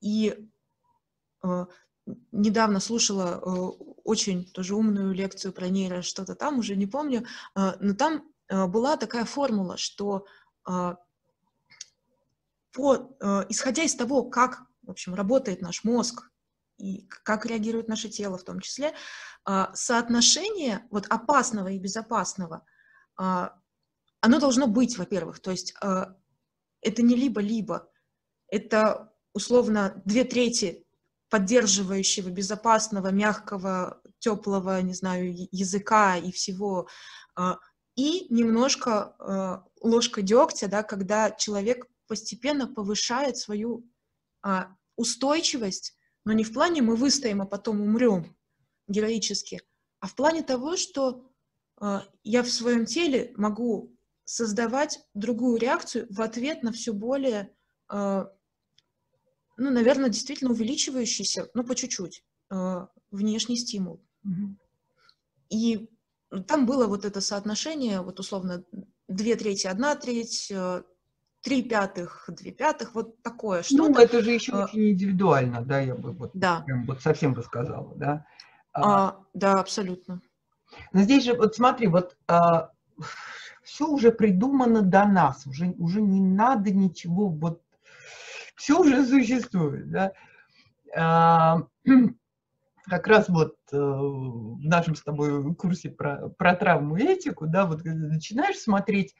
и 0.00 0.36
а, 1.42 1.66
недавно 2.32 2.80
слушала 2.80 3.40
э, 3.40 3.50
очень 4.02 4.50
тоже 4.50 4.74
умную 4.74 5.14
лекцию 5.14 5.52
про 5.52 5.68
нейро, 5.68 6.02
что-то 6.02 6.34
там, 6.34 6.58
уже 6.58 6.76
не 6.76 6.86
помню, 6.86 7.24
но 7.54 7.94
там 7.94 8.33
была 8.48 8.96
такая 8.96 9.24
формула, 9.24 9.76
что 9.76 10.26
э, 10.68 10.94
по, 12.72 13.16
э, 13.20 13.44
исходя 13.48 13.84
из 13.84 13.94
того, 13.94 14.24
как, 14.24 14.62
в 14.82 14.90
общем, 14.90 15.14
работает 15.14 15.62
наш 15.62 15.84
мозг 15.84 16.30
и 16.76 17.06
как 17.08 17.46
реагирует 17.46 17.88
наше 17.88 18.08
тело 18.08 18.36
в 18.36 18.44
том 18.44 18.60
числе, 18.60 18.94
э, 19.48 19.66
соотношение 19.74 20.86
вот 20.90 21.06
опасного 21.06 21.68
и 21.68 21.78
безопасного, 21.78 22.66
э, 23.18 23.48
оно 24.20 24.40
должно 24.40 24.66
быть, 24.66 24.98
во-первых, 24.98 25.40
то 25.40 25.50
есть 25.50 25.74
э, 25.82 26.06
это 26.80 27.02
не 27.02 27.14
либо-либо, 27.14 27.88
это 28.48 29.12
условно 29.32 30.02
две 30.04 30.24
трети 30.24 30.84
поддерживающего, 31.28 32.28
безопасного, 32.30 33.08
мягкого, 33.08 34.00
теплого, 34.18 34.80
не 34.82 34.94
знаю, 34.94 35.34
языка 35.50 36.16
и 36.16 36.30
всего, 36.30 36.88
а, 37.34 37.58
и 37.96 38.26
немножко 38.32 39.14
а, 39.18 39.64
ложка 39.80 40.22
дегтя, 40.22 40.68
да, 40.68 40.82
когда 40.82 41.30
человек 41.30 41.86
постепенно 42.06 42.66
повышает 42.66 43.36
свою 43.36 43.88
а, 44.42 44.74
устойчивость, 44.96 45.96
но 46.24 46.32
не 46.32 46.44
в 46.44 46.52
плане 46.52 46.82
мы 46.82 46.96
выстоим, 46.96 47.42
а 47.42 47.46
потом 47.46 47.80
умрем 47.80 48.36
героически, 48.88 49.62
а 50.00 50.06
в 50.06 50.14
плане 50.14 50.42
того, 50.42 50.76
что 50.76 51.30
я 52.22 52.42
в 52.42 52.50
своем 52.50 52.86
теле 52.86 53.32
могу 53.36 53.96
создавать 54.24 55.00
другую 55.12 55.56
реакцию 55.56 56.06
в 56.08 56.22
ответ 56.22 56.62
на 56.62 56.70
все 56.70 56.92
более 56.92 57.52
ну, 59.56 59.70
наверное, 59.70 60.10
действительно 60.10 60.50
увеличивающийся, 60.50 61.48
ну, 61.54 61.64
по 61.64 61.74
чуть-чуть, 61.74 62.24
э, 62.50 62.86
внешний 63.10 63.56
стимул. 63.56 64.02
Угу. 64.24 64.56
И 65.50 65.88
там 66.42 66.66
было 66.66 66.86
вот 66.86 67.04
это 67.04 67.20
соотношение, 67.20 68.00
вот 68.00 68.20
условно, 68.20 68.64
две 69.08 69.36
трети, 69.36 69.66
одна 69.66 69.94
треть, 69.96 70.50
э, 70.50 70.82
три 71.42 71.62
пятых, 71.62 72.28
две 72.28 72.52
пятых, 72.52 72.94
вот 72.94 73.22
такое 73.22 73.62
что-то. 73.62 73.90
Ну, 73.90 73.98
это 73.98 74.22
же 74.22 74.30
еще 74.32 74.52
а, 74.52 74.64
очень 74.64 74.90
индивидуально, 74.90 75.62
да, 75.64 75.80
я 75.80 75.94
бы 75.94 76.12
вот, 76.12 76.30
да. 76.34 76.62
прям, 76.62 76.86
вот 76.86 77.02
совсем 77.02 77.34
бы 77.34 77.42
сказала, 77.42 77.94
да. 77.96 78.26
А, 78.72 79.08
а, 79.08 79.20
да, 79.34 79.60
абсолютно. 79.60 80.20
Но 80.92 81.02
здесь 81.02 81.24
же, 81.24 81.34
вот 81.34 81.54
смотри, 81.54 81.86
вот 81.86 82.16
а, 82.26 82.70
все 83.62 83.86
уже 83.86 84.10
придумано 84.10 84.82
до 84.82 85.04
нас, 85.04 85.46
уже, 85.46 85.74
уже 85.78 86.00
не 86.00 86.20
надо 86.20 86.70
ничего 86.72 87.28
вот 87.28 87.60
все 88.56 88.80
уже 88.80 89.04
существует. 89.06 89.90
Да? 89.90 90.12
А, 90.96 91.58
как 92.88 93.06
раз 93.06 93.28
вот 93.28 93.56
э, 93.72 93.76
в 93.76 94.60
нашем 94.60 94.94
с 94.94 95.02
тобой 95.02 95.54
курсе 95.54 95.90
про, 95.90 96.28
про 96.30 96.54
травму 96.54 96.96
и 96.96 97.04
этику, 97.04 97.46
да, 97.46 97.66
вот 97.66 97.82
когда 97.82 98.08
начинаешь 98.08 98.58
смотреть, 98.58 99.14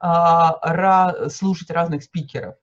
а, 0.00 0.58
ра, 0.62 1.28
слушать 1.28 1.70
разных 1.70 2.02
спикеров, 2.02 2.54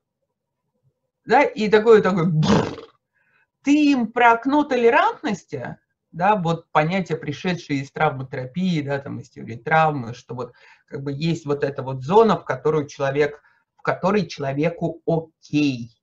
да, 1.25 1.43
и 1.43 1.69
такой, 1.69 2.01
такой, 2.01 2.31
ты 3.63 3.91
им 3.91 4.11
про 4.11 4.33
окно 4.33 4.63
толерантности, 4.63 5.77
да, 6.11 6.35
вот 6.35 6.71
понятие, 6.71 7.17
пришедшее 7.17 7.81
из 7.81 7.91
травматерапии, 7.91 8.81
да, 8.81 8.99
там, 8.99 9.19
из 9.19 9.29
теории 9.29 9.57
травмы, 9.57 10.13
что 10.13 10.33
вот 10.33 10.53
как 10.87 11.03
бы 11.03 11.11
есть 11.11 11.45
вот 11.45 11.63
эта 11.63 11.83
вот 11.83 12.03
зона, 12.03 12.39
в 12.39 12.45
которую 12.45 12.87
человек, 12.87 13.41
в 13.75 13.81
которой 13.81 14.25
человеку 14.25 15.01
окей, 15.05 15.95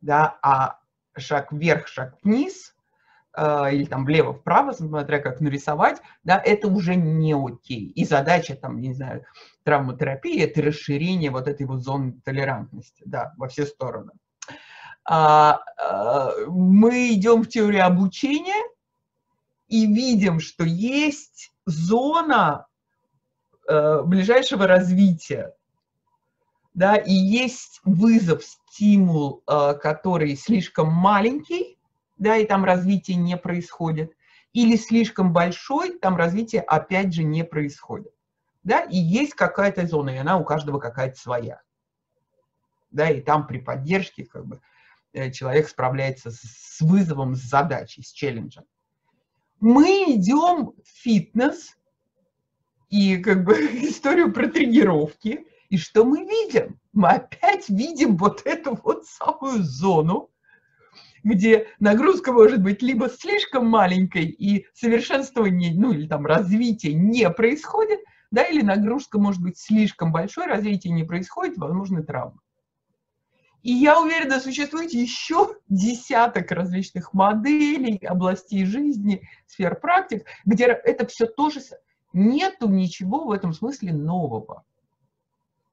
да, 0.00 0.38
а 0.42 0.78
шаг 1.16 1.52
вверх, 1.52 1.88
шаг 1.88 2.16
вниз, 2.22 2.70
э, 2.70 2.73
или 3.36 3.84
там 3.84 4.04
влево-вправо, 4.04 4.72
смотря 4.72 5.18
как 5.18 5.40
нарисовать, 5.40 6.00
да, 6.22 6.40
это 6.44 6.68
уже 6.68 6.94
не 6.94 7.34
окей. 7.34 7.88
И 7.88 8.04
задача, 8.04 8.54
там, 8.54 8.80
не 8.80 8.94
знаю, 8.94 9.24
травматерапии– 9.64 10.40
это 10.44 10.62
расширение 10.62 11.30
вот 11.30 11.48
этой 11.48 11.66
вот 11.66 11.82
зоны 11.82 12.20
толерантности, 12.24 13.02
да, 13.04 13.32
во 13.36 13.48
все 13.48 13.66
стороны. 13.66 14.12
А, 15.04 15.60
а, 15.78 16.32
мы 16.46 17.12
идем 17.12 17.42
в 17.42 17.48
теорию 17.48 17.86
обучения 17.86 18.62
и 19.68 19.86
видим, 19.86 20.40
что 20.40 20.64
есть 20.64 21.52
зона 21.66 22.66
а, 23.68 24.02
ближайшего 24.02 24.66
развития, 24.66 25.54
да, 26.72 26.96
и 26.96 27.12
есть 27.12 27.80
вызов, 27.84 28.42
стимул, 28.44 29.44
э, 29.46 29.74
который 29.74 30.34
слишком 30.34 30.92
маленький, 30.92 31.78
да, 32.16 32.36
и 32.36 32.46
там 32.46 32.64
развитие 32.64 33.16
не 33.16 33.36
происходит, 33.36 34.12
или 34.52 34.76
слишком 34.76 35.32
большой, 35.32 35.98
там 35.98 36.16
развитие 36.16 36.62
опять 36.62 37.12
же 37.12 37.24
не 37.24 37.44
происходит. 37.44 38.12
Да, 38.62 38.80
и 38.80 38.96
есть 38.96 39.34
какая-то 39.34 39.86
зона, 39.86 40.10
и 40.10 40.16
она 40.16 40.38
у 40.38 40.44
каждого 40.44 40.78
какая-то 40.78 41.18
своя. 41.18 41.60
Да, 42.90 43.10
и 43.10 43.20
там 43.20 43.46
при 43.46 43.58
поддержке 43.58 44.24
как 44.24 44.46
бы, 44.46 44.60
э, 45.12 45.30
человек 45.30 45.68
справляется 45.68 46.30
с 46.30 46.80
вызовом, 46.80 47.34
с 47.34 47.40
задачей, 47.40 48.02
с 48.02 48.12
челленджем. 48.12 48.64
Мы 49.60 50.04
идем 50.14 50.72
в 50.82 50.86
фитнес 50.86 51.76
и 52.88 53.18
как 53.18 53.44
бы 53.44 53.54
историю 53.88 54.32
про 54.32 54.46
тренировки, 54.48 55.46
и 55.68 55.76
что 55.76 56.04
мы 56.04 56.24
видим? 56.24 56.78
Мы 56.92 57.08
опять 57.08 57.68
видим 57.68 58.16
вот 58.16 58.42
эту 58.44 58.78
вот 58.82 59.04
самую 59.06 59.62
зону, 59.64 60.30
где 61.24 61.66
нагрузка 61.80 62.32
может 62.32 62.62
быть 62.62 62.82
либо 62.82 63.08
слишком 63.08 63.66
маленькой 63.66 64.26
и 64.26 64.66
совершенствование, 64.74 65.74
ну 65.74 65.92
или 65.92 66.06
там 66.06 66.26
развитие 66.26 66.94
не 66.94 67.28
происходит, 67.30 68.00
да, 68.30 68.42
или 68.42 68.62
нагрузка 68.62 69.18
может 69.18 69.42
быть 69.42 69.58
слишком 69.58 70.12
большой, 70.12 70.46
развитие 70.46 70.92
не 70.92 71.04
происходит, 71.04 71.56
возможны 71.56 72.02
травмы. 72.02 72.38
И 73.62 73.72
я 73.72 73.98
уверена, 73.98 74.40
существует 74.40 74.92
еще 74.92 75.56
десяток 75.70 76.50
различных 76.52 77.14
моделей, 77.14 77.96
областей 78.04 78.66
жизни, 78.66 79.26
сфер 79.46 79.80
практик, 79.80 80.26
где 80.44 80.66
это 80.66 81.06
все 81.06 81.26
тоже... 81.26 81.60
Нету 82.12 82.68
ничего 82.68 83.24
в 83.24 83.32
этом 83.32 83.52
смысле 83.52 83.92
нового. 83.92 84.62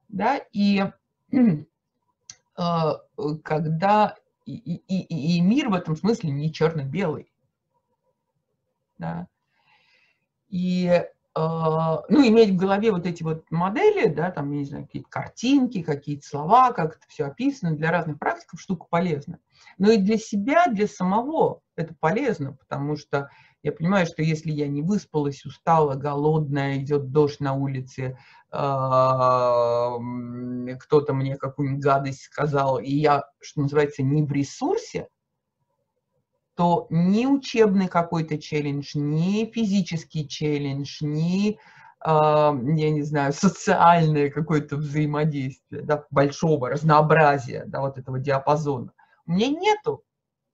Да? 0.08 0.38
И 0.54 0.84
э, 1.32 1.64
когда... 3.44 4.16
И, 4.46 4.54
и, 4.54 5.38
и 5.38 5.42
мир 5.42 5.70
в 5.70 5.74
этом 5.74 5.96
смысле 5.96 6.32
не 6.32 6.52
черно-белый. 6.52 7.32
Да? 8.98 9.28
И 10.50 11.04
а, 11.34 12.04
ну, 12.10 12.28
иметь 12.28 12.50
в 12.50 12.58
голове 12.58 12.92
вот 12.92 13.06
эти 13.06 13.24
вот 13.24 13.50
модели, 13.52 14.08
да, 14.08 14.32
там, 14.32 14.52
не 14.52 14.66
знаю, 14.66 14.86
какие-то 14.86 15.10
картинки, 15.10 15.82
какие-то 15.82 16.28
слова, 16.28 16.74
как 16.74 16.98
это 16.98 17.06
все 17.08 17.26
описано, 17.26 17.76
для 17.76 17.90
разных 17.90 18.20
практиков 18.20 18.60
штука 18.60 18.86
полезна. 18.90 19.40
Но 19.78 19.92
и 19.92 19.98
для 19.98 20.18
себя, 20.18 20.68
для 20.68 20.88
самого 20.88 21.62
это 21.78 21.96
полезно, 21.98 22.54
потому 22.54 22.98
что 22.98 23.30
я 23.64 23.72
понимаю, 23.72 24.06
что 24.06 24.24
если 24.24 24.52
я 24.52 24.68
не 24.68 24.82
выспалась, 24.82 25.46
устала, 25.46 25.96
голодная, 25.96 26.78
идет 26.78 27.12
дождь 27.12 27.40
на 27.40 27.54
улице, 27.54 28.18
а, 28.50 29.98
кто-то 30.80 31.14
мне 31.14 31.36
какую-нибудь 31.38 31.84
гадость 31.84 32.24
сказал, 32.24 32.80
и 32.80 32.92
я, 32.92 33.24
что 33.40 33.62
называется, 33.62 34.02
не 34.04 34.24
в 34.24 34.32
ресурсе, 34.32 35.08
то 36.56 36.88
ни 36.90 37.26
учебный 37.26 37.88
какой-то 37.88 38.38
челлендж, 38.38 38.92
ни 38.96 39.46
физический 39.46 40.28
челлендж, 40.28 40.98
ни, 41.02 41.52
э, 41.52 41.56
я 42.04 42.54
не 42.92 43.04
знаю, 43.04 43.32
социальное 43.34 44.30
какое-то 44.30 44.76
взаимодействие, 44.76 45.82
да, 45.84 46.06
большого 46.12 46.70
разнообразия, 46.70 47.64
да, 47.68 47.80
вот 47.82 47.98
этого 47.98 48.20
диапазона, 48.20 48.92
у 49.28 49.32
меня 49.32 49.48
нету. 49.48 50.04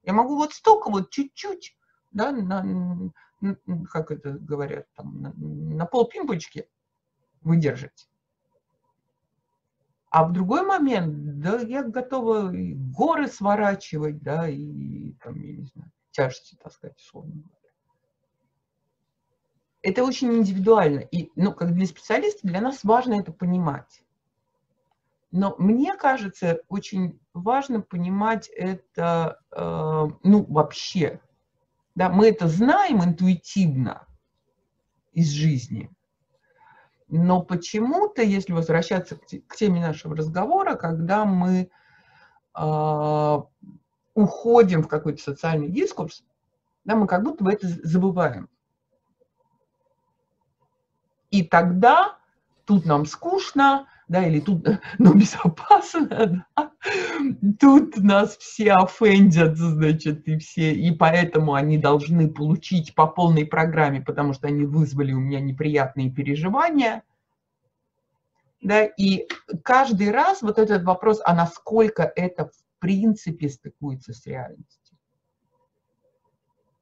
Я 0.03 0.13
могу 0.13 0.37
вот 0.37 0.53
столько 0.53 0.89
вот 0.89 1.09
чуть-чуть, 1.09 1.75
да, 2.17 2.31
на, 2.31 3.11
как 3.91 4.11
это 4.11 4.31
говорят, 4.31 4.87
там, 4.95 5.21
на, 5.21 5.33
на 5.35 5.85
полпимпочки 5.85 6.67
выдержать. 7.41 8.09
А 10.09 10.25
в 10.25 10.33
другой 10.33 10.63
момент, 10.63 11.39
да, 11.39 11.59
я 11.59 11.83
готова 11.83 12.51
горы 12.51 13.27
сворачивать, 13.27 14.21
да, 14.23 14.49
и 14.49 15.13
там, 15.21 15.39
я 15.41 15.57
не 15.57 15.65
знаю, 15.65 15.91
тяжести 16.11 16.55
таскать, 16.55 16.97
условно 16.97 17.33
говоря. 17.33 17.53
Это 19.83 20.03
очень 20.03 20.33
индивидуально. 20.33 20.99
И, 20.99 21.31
ну, 21.35 21.53
как 21.53 21.73
для 21.73 21.85
специалиста, 21.85 22.47
для 22.47 22.61
нас 22.61 22.83
важно 22.83 23.19
это 23.19 23.31
понимать. 23.31 24.03
Но 25.31 25.55
мне 25.59 25.95
кажется, 25.95 26.61
очень 26.67 27.19
важно 27.33 27.81
понимать 27.81 28.49
это, 28.49 29.39
э, 29.51 30.07
ну, 30.23 30.45
вообще. 30.45 31.21
Да, 31.97 32.09
мы 32.09 32.27
это 32.27 32.47
знаем 32.47 33.03
интуитивно 33.03 34.05
из 35.13 35.29
жизни, 35.29 35.89
но 37.07 37.41
почему-то, 37.41 38.21
если 38.21 38.53
возвращаться 38.53 39.15
к 39.15 39.55
теме 39.55 39.81
нашего 39.81 40.15
разговора, 40.15 40.75
когда 40.75 41.25
мы 41.25 41.71
э, 42.55 43.37
уходим 44.13 44.83
в 44.83 44.87
какой-то 44.87 45.23
социальный 45.23 45.69
дискурс, 45.69 46.23
да, 46.85 46.95
мы 46.95 47.07
как 47.07 47.23
будто 47.23 47.43
бы 47.43 47.51
это 47.51 47.67
забываем. 47.67 48.47
И 51.31 51.41
тогда 51.41 52.19
тут 52.65 52.85
нам 52.85 53.07
скучно, 53.07 53.87
да, 54.07 54.25
или 54.25 54.39
тут, 54.39 54.65
ну, 54.97 55.13
безопасно, 55.13 56.45
да, 56.57 56.71
тут 57.59 57.97
нас 57.97 58.37
все 58.37 58.73
офендят, 58.73 59.57
значит, 59.57 60.27
и 60.27 60.37
все, 60.37 60.73
и 60.73 60.91
поэтому 60.91 61.53
они 61.53 61.77
должны 61.77 62.29
получить 62.29 62.95
по 62.95 63.07
полной 63.07 63.45
программе, 63.45 64.01
потому 64.01 64.33
что 64.33 64.47
они 64.47 64.65
вызвали 64.65 65.13
у 65.13 65.19
меня 65.19 65.39
неприятные 65.39 66.09
переживания, 66.09 67.03
да, 68.61 68.85
и 68.85 69.27
каждый 69.63 70.11
раз 70.11 70.41
вот 70.41 70.57
этот 70.57 70.83
вопрос, 70.83 71.21
а 71.23 71.35
насколько 71.35 72.11
это 72.15 72.45
в 72.45 72.79
принципе 72.79 73.49
стыкуется 73.49 74.13
с 74.13 74.25
реальностью. 74.25 74.97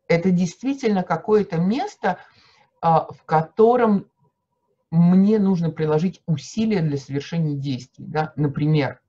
Это 0.07 0.29
действительно 0.29 1.03
какое-то 1.03 1.57
место, 1.57 2.19
а, 2.79 3.11
в 3.11 3.23
котором 3.23 4.07
мне 4.95 5.39
нужно 5.39 5.69
приложить 5.69 6.21
усилия 6.25 6.81
для 6.81 6.97
совершения 6.97 7.55
действий. 7.55 8.05
Да? 8.07 8.33
Например, 8.35 9.01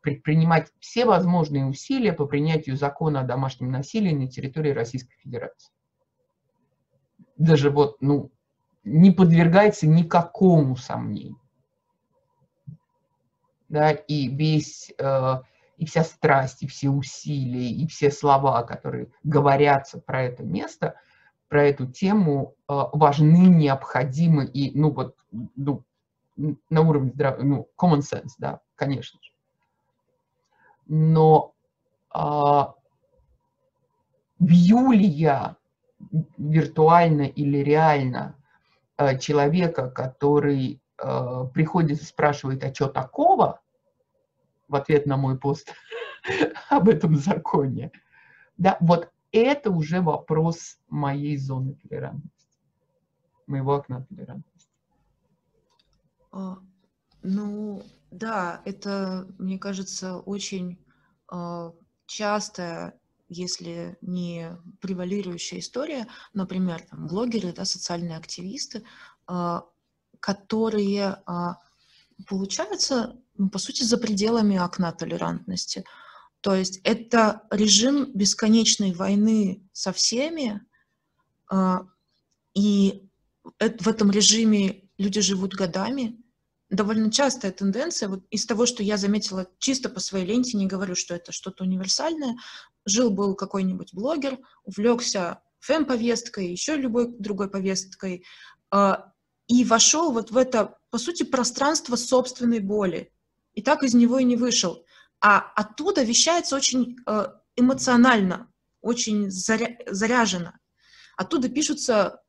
предпринимать 0.00 0.72
все 0.80 1.04
возможные 1.04 1.64
усилия 1.64 2.12
по 2.12 2.26
принятию 2.26 2.76
закона 2.76 3.20
о 3.20 3.24
домашнем 3.24 3.70
насилии 3.70 4.12
на 4.12 4.28
территории 4.28 4.70
Российской 4.70 5.14
Федерации. 5.16 5.72
Даже 7.36 7.70
вот, 7.70 8.00
ну, 8.00 8.30
не 8.84 9.10
подвергается 9.10 9.86
никакому 9.86 10.76
сомнению. 10.76 11.40
Да, 13.68 13.92
и 13.92 14.28
весь 14.28 14.92
э, 14.98 15.34
и 15.78 15.86
вся 15.86 16.04
страсть, 16.04 16.62
и 16.62 16.66
все 16.66 16.90
усилия, 16.90 17.70
и 17.70 17.86
все 17.86 18.10
слова, 18.10 18.62
которые 18.62 19.08
говорятся 19.24 19.98
про 19.98 20.22
это 20.24 20.42
место, 20.42 20.94
про 21.52 21.64
эту 21.66 21.86
тему, 21.86 22.54
э, 22.66 22.72
важны, 22.94 23.46
необходимы 23.46 24.46
и, 24.46 24.72
ну 24.74 24.90
вот, 24.90 25.18
ну, 25.54 25.84
на 26.70 26.80
уровне 26.80 27.12
ну, 27.40 27.68
common 27.78 27.98
sense, 27.98 28.30
да, 28.38 28.60
конечно 28.74 29.20
же. 29.22 29.32
Но 30.86 31.52
а, 32.08 32.72
бью 34.38 34.92
ли 34.92 35.04
я 35.06 35.56
виртуально 36.38 37.24
или 37.24 37.58
реально 37.58 38.34
а, 38.96 39.16
человека, 39.16 39.90
который 39.90 40.80
а, 40.96 41.44
приходит 41.44 42.00
и 42.00 42.04
спрашивает, 42.04 42.64
а 42.64 42.72
что 42.72 42.88
такого, 42.88 43.60
в 44.68 44.74
ответ 44.74 45.04
на 45.04 45.18
мой 45.18 45.38
пост 45.38 45.74
об 46.70 46.88
этом 46.88 47.14
законе. 47.14 47.92
Да, 48.56 48.78
вот 48.80 49.10
это 49.32 49.70
уже 49.70 50.00
вопрос 50.00 50.78
моей 50.88 51.36
зоны 51.36 51.74
толерантности, 51.74 52.48
моего 53.46 53.74
окна 53.74 54.02
толерантности. 54.02 54.68
А, 56.30 56.58
ну, 57.22 57.82
да, 58.10 58.60
это, 58.64 59.26
мне 59.38 59.58
кажется, 59.58 60.18
очень 60.18 60.78
а, 61.28 61.72
частая, 62.06 62.98
если 63.28 63.96
не 64.02 64.58
превалирующая 64.80 65.60
история, 65.60 66.06
например, 66.34 66.82
там, 66.82 67.06
блогеры, 67.06 67.52
да, 67.52 67.64
социальные 67.64 68.18
активисты, 68.18 68.84
а, 69.26 69.64
которые, 70.20 71.16
получается, 72.28 73.16
ну, 73.36 73.48
по 73.48 73.58
сути, 73.58 73.82
за 73.82 73.98
пределами 73.98 74.56
окна 74.56 74.92
толерантности. 74.92 75.84
То 76.42 76.56
есть 76.56 76.80
это 76.82 77.42
режим 77.50 78.12
бесконечной 78.12 78.92
войны 78.92 79.62
со 79.72 79.92
всеми, 79.92 80.60
а, 81.48 81.86
и 82.52 83.08
в 83.44 83.88
этом 83.88 84.10
режиме 84.10 84.90
люди 84.98 85.20
живут 85.20 85.54
годами. 85.54 86.18
Довольно 86.68 87.12
частая 87.12 87.52
тенденция, 87.52 88.08
вот 88.08 88.24
из 88.30 88.44
того, 88.44 88.66
что 88.66 88.82
я 88.82 88.96
заметила 88.96 89.46
чисто 89.58 89.88
по 89.88 90.00
своей 90.00 90.26
ленте, 90.26 90.56
не 90.56 90.66
говорю, 90.66 90.96
что 90.96 91.14
это 91.14 91.30
что-то 91.30 91.62
универсальное, 91.62 92.36
жил-был 92.84 93.36
какой-нибудь 93.36 93.94
блогер, 93.94 94.38
увлекся 94.64 95.42
фэм-повесткой, 95.60 96.50
еще 96.50 96.76
любой 96.76 97.06
другой 97.18 97.50
повесткой, 97.50 98.24
а, 98.72 99.12
и 99.46 99.64
вошел 99.64 100.10
вот 100.10 100.32
в 100.32 100.36
это, 100.36 100.76
по 100.90 100.98
сути, 100.98 101.22
пространство 101.22 101.94
собственной 101.94 102.58
боли 102.58 103.12
и 103.54 103.62
так 103.62 103.84
из 103.84 103.94
него 103.94 104.18
и 104.18 104.24
не 104.24 104.34
вышел. 104.34 104.84
А 105.22 105.38
оттуда 105.54 106.02
вещается 106.02 106.56
очень 106.56 106.96
э, 107.06 107.26
эмоционально, 107.56 108.50
очень 108.80 109.30
заря 109.30 109.76
заряжено. 109.86 110.52
Оттуда 111.16 111.48
пишутся 111.48 112.20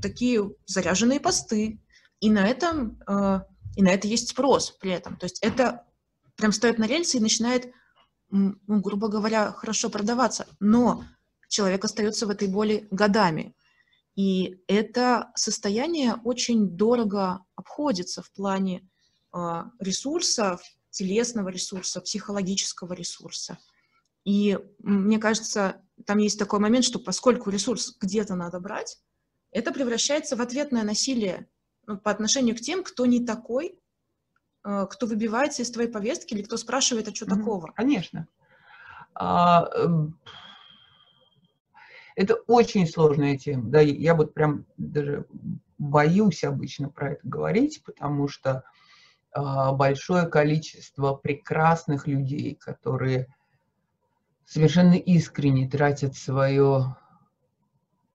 такие 0.00 0.50
заряженные 0.66 1.20
посты, 1.20 1.80
и 2.20 2.30
на 2.30 2.46
этом 2.46 2.98
э, 3.06 3.40
и 3.76 3.82
на 3.82 3.90
это 3.90 4.08
есть 4.08 4.30
спрос 4.30 4.72
при 4.80 4.90
этом. 4.90 5.16
То 5.16 5.26
есть 5.26 5.38
это 5.42 5.84
прям 6.34 6.50
стоит 6.50 6.78
на 6.78 6.86
рельсы 6.86 7.18
и 7.18 7.20
начинает, 7.20 7.72
ну, 8.30 8.56
грубо 8.66 9.08
говоря, 9.08 9.52
хорошо 9.52 9.90
продаваться. 9.90 10.46
Но 10.58 11.04
человек 11.48 11.84
остается 11.84 12.26
в 12.26 12.30
этой 12.30 12.48
боли 12.48 12.88
годами. 12.90 13.54
И 14.16 14.62
это 14.66 15.30
состояние 15.34 16.14
очень 16.24 16.70
дорого 16.70 17.44
обходится 17.54 18.22
в 18.22 18.32
плане 18.32 18.88
а, 19.30 19.70
ресурса, 19.78 20.58
телесного 20.96 21.50
ресурса, 21.50 22.00
психологического 22.00 22.94
ресурса. 22.94 23.58
И 24.24 24.58
мне 24.78 25.18
кажется, 25.18 25.82
там 26.06 26.18
есть 26.18 26.38
такой 26.38 26.58
момент, 26.58 26.84
что 26.84 26.98
поскольку 26.98 27.50
ресурс 27.50 27.96
где-то 28.00 28.34
надо 28.34 28.60
брать, 28.60 28.98
это 29.50 29.72
превращается 29.72 30.36
в 30.36 30.40
ответное 30.40 30.84
насилие 30.84 31.48
ну, 31.86 31.98
по 31.98 32.10
отношению 32.10 32.56
к 32.56 32.60
тем, 32.60 32.82
кто 32.82 33.04
не 33.04 33.24
такой, 33.24 33.78
э, 34.64 34.86
кто 34.90 35.06
выбивается 35.06 35.62
из 35.62 35.70
твоей 35.70 35.88
повестки 35.88 36.32
или 36.32 36.42
кто 36.42 36.56
спрашивает, 36.56 37.08
а 37.08 37.14
что 37.14 37.26
mm-hmm. 37.26 37.36
такого? 37.36 37.72
Конечно. 37.72 38.26
А, 39.14 39.68
эм, 39.76 40.18
это 42.16 42.34
очень 42.46 42.88
сложная 42.88 43.36
тема. 43.36 43.70
Да, 43.70 43.80
я 43.80 44.14
вот 44.14 44.32
прям 44.32 44.64
даже 44.78 45.26
боюсь 45.78 46.42
обычно 46.42 46.88
про 46.88 47.12
это 47.12 47.20
говорить, 47.22 47.82
потому 47.84 48.28
что 48.28 48.50
а, 48.50 48.64
большое 49.36 50.26
количество 50.26 51.14
прекрасных 51.14 52.06
людей, 52.06 52.54
которые 52.54 53.26
совершенно 54.44 54.94
искренне 54.94 55.68
тратят 55.68 56.16
свое 56.16 56.96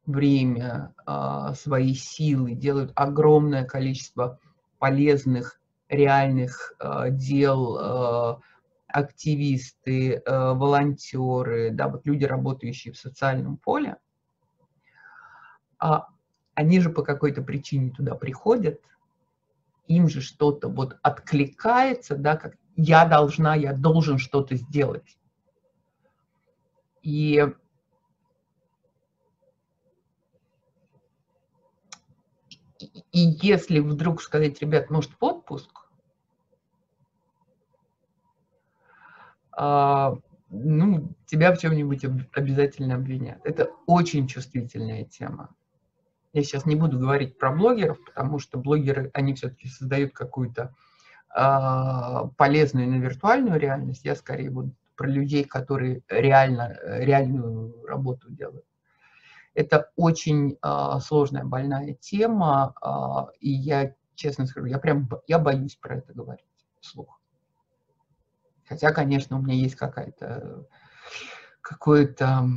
время, 0.06 0.96
а, 1.06 1.54
свои 1.54 1.94
силы, 1.94 2.54
делают 2.54 2.92
огромное 2.96 3.66
количество 3.66 4.40
полезных, 4.80 5.60
реальных 5.90 6.74
а, 6.80 7.10
дел, 7.10 8.40
активисты, 8.88 10.22
волонтеры, 10.26 11.72
да, 11.72 11.88
вот 11.88 12.06
люди, 12.06 12.26
работающие 12.26 12.94
в 12.94 12.98
социальном 12.98 13.56
поле, 13.56 13.96
они 15.80 16.80
же 16.82 16.90
по 16.90 17.02
какой-то 17.02 17.42
причине 17.42 17.92
туда 17.92 18.16
приходят, 18.16 18.82
им 19.96 20.08
же 20.10 20.22
что-то 20.22 20.68
вот 20.68 20.98
откликается, 21.02 22.16
да, 22.16 22.36
как 22.36 22.56
я 22.76 23.06
должна, 23.06 23.56
я 23.56 23.74
должен 23.74 24.18
что-то 24.18 24.56
сделать. 24.56 25.18
И 27.04 27.46
и 33.12 33.20
если 33.42 33.80
вдруг 33.80 34.22
сказать, 34.22 34.62
ребят, 34.62 34.90
может, 34.90 35.12
в 35.12 35.24
отпуск, 35.24 35.70
а, 39.52 40.18
ну, 40.50 41.14
тебя 41.26 41.54
в 41.54 41.60
чем-нибудь 41.60 42.06
обязательно 42.34 42.96
обвинят. 42.96 43.40
Это 43.46 43.72
очень 43.86 44.28
чувствительная 44.28 45.06
тема. 45.06 45.54
Я 46.34 46.44
сейчас 46.44 46.66
не 46.66 46.76
буду 46.76 46.98
говорить 46.98 47.38
про 47.38 47.52
блогеров, 47.52 48.04
потому 48.06 48.40
что 48.40 48.58
блогеры, 48.58 49.12
они 49.14 49.34
все-таки 49.34 49.68
создают 49.68 50.14
какую-то 50.14 50.74
э, 51.36 52.30
полезную 52.38 52.90
на 52.90 52.96
виртуальную 52.96 53.60
реальность. 53.60 54.06
Я 54.06 54.16
скорее 54.16 54.50
буду 54.50 54.74
про 54.96 55.08
людей, 55.08 55.44
которые 55.44 56.04
реально, 56.08 56.78
реальную 56.84 57.86
работу 57.86 58.32
делают. 58.32 58.66
Это 59.54 59.92
очень 59.98 60.58
э, 60.64 61.00
сложная, 61.02 61.44
больная 61.44 61.96
тема, 61.96 62.76
э, 62.82 63.34
и 63.42 63.50
я, 63.50 63.94
честно 64.16 64.46
скажу, 64.46 64.68
я 64.68 64.80
прям 64.80 65.10
я 65.28 65.38
боюсь 65.38 65.76
про 65.76 65.98
это 65.98 66.14
говорить 66.14 66.46
вслух. 66.80 67.20
Хотя, 68.66 68.94
конечно, 68.94 69.38
у 69.38 69.42
меня 69.42 69.56
есть 69.56 69.76
какая-то 69.76 70.66
какой-то 71.60 72.48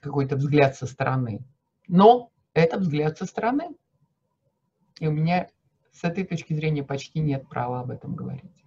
какой-то 0.00 0.34
взгляд 0.34 0.74
со 0.74 0.86
стороны. 0.86 1.44
Но 1.86 2.29
это 2.54 2.78
взгляд 2.78 3.18
со 3.18 3.26
стороны. 3.26 3.76
И 4.98 5.06
у 5.06 5.12
меня 5.12 5.48
с 5.92 6.04
этой 6.04 6.24
точки 6.24 6.54
зрения 6.54 6.82
почти 6.82 7.20
нет 7.20 7.48
права 7.48 7.80
об 7.80 7.90
этом 7.90 8.14
говорить. 8.14 8.64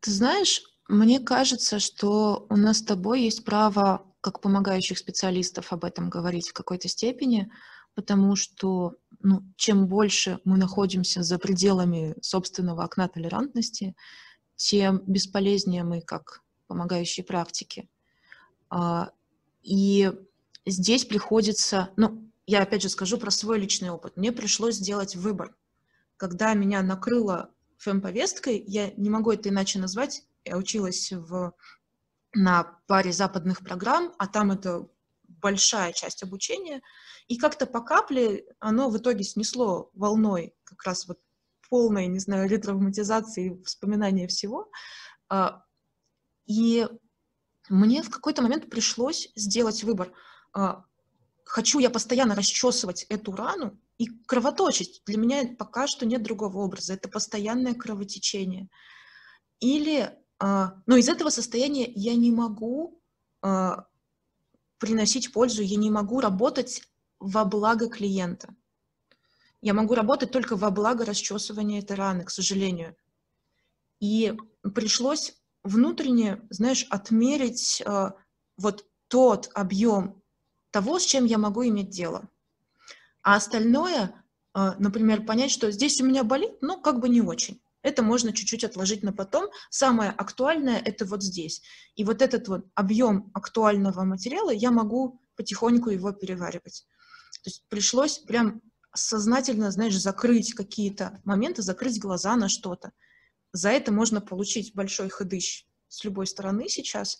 Ты 0.00 0.10
знаешь, 0.10 0.62
мне 0.88 1.20
кажется, 1.20 1.78
что 1.78 2.46
у 2.48 2.56
нас 2.56 2.78
с 2.78 2.82
тобой 2.82 3.22
есть 3.22 3.44
право, 3.44 4.04
как 4.20 4.40
помогающих 4.40 4.98
специалистов, 4.98 5.72
об 5.72 5.84
этом 5.84 6.10
говорить 6.10 6.48
в 6.48 6.52
какой-то 6.52 6.88
степени, 6.88 7.50
потому 7.94 8.36
что 8.36 8.96
ну, 9.20 9.42
чем 9.56 9.86
больше 9.86 10.40
мы 10.44 10.56
находимся 10.56 11.22
за 11.22 11.38
пределами 11.38 12.14
собственного 12.22 12.84
окна 12.84 13.08
толерантности, 13.08 13.94
тем 14.56 15.02
бесполезнее 15.06 15.84
мы 15.84 16.00
как 16.00 16.42
помогающие 16.66 17.24
практики. 17.24 17.88
А, 18.68 19.10
и 19.62 20.12
здесь 20.66 21.04
приходится, 21.04 21.90
ну, 21.96 22.30
я 22.46 22.62
опять 22.62 22.82
же 22.82 22.88
скажу 22.88 23.18
про 23.18 23.30
свой 23.30 23.58
личный 23.58 23.90
опыт. 23.90 24.16
Мне 24.16 24.32
пришлось 24.32 24.76
сделать 24.76 25.16
выбор. 25.16 25.54
Когда 26.16 26.52
меня 26.54 26.82
накрыло 26.82 27.50
фэм-повесткой, 27.78 28.62
я 28.66 28.92
не 28.96 29.08
могу 29.08 29.30
это 29.30 29.48
иначе 29.48 29.78
назвать, 29.78 30.24
я 30.44 30.56
училась 30.56 31.12
в, 31.12 31.54
на 32.34 32.78
паре 32.86 33.12
западных 33.12 33.60
программ, 33.60 34.12
а 34.18 34.26
там 34.26 34.50
это 34.50 34.88
большая 35.28 35.92
часть 35.92 36.22
обучения, 36.22 36.82
и 37.28 37.38
как-то 37.38 37.66
по 37.66 37.80
капле 37.80 38.44
оно 38.58 38.90
в 38.90 38.98
итоге 38.98 39.24
снесло 39.24 39.90
волной 39.94 40.54
как 40.64 40.82
раз 40.84 41.06
вот 41.08 41.18
полной, 41.68 42.08
не 42.08 42.18
знаю, 42.18 42.48
ретравматизации, 42.48 43.62
вспоминания 43.62 44.26
всего. 44.26 44.70
А, 45.28 45.62
и 46.46 46.86
мне 47.68 48.02
в 48.02 48.10
какой-то 48.10 48.42
момент 48.42 48.68
пришлось 48.68 49.30
сделать 49.36 49.84
выбор– 49.84 50.12
хочу 51.50 51.80
я 51.80 51.90
постоянно 51.90 52.34
расчесывать 52.34 53.04
эту 53.08 53.32
рану 53.32 53.78
и 53.98 54.06
кровоточить. 54.26 55.02
Для 55.04 55.18
меня 55.18 55.54
пока 55.58 55.86
что 55.86 56.06
нет 56.06 56.22
другого 56.22 56.58
образа. 56.58 56.94
Это 56.94 57.08
постоянное 57.08 57.74
кровотечение. 57.74 58.68
Или, 59.58 60.16
а, 60.38 60.74
но 60.86 60.96
из 60.96 61.08
этого 61.08 61.28
состояния 61.28 61.90
я 61.94 62.14
не 62.14 62.30
могу 62.30 63.02
а, 63.42 63.86
приносить 64.78 65.32
пользу, 65.32 65.62
я 65.62 65.76
не 65.76 65.90
могу 65.90 66.20
работать 66.20 66.82
во 67.18 67.44
благо 67.44 67.88
клиента. 67.88 68.54
Я 69.60 69.74
могу 69.74 69.94
работать 69.94 70.30
только 70.30 70.56
во 70.56 70.70
благо 70.70 71.04
расчесывания 71.04 71.80
этой 71.80 71.96
раны, 71.96 72.24
к 72.24 72.30
сожалению. 72.30 72.96
И 73.98 74.34
пришлось 74.74 75.34
внутренне, 75.62 76.40
знаешь, 76.48 76.86
отмерить 76.88 77.82
вот 78.56 78.86
тот 79.08 79.50
объем 79.52 80.19
того, 80.70 80.98
с 80.98 81.04
чем 81.04 81.24
я 81.24 81.38
могу 81.38 81.66
иметь 81.66 81.90
дело. 81.90 82.28
А 83.22 83.36
остальное, 83.36 84.24
а, 84.52 84.74
например, 84.78 85.24
понять, 85.24 85.50
что 85.50 85.70
здесь 85.70 86.00
у 86.00 86.06
меня 86.06 86.24
болит, 86.24 86.52
ну, 86.60 86.80
как 86.80 87.00
бы 87.00 87.08
не 87.08 87.20
очень. 87.20 87.60
Это 87.82 88.02
можно 88.02 88.32
чуть-чуть 88.32 88.64
отложить 88.64 89.02
на 89.02 89.12
потом. 89.12 89.48
Самое 89.70 90.10
актуальное— 90.10 90.78
это 90.84 91.04
вот 91.04 91.22
здесь. 91.22 91.62
И 91.96 92.04
вот 92.04 92.20
этот 92.20 92.48
вот 92.48 92.66
объем 92.74 93.30
актуального 93.34 94.02
материала 94.04 94.50
я 94.50 94.70
могу 94.70 95.20
потихоньку 95.36 95.90
его 95.90 96.12
переваривать. 96.12 96.86
То 97.42 97.48
есть 97.48 97.64
пришлось 97.68 98.18
прям 98.18 98.60
сознательно, 98.94 99.70
знаешь, 99.70 99.96
закрыть 99.96 100.52
какие-то 100.54 101.20
моменты, 101.24 101.62
закрыть 101.62 101.98
глаза 101.98 102.36
на 102.36 102.48
что-то. 102.48 102.92
За 103.52 103.70
это 103.70 103.92
можно 103.92 104.20
получить 104.20 104.74
большой 104.74 105.08
ходыщ 105.08 105.64
с 105.88 106.04
любой 106.04 106.26
стороны 106.26 106.68
сейчас, 106.68 107.18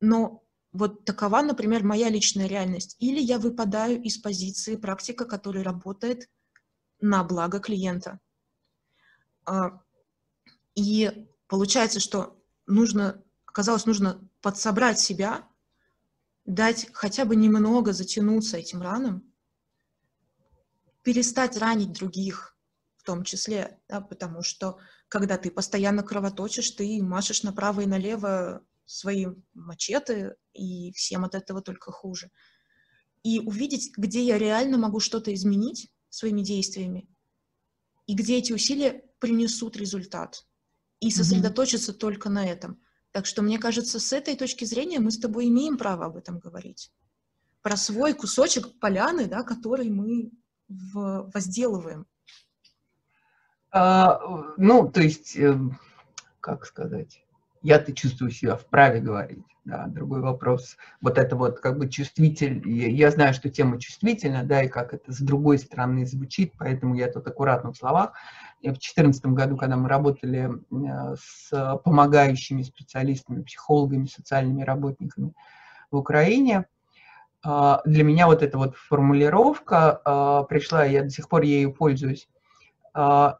но 0.00 0.44
вот 0.76 1.04
такова, 1.04 1.42
например, 1.42 1.82
моя 1.82 2.08
личная 2.10 2.46
реальность. 2.46 2.96
Или 2.98 3.20
я 3.20 3.38
выпадаю 3.38 4.02
из 4.02 4.18
позиции 4.18 4.76
практика, 4.76 5.24
который 5.24 5.62
работает 5.62 6.28
на 7.00 7.24
благо 7.24 7.60
клиента. 7.60 8.20
А, 9.46 9.80
и 10.74 11.28
получается, 11.46 12.00
что 12.00 12.42
нужно, 12.66 13.22
оказалось, 13.46 13.86
нужно 13.86 14.28
подсобрать 14.42 15.00
себя, 15.00 15.48
дать 16.44 16.88
хотя 16.92 17.24
бы 17.24 17.36
немного 17.36 17.92
затянуться 17.92 18.58
этим 18.58 18.82
ранам, 18.82 19.22
перестать 21.02 21.56
ранить 21.56 21.92
других 21.92 22.56
в 22.96 23.02
том 23.02 23.22
числе, 23.24 23.80
да, 23.88 24.00
потому 24.00 24.42
что 24.42 24.78
когда 25.08 25.38
ты 25.38 25.50
постоянно 25.50 26.02
кровоточишь, 26.02 26.72
ты 26.72 27.02
машешь 27.02 27.44
направо 27.44 27.82
и 27.82 27.86
налево 27.86 28.62
свои 28.86 29.26
мачете, 29.54 30.36
и 30.54 30.92
всем 30.92 31.24
от 31.24 31.34
этого 31.34 31.60
только 31.60 31.92
хуже. 31.92 32.30
И 33.22 33.40
увидеть, 33.40 33.92
где 33.96 34.22
я 34.22 34.38
реально 34.38 34.78
могу 34.78 35.00
что-то 35.00 35.34
изменить 35.34 35.90
своими 36.08 36.42
действиями, 36.42 37.08
и 38.06 38.14
где 38.14 38.38
эти 38.38 38.52
усилия 38.52 39.04
принесут 39.18 39.76
результат. 39.76 40.46
И 41.00 41.10
сосредоточиться 41.10 41.92
mm-hmm. 41.92 41.98
только 41.98 42.30
на 42.30 42.46
этом. 42.46 42.80
Так 43.10 43.26
что, 43.26 43.42
мне 43.42 43.58
кажется, 43.58 44.00
с 44.00 44.12
этой 44.12 44.36
точки 44.36 44.64
зрения 44.64 44.98
мы 44.98 45.10
с 45.10 45.18
тобой 45.18 45.48
имеем 45.48 45.76
право 45.76 46.06
об 46.06 46.16
этом 46.16 46.38
говорить. 46.38 46.92
Про 47.62 47.76
свой 47.76 48.14
кусочек 48.14 48.78
поляны, 48.78 49.26
да, 49.26 49.42
который 49.42 49.90
мы 49.90 50.30
в, 50.68 51.30
возделываем. 51.34 52.06
А, 53.70 54.20
ну, 54.56 54.90
то 54.90 55.02
есть, 55.02 55.36
э, 55.36 55.58
как 56.40 56.64
сказать, 56.64 57.25
я-то 57.62 57.92
чувствую 57.92 58.30
себя 58.30 58.56
вправе 58.56 59.00
говорить. 59.00 59.44
Да, 59.64 59.86
другой 59.88 60.20
вопрос. 60.20 60.76
Вот 61.00 61.18
это 61.18 61.34
вот 61.34 61.58
как 61.58 61.76
бы 61.78 61.88
чувствитель. 61.88 62.62
Я 62.68 63.10
знаю, 63.10 63.34
что 63.34 63.48
тема 63.48 63.80
чувствительна, 63.80 64.44
да, 64.44 64.62
и 64.62 64.68
как 64.68 64.94
это 64.94 65.12
с 65.12 65.18
другой 65.18 65.58
стороны 65.58 66.06
звучит, 66.06 66.52
поэтому 66.56 66.94
я 66.94 67.10
тут 67.10 67.26
аккуратно 67.26 67.72
в 67.72 67.76
словах. 67.76 68.12
И 68.60 68.68
в 68.68 68.78
2014 68.78 69.26
году, 69.26 69.56
когда 69.56 69.76
мы 69.76 69.88
работали 69.88 70.50
э, 70.50 71.16
с 71.18 71.80
помогающими 71.84 72.62
специалистами, 72.62 73.42
психологами, 73.42 74.06
социальными 74.06 74.62
работниками 74.62 75.32
в 75.90 75.96
Украине, 75.96 76.66
А, 77.42 77.80
для 77.84 78.02
меня 78.02 78.26
вот 78.26 78.42
эта 78.42 78.58
вот 78.58 78.76
формулировка 78.76 80.00
а, 80.04 80.42
пришла, 80.44 80.84
я 80.84 81.02
до 81.02 81.10
сих 81.10 81.28
пор 81.28 81.42
ею 81.42 81.72
пользуюсь. 81.72 82.28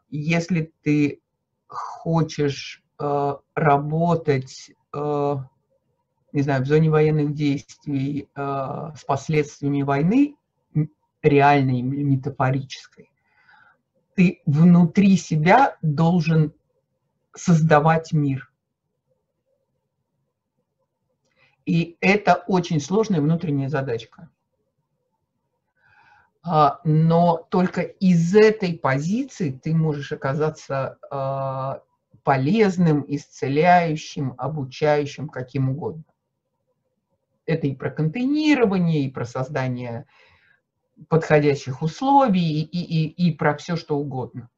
Если 0.09 0.71
ты 0.83 1.19
хочешь 1.67 2.83
работать, 2.99 4.71
не 4.93 6.41
знаю, 6.41 6.63
в 6.63 6.67
зоне 6.67 6.89
военных 6.89 7.33
действий 7.33 8.29
с 8.35 9.03
последствиями 9.05 9.83
войны, 9.83 10.35
реальной 11.21 11.79
или 11.79 12.03
метафорической, 12.03 13.09
ты 14.15 14.41
внутри 14.45 15.17
себя 15.17 15.77
должен 15.81 16.53
создавать 17.35 18.13
мир. 18.13 18.51
И 21.65 21.97
это 22.01 22.43
очень 22.47 22.79
сложная 22.79 23.21
внутренняя 23.21 23.69
задачка. 23.69 24.29
А, 26.41 26.79
но 26.85 27.45
только 27.49 27.81
из 27.81 28.33
этой 28.33 28.73
позиции 28.73 29.51
ты 29.51 29.75
можешь 29.75 30.13
оказаться 30.13 30.97
полезным, 32.27 33.05
исцеляющим, 33.07 34.35
обучающим, 34.37 35.29
каким 35.29 35.69
угодно. 35.69 36.03
Это 37.45 37.67
и 37.67 37.73
про 37.73 37.89
контейнирование, 37.89 39.05
и 39.05 39.09
про 39.09 39.23
создание 39.23 40.07
подходящих 41.07 41.81
условий, 41.81 42.63
и, 42.63 42.65
и, 42.65 43.29
и 43.29 43.33
про 43.33 43.55
все, 43.55 43.77
что 43.77 43.97
угодно. 43.97 44.49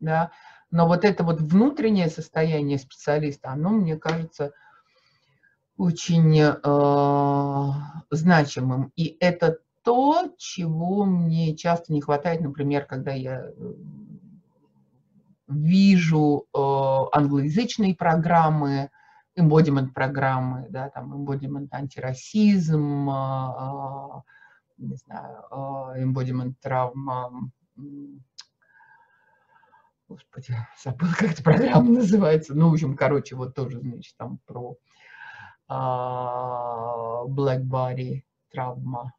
Да? 0.00 0.30
Но 0.70 0.88
вот 0.88 1.04
это 1.04 1.22
вот 1.22 1.42
внутреннее 1.42 2.08
состояние 2.08 2.78
специалиста, 2.78 3.50
оно, 3.50 3.72
мне 3.72 3.98
кажется, 3.98 4.52
очень 5.76 6.40
э, 6.40 7.72
значимым. 8.10 8.90
И 8.96 9.18
это 9.20 9.58
то, 9.82 10.32
чего 10.38 11.04
мне 11.04 11.54
часто 11.54 11.92
не 11.92 12.00
хватает, 12.00 12.40
например, 12.40 12.86
когда 12.86 13.12
я 13.12 13.50
э, 13.54 13.74
вижу 15.48 16.46
э, 16.54 16.58
англоязычные 17.12 17.94
программы, 17.94 18.90
embodiment 19.38 19.92
программы, 19.92 20.66
да, 20.70 20.90
там 20.90 21.12
embodiment 21.14 21.68
антирасизм, 21.70 23.10
э, 23.10 23.52
э, 23.58 24.20
не 24.78 24.96
знаю, 24.96 25.44
э, 25.50 26.02
embodiment 26.04 26.54
травма, 26.60 27.50
господи, 30.08 30.56
забыл, 30.82 31.08
как 31.18 31.32
эта 31.32 31.42
программа 31.42 31.90
называется, 31.90 32.54
ну, 32.54 32.70
в 32.70 32.74
общем, 32.74 32.96
короче, 32.96 33.36
вот 33.36 33.54
тоже, 33.54 33.80
значит, 33.80 34.14
там 34.16 34.38
про 34.46 34.76
а, 35.68 37.24
black 37.26 37.62
body 37.62 38.22
травма. 38.50 39.12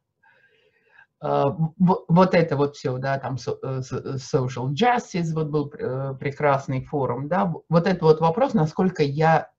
А, 1.20 1.54
вот 1.78 2.34
это 2.34 2.56
вот 2.56 2.76
все, 2.76 2.96
да, 2.96 3.18
там 3.18 3.34
э, 3.34 3.80
social 4.16 4.72
justice, 4.72 5.34
вот 5.34 5.48
был 5.48 5.70
э, 5.78 6.14
прекрасный 6.18 6.82
форум, 6.82 7.28
да, 7.28 7.52
вот 7.68 7.86
это 7.86 8.04
вот 8.04 8.20
вопрос, 8.20 8.54
насколько 8.54 9.02
я 9.02 9.50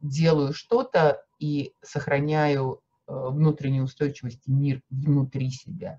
делаю 0.00 0.52
что-то 0.52 1.24
и 1.38 1.74
сохраняю 1.80 2.82
э, 3.08 3.12
внутреннюю 3.14 3.84
устойчивость, 3.84 4.46
мир 4.46 4.82
внутри 4.90 5.50
себя. 5.50 5.98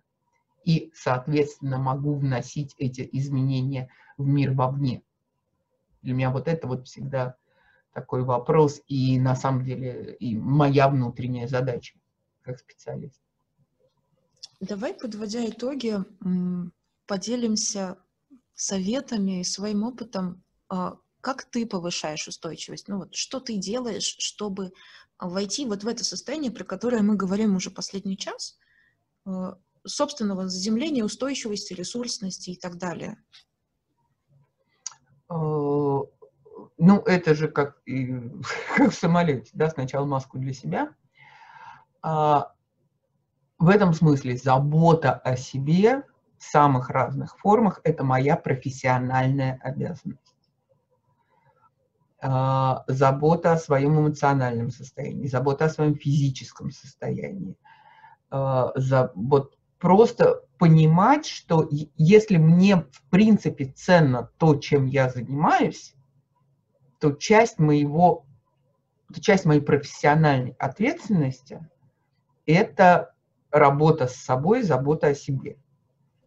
И, 0.64 0.92
соответственно, 0.94 1.80
могу 1.80 2.14
вносить 2.14 2.76
эти 2.78 3.08
изменения 3.14 3.90
в 4.18 4.28
мир 4.28 4.52
вовне. 4.54 5.02
Для 6.04 6.14
меня 6.14 6.30
вот 6.30 6.48
это 6.48 6.68
вот 6.68 6.86
всегда 6.86 7.36
такой 7.94 8.24
вопрос 8.24 8.80
и 8.88 9.20
на 9.20 9.36
самом 9.36 9.66
деле 9.66 10.16
и 10.20 10.38
моя 10.38 10.88
внутренняя 10.88 11.48
задача 11.48 11.98
как 12.44 12.60
специалист. 12.60 13.20
Давай, 14.64 14.94
подводя 14.94 15.46
итоги, 15.46 15.98
поделимся 17.06 17.98
советами 18.54 19.42
и 19.42 19.44
своим 19.44 19.84
опытом, 19.84 20.42
а, 20.70 20.98
как 21.20 21.44
ты 21.44 21.66
повышаешь 21.66 22.30
устойчивость? 22.30 22.88
Ну 22.88 23.00
вот, 23.00 23.14
что 23.14 23.42
ты 23.42 23.58
делаешь, 23.58 24.16
чтобы 24.20 24.72
войти 25.20 25.66
вот 25.66 25.84
в 25.84 25.88
это 25.88 26.06
состояние, 26.06 26.50
про 26.50 26.64
которое 26.64 27.02
мы 27.02 27.18
говорим 27.18 27.58
уже 27.58 27.72
последний 27.72 28.16
час, 28.18 28.58
а, 29.26 29.58
собственного 29.86 30.48
заземления, 30.48 31.04
устойчивости, 31.04 31.74
ресурсности 31.74 32.52
и 32.52 32.56
так 32.56 32.78
далее? 32.78 33.22
Э, 35.30 35.34
ну, 36.78 37.00
это 37.06 37.36
же 37.36 37.50
как, 37.50 37.82
как 38.78 38.94
в 38.94 38.96
самолете, 38.96 39.52
да, 39.54 39.70
сначала 39.70 40.06
маску 40.06 40.38
для 40.38 40.54
себя. 40.54 40.96
А, 42.02 42.53
в 43.64 43.70
этом 43.70 43.94
смысле 43.94 44.36
забота 44.36 45.14
о 45.14 45.38
себе 45.38 46.04
в 46.38 46.44
самых 46.44 46.90
разных 46.90 47.40
формах– 47.40 47.80
это 47.86 48.04
моя 48.04 48.36
профессиональная 48.36 49.58
обязанность. 49.64 50.36
А, 52.22 52.84
забота 52.88 53.54
о 53.54 53.58
своем 53.58 53.98
эмоциональном 53.98 54.70
состоянии, 54.70 55.28
забота 55.28 55.64
о 55.64 55.70
своем 55.70 55.96
физическом 55.96 56.72
состоянии. 56.72 57.56
А, 58.30 58.74
вот 59.16 59.58
просто 59.80 60.42
понимать, 60.58 61.26
что 61.26 61.66
если 61.96 62.36
мне 62.36 62.82
в 62.92 63.02
принципе 63.10 63.68
ценно 63.68 64.30
то, 64.40 64.58
чем 64.58 64.88
я 64.88 65.10
занимаюсь, 65.10 65.96
то 67.00 67.14
часть 67.14 67.60
моего, 67.60 68.26
часть 69.22 69.46
моей 69.46 69.62
профессиональной 69.62 70.54
ответственности– 70.60 71.66
это 72.46 73.13
работа 73.54 74.08
с 74.08 74.16
собой, 74.16 74.64
забота 74.64 75.08
о 75.08 75.16
себе. 75.16 75.58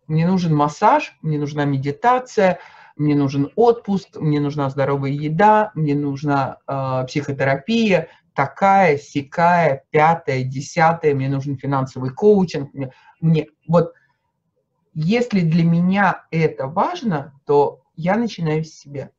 Мне 0.07 0.27
нужен 0.27 0.55
массаж, 0.55 1.19
мне 1.21 1.39
нужна 1.39 1.65
медитация, 1.65 2.61
мне 2.97 3.15
нужен 3.15 3.51
отпуск, 3.57 4.17
мне 4.17 4.41
нужна 4.41 4.71
здоровая 4.71 5.11
еда, 5.11 5.73
мне 5.75 5.95
нужна 5.95 6.59
э, 6.67 7.05
психотерапия, 7.07 8.09
такая, 8.33 8.97
сякая, 8.97 9.85
пятая, 9.91 10.45
десятая, 10.45 11.15
мне 11.15 11.29
нужен 11.29 11.59
финансовый 11.59 12.11
коучинг. 12.11 12.73
Мне, 12.73 12.93
мне 13.21 13.49
вот 13.67 13.93
если 14.95 15.41
для 15.41 15.65
меня 15.65 16.25
это 16.31 16.69
важно, 16.69 17.39
то 17.45 17.83
я 17.97 18.17
начинаю 18.17 18.65
с 18.65 18.71
себя. 18.71 19.11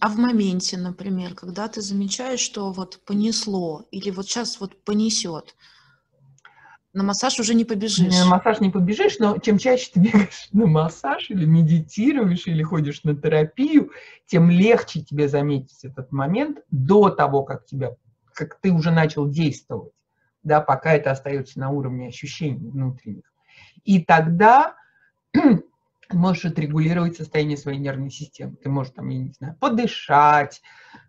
А 0.00 0.08
в 0.08 0.16
моменте, 0.16 0.78
например, 0.78 1.34
когда 1.34 1.68
ты 1.68 1.82
замечаешь, 1.82 2.40
что 2.40 2.72
вот 2.72 3.00
понесло 3.04 3.84
или 3.90 4.10
вот 4.10 4.26
сейчас 4.26 4.60
вот 4.60 4.82
понесет, 4.84 5.54
на 6.94 7.02
массаж 7.02 7.40
уже 7.40 7.54
не 7.54 7.64
побежишь. 7.64 8.16
На 8.16 8.26
массаж 8.26 8.60
не 8.60 8.70
побежишь, 8.70 9.18
но 9.18 9.36
чем 9.38 9.58
чаще 9.58 9.90
ты 9.92 10.00
бегаешь 10.00 10.48
на 10.52 10.66
массаж 10.66 11.28
или 11.28 11.44
медитируешь, 11.44 12.46
или 12.46 12.62
ходишь 12.62 13.02
на 13.02 13.16
терапию, 13.16 13.90
тем 14.26 14.48
легче 14.48 15.02
тебе 15.02 15.28
заметить 15.28 15.84
этот 15.84 16.12
момент 16.12 16.60
до 16.70 17.10
того, 17.10 17.42
как 17.42 17.66
тебя, 17.66 17.96
как 18.32 18.60
ты 18.60 18.70
уже 18.70 18.92
начал 18.92 19.28
действовать, 19.28 19.92
да, 20.44 20.60
пока 20.60 20.94
это 20.94 21.10
остается 21.10 21.58
на 21.58 21.70
уровне 21.70 22.08
ощущений 22.08 22.70
внутренних. 22.70 23.24
И 23.84 24.00
тогда 24.00 24.76
можешь 26.10 26.44
отрегулировать 26.44 27.16
состояние 27.16 27.56
своей 27.56 27.78
нервной 27.78 28.10
системы. 28.10 28.56
Ты 28.56 28.68
можешь, 28.68 28.92
там, 28.92 29.08
я 29.08 29.18
не 29.18 29.32
знаю, 29.32 29.56
подышать, 29.60 30.62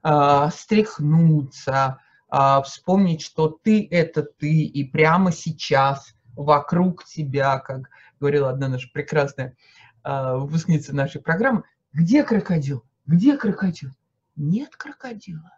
э, 0.03 0.49
стряхнуться, 0.53 1.99
э, 2.31 2.61
вспомнить, 2.63 3.22
что 3.22 3.49
ты– 3.49 3.88
это 3.91 4.23
ты, 4.23 4.63
и 4.63 4.84
прямо 4.84 5.31
сейчас 5.31 6.15
вокруг 6.35 7.05
тебя, 7.05 7.59
как 7.59 7.89
говорила 8.19 8.49
одна 8.49 8.67
наша 8.67 8.89
прекрасная 8.93 9.55
э, 10.03 10.35
выпускница 10.35 10.95
нашей 10.95 11.22
программы, 11.22 11.63
где 11.93 12.23
крокодил? 12.23 12.84
Где 13.05 13.38
крокодил? 13.38 13.91
Нет 14.35 14.76
крокодила. 14.76 15.51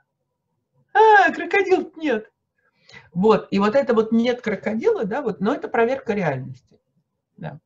А, 0.94 1.32
крокодил 1.32 1.92
нет. 1.96 2.32
Вот, 3.12 3.48
и 3.52 3.60
вот 3.60 3.76
это 3.76 3.94
вот 3.94 4.12
нет 4.12 4.42
крокодила, 4.42 5.06
да, 5.06 5.22
вот, 5.22 5.42
но 5.42 5.54
это 5.54 5.68
проверка 5.68 6.14
реальности. 6.14 6.80
Да. 7.36 7.60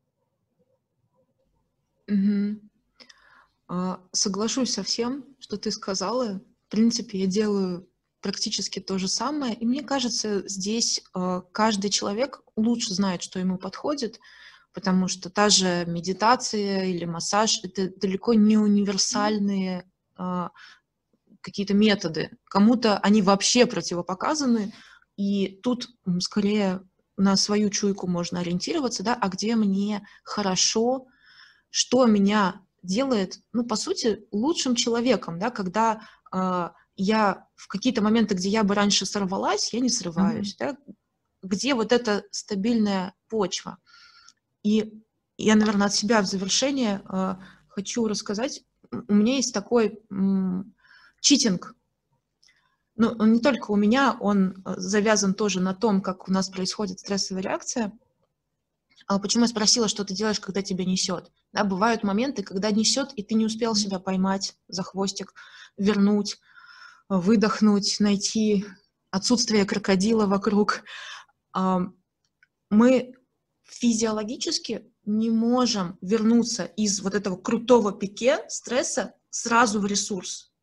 А, 3.67 4.01
соглашусь 4.11 4.73
со 4.73 4.83
всем, 4.83 5.25
что 5.39 5.57
ты 5.57 5.71
сказала. 5.71 6.41
В 6.67 6.71
принципе, 6.71 7.19
я 7.19 7.25
делаю 7.25 7.87
практически 8.19 8.79
то 8.79 8.97
же 8.97 9.07
самое. 9.07 9.53
И 9.53 9.65
мне 9.65 9.81
кажется, 9.81 10.47
здесь 10.47 11.01
а, 11.13 11.41
каждый 11.51 11.89
человек 11.89 12.41
лучше 12.57 12.93
знает, 12.93 13.23
что 13.23 13.39
ему 13.39 13.57
подходит, 13.57 14.19
потому 14.73 15.07
что 15.07 15.29
та 15.29 15.49
же 15.49 15.85
медитация 15.87 16.85
или 16.85 17.05
массаж 17.05 17.59
это 17.63 17.89
далеко 17.97 18.33
не 18.33 18.57
универсальные 18.57 19.89
а, 20.17 20.51
какие-то 21.41 21.73
методы. 21.73 22.31
Кому-то 22.45 22.97
они 22.99 23.21
вообще 23.21 23.65
противопоказаны, 23.65 24.73
и 25.17 25.59
тут 25.63 25.89
скорее 26.19 26.81
на 27.17 27.35
свою 27.37 27.69
чуйку 27.69 28.07
можно 28.07 28.39
ориентироваться, 28.39 29.03
да, 29.03 29.15
а 29.15 29.29
где 29.29 29.55
мне 29.55 30.05
хорошо, 30.23 31.07
что 31.71 32.05
меня 32.05 32.61
делает, 32.83 33.39
ну, 33.53 33.63
по 33.65 33.75
сути, 33.75 34.25
лучшим 34.31 34.75
человеком, 34.75 35.39
да, 35.39 35.49
когда 35.49 36.01
э, 36.31 36.69
я 36.95 37.47
в 37.55 37.67
какие-то 37.67 38.01
моменты, 38.01 38.35
где 38.35 38.49
я 38.49 38.63
бы 38.63 38.75
раньше 38.75 39.05
сорвалась, 39.05 39.73
я 39.73 39.79
не 39.79 39.89
срываюсь, 39.89 40.55
mm-hmm. 40.55 40.59
да, 40.59 40.93
где 41.41 41.73
вот 41.73 41.91
эта 41.91 42.23
стабильная 42.31 43.15
почва. 43.29 43.77
И 44.63 45.01
я, 45.37 45.55
наверное, 45.55 45.87
от 45.87 45.95
себя 45.95 46.21
в 46.21 46.25
завершение 46.25 47.01
э, 47.09 47.35
хочу 47.69 48.07
рассказать. 48.07 48.63
У 49.07 49.13
меня 49.13 49.35
есть 49.35 49.53
такой 49.53 49.99
м, 50.11 50.75
читинг. 51.21 51.75
Ну, 52.95 53.15
не 53.25 53.39
только 53.39 53.71
у 53.71 53.75
меня, 53.75 54.17
он 54.19 54.61
э, 54.65 54.73
завязан 54.77 55.33
тоже 55.33 55.61
на 55.61 55.73
том, 55.73 56.01
как 56.01 56.27
у 56.27 56.31
нас 56.31 56.49
происходит 56.49 56.99
стрессовая 56.99 57.41
реакция. 57.41 57.91
А 59.07 59.19
почему 59.19 59.43
я 59.43 59.49
спросила, 59.49 59.87
что 59.87 60.05
ты 60.05 60.13
делаешь, 60.13 60.39
когда 60.39 60.61
тебя 60.61 60.85
несет? 60.85 61.31
Да, 61.53 61.63
бывают 61.63 62.03
моменты, 62.03 62.43
когда 62.43 62.71
несет, 62.71 63.11
и 63.13 63.23
ты 63.23 63.35
не 63.35 63.45
успел 63.45 63.75
себя 63.75 63.99
поймать 63.99 64.55
за 64.67 64.83
хвостик, 64.83 65.33
вернуть, 65.77 66.39
выдохнуть, 67.09 67.99
найти 67.99 68.65
отсутствие 69.09 69.65
крокодила 69.65 70.25
вокруг. 70.25 70.83
Мы 72.69 73.13
физиологически 73.63 74.91
не 75.05 75.29
можем 75.29 75.97
вернуться 76.01 76.65
из 76.65 77.01
вот 77.01 77.15
этого 77.15 77.35
крутого 77.35 77.91
пике 77.91 78.47
стресса 78.47 79.13
сразу 79.29 79.79
в 79.79 79.85
ресурс. 79.85 80.53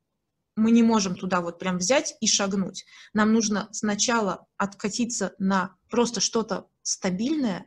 Мы 0.56 0.70
не 0.70 0.82
можем 0.82 1.16
туда 1.16 1.40
вот 1.40 1.58
прям 1.58 1.78
взять 1.78 2.16
и 2.20 2.26
шагнуть. 2.26 2.84
Нам 3.12 3.32
нужно 3.32 3.68
сначала 3.72 4.46
откатиться 4.56 5.34
на 5.38 5.76
просто 5.88 6.20
что-то 6.20 6.68
стабильное, 6.82 7.66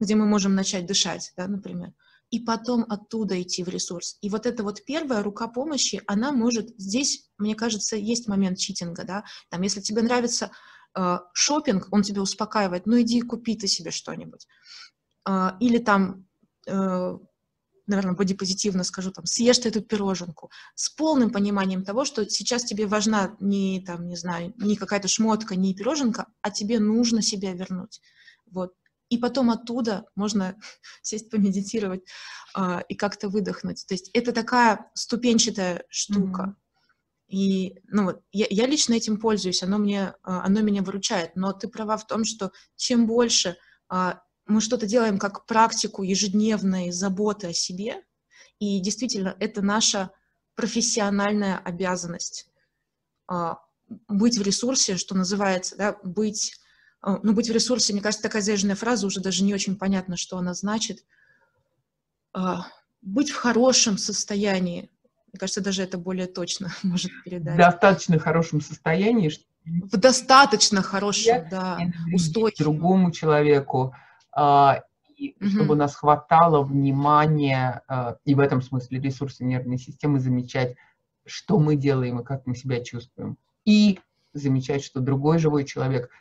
где 0.00 0.14
мы 0.14 0.26
можем 0.26 0.54
начать 0.54 0.86
дышать, 0.86 1.32
да, 1.36 1.46
например, 1.46 1.92
и 2.30 2.40
потом 2.40 2.84
оттуда 2.88 3.40
идти 3.40 3.62
в 3.62 3.68
ресурс. 3.68 4.18
И 4.20 4.28
вот 4.28 4.46
эта 4.46 4.64
вот 4.64 4.84
первая 4.84 5.22
рука 5.22 5.46
помощи, 5.46 6.02
она 6.06 6.32
может... 6.32 6.70
Здесь, 6.78 7.28
мне 7.38 7.54
кажется, 7.54 7.96
есть 7.96 8.26
момент 8.26 8.58
читинга, 8.58 9.04
да, 9.04 9.24
там, 9.50 9.62
если 9.62 9.80
тебе 9.80 10.02
нравится 10.02 10.50
э, 10.96 11.18
шопинг, 11.32 11.88
он 11.92 12.02
тебя 12.02 12.22
успокаивает, 12.22 12.86
ну 12.86 13.00
иди 13.00 13.20
купи 13.20 13.56
ты 13.56 13.68
себе 13.68 13.90
что-нибудь. 13.90 14.46
Э, 15.28 15.50
или 15.60 15.78
там, 15.78 16.26
э, 16.66 17.18
наверное, 17.86 18.14
бодипозитивно 18.14 18.82
скажу, 18.82 19.12
там, 19.12 19.26
съешь 19.26 19.58
ты 19.58 19.68
эту 19.68 19.82
пироженку 19.82 20.50
с 20.74 20.88
полным 20.88 21.30
пониманием 21.30 21.84
того, 21.84 22.04
что 22.04 22.28
сейчас 22.28 22.64
тебе 22.64 22.86
важна 22.86 23.36
не, 23.38 23.84
там, 23.86 24.08
не 24.08 24.16
знаю, 24.16 24.54
не 24.56 24.76
какая-то 24.76 25.06
шмотка, 25.06 25.54
не 25.54 25.74
пироженка, 25.74 26.26
а 26.40 26.50
тебе 26.50 26.80
нужно 26.80 27.22
себя 27.22 27.52
вернуть. 27.52 28.00
Вот 28.50 28.72
и 29.08 29.18
потом 29.18 29.50
оттуда 29.50 30.06
можно 30.14 30.56
сесть 31.02 31.30
помедитировать 31.30 32.02
э, 32.56 32.80
и 32.88 32.94
как-то 32.94 33.28
выдохнуть. 33.28 33.84
То 33.86 33.94
есть 33.94 34.10
это 34.14 34.32
такая 34.32 34.90
ступенчатая 34.94 35.84
штука. 35.88 36.42
Mm-hmm. 36.42 36.64
И 37.28 37.80
ну 37.88 38.04
вот 38.04 38.22
я, 38.32 38.46
я 38.50 38.66
лично 38.66 38.94
этим 38.94 39.18
пользуюсь, 39.18 39.62
оно 39.62 39.78
мне, 39.78 40.14
а, 40.22 40.44
оно 40.44 40.60
меня 40.60 40.82
выручает. 40.82 41.34
Но 41.36 41.52
ты 41.52 41.68
права 41.68 41.96
в 41.96 42.06
том, 42.06 42.24
что 42.24 42.52
чем 42.76 43.06
больше 43.06 43.56
э, 43.92 44.14
мы 44.46 44.60
что-то 44.60 44.86
делаем 44.86 45.18
как 45.18 45.46
практику 45.46 46.02
ежедневной 46.02 46.90
заботы 46.92 47.48
о 47.48 47.52
себе, 47.52 48.02
и 48.58 48.78
действительно 48.80 49.36
это 49.40 49.62
наша 49.62 50.10
профессиональная 50.54 51.58
обязанность 51.58 52.48
э, 53.30 53.54
быть 54.08 54.38
в 54.38 54.42
ресурсе, 54.42 54.96
что 54.96 55.14
называется, 55.14 55.76
да, 55.76 55.98
быть 56.04 56.54
а, 57.04 57.20
ну, 57.22 57.34
быть 57.34 57.50
в 57.50 57.52
ресурсе, 57.52 57.92
мне 57.92 58.00
кажется, 58.00 58.22
такая 58.22 58.40
заезженная 58.40 58.76
фраза, 58.76 59.06
уже 59.06 59.20
даже 59.20 59.44
не 59.44 59.52
очень 59.52 59.76
понятно, 59.76 60.16
что 60.16 60.38
она 60.38 60.54
значит. 60.54 61.04
А, 62.32 62.66
быть 63.02 63.30
в 63.30 63.36
хорошем 63.36 63.98
состоянии, 63.98 64.90
мне 65.30 65.38
кажется, 65.38 65.60
даже 65.60 65.82
это 65.82 65.98
более 65.98 66.26
точно 66.26 66.72
может 66.82 67.10
передать. 67.22 67.56
В 67.56 67.58
достаточно 67.58 68.18
хорошем 68.18 68.62
состоянии. 68.62 69.30
В 69.64 69.96
достаточно 69.98 70.80
хорошем, 70.80 71.46
да, 71.50 71.78
устойчивом. 72.12 72.72
Другому 72.72 73.10
человеку, 73.12 73.94
а, 74.32 74.82
и 75.18 75.36
угу. 75.38 75.48
чтобы 75.50 75.74
у 75.74 75.76
нас 75.76 75.94
хватало 75.94 76.62
внимания, 76.62 77.82
и 78.24 78.34
в 78.34 78.40
этом 78.40 78.62
смысле 78.62 78.98
ресурсы 78.98 79.44
нервной 79.44 79.78
системы 79.78 80.20
замечать, 80.20 80.74
что 81.26 81.58
мы 81.58 81.76
делаем 81.76 82.20
и 82.20 82.24
как 82.24 82.46
мы 82.46 82.56
себя 82.56 82.82
чувствуем. 82.82 83.36
И 83.64 84.00
замечать, 84.32 84.82
что 84.82 85.00
другой 85.00 85.38
живой 85.38 85.64
человек– 85.64 86.08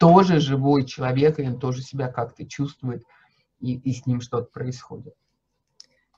тоже 0.00 0.40
живой 0.40 0.86
человек, 0.86 1.38
и 1.38 1.46
он 1.46 1.60
тоже 1.60 1.82
себя 1.82 2.08
как-то 2.08 2.46
чувствует, 2.46 3.04
и, 3.60 3.76
и 3.76 3.92
с 3.92 4.06
ним 4.06 4.22
что-то 4.22 4.50
происходит. 4.50 5.14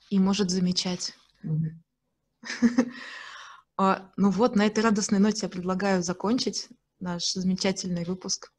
И 0.08 0.18
может 0.18 0.50
замечать. 0.50 1.14
А, 3.78 4.12
ну 4.18 4.30
вот, 4.30 4.54
на 4.54 4.66
этой 4.66 4.84
радостной 4.84 5.18
ноте 5.18 5.46
я 5.46 5.48
предлагаю 5.48 6.02
закончить 6.02 6.68
наш 7.00 7.32
замечательный 7.32 8.04
выпуск. 8.04 8.52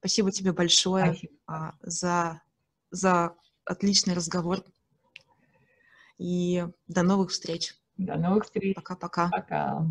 Спасибо 0.00 0.32
тебе 0.32 0.52
большое 0.52 1.12
Спасибо. 1.12 1.32
А, 1.46 1.74
за, 1.82 2.42
за 2.90 3.36
отличный 3.64 4.14
разговор. 4.14 4.64
И 6.18 6.66
до 6.88 7.04
новых 7.04 7.30
встреч. 7.30 7.76
До 7.96 8.16
новых 8.16 8.46
встреч. 8.46 8.74
Пока-пока. 8.74 9.30
Пока. 9.30 9.38
-пока. 9.38 9.78
Пока. 9.78 9.86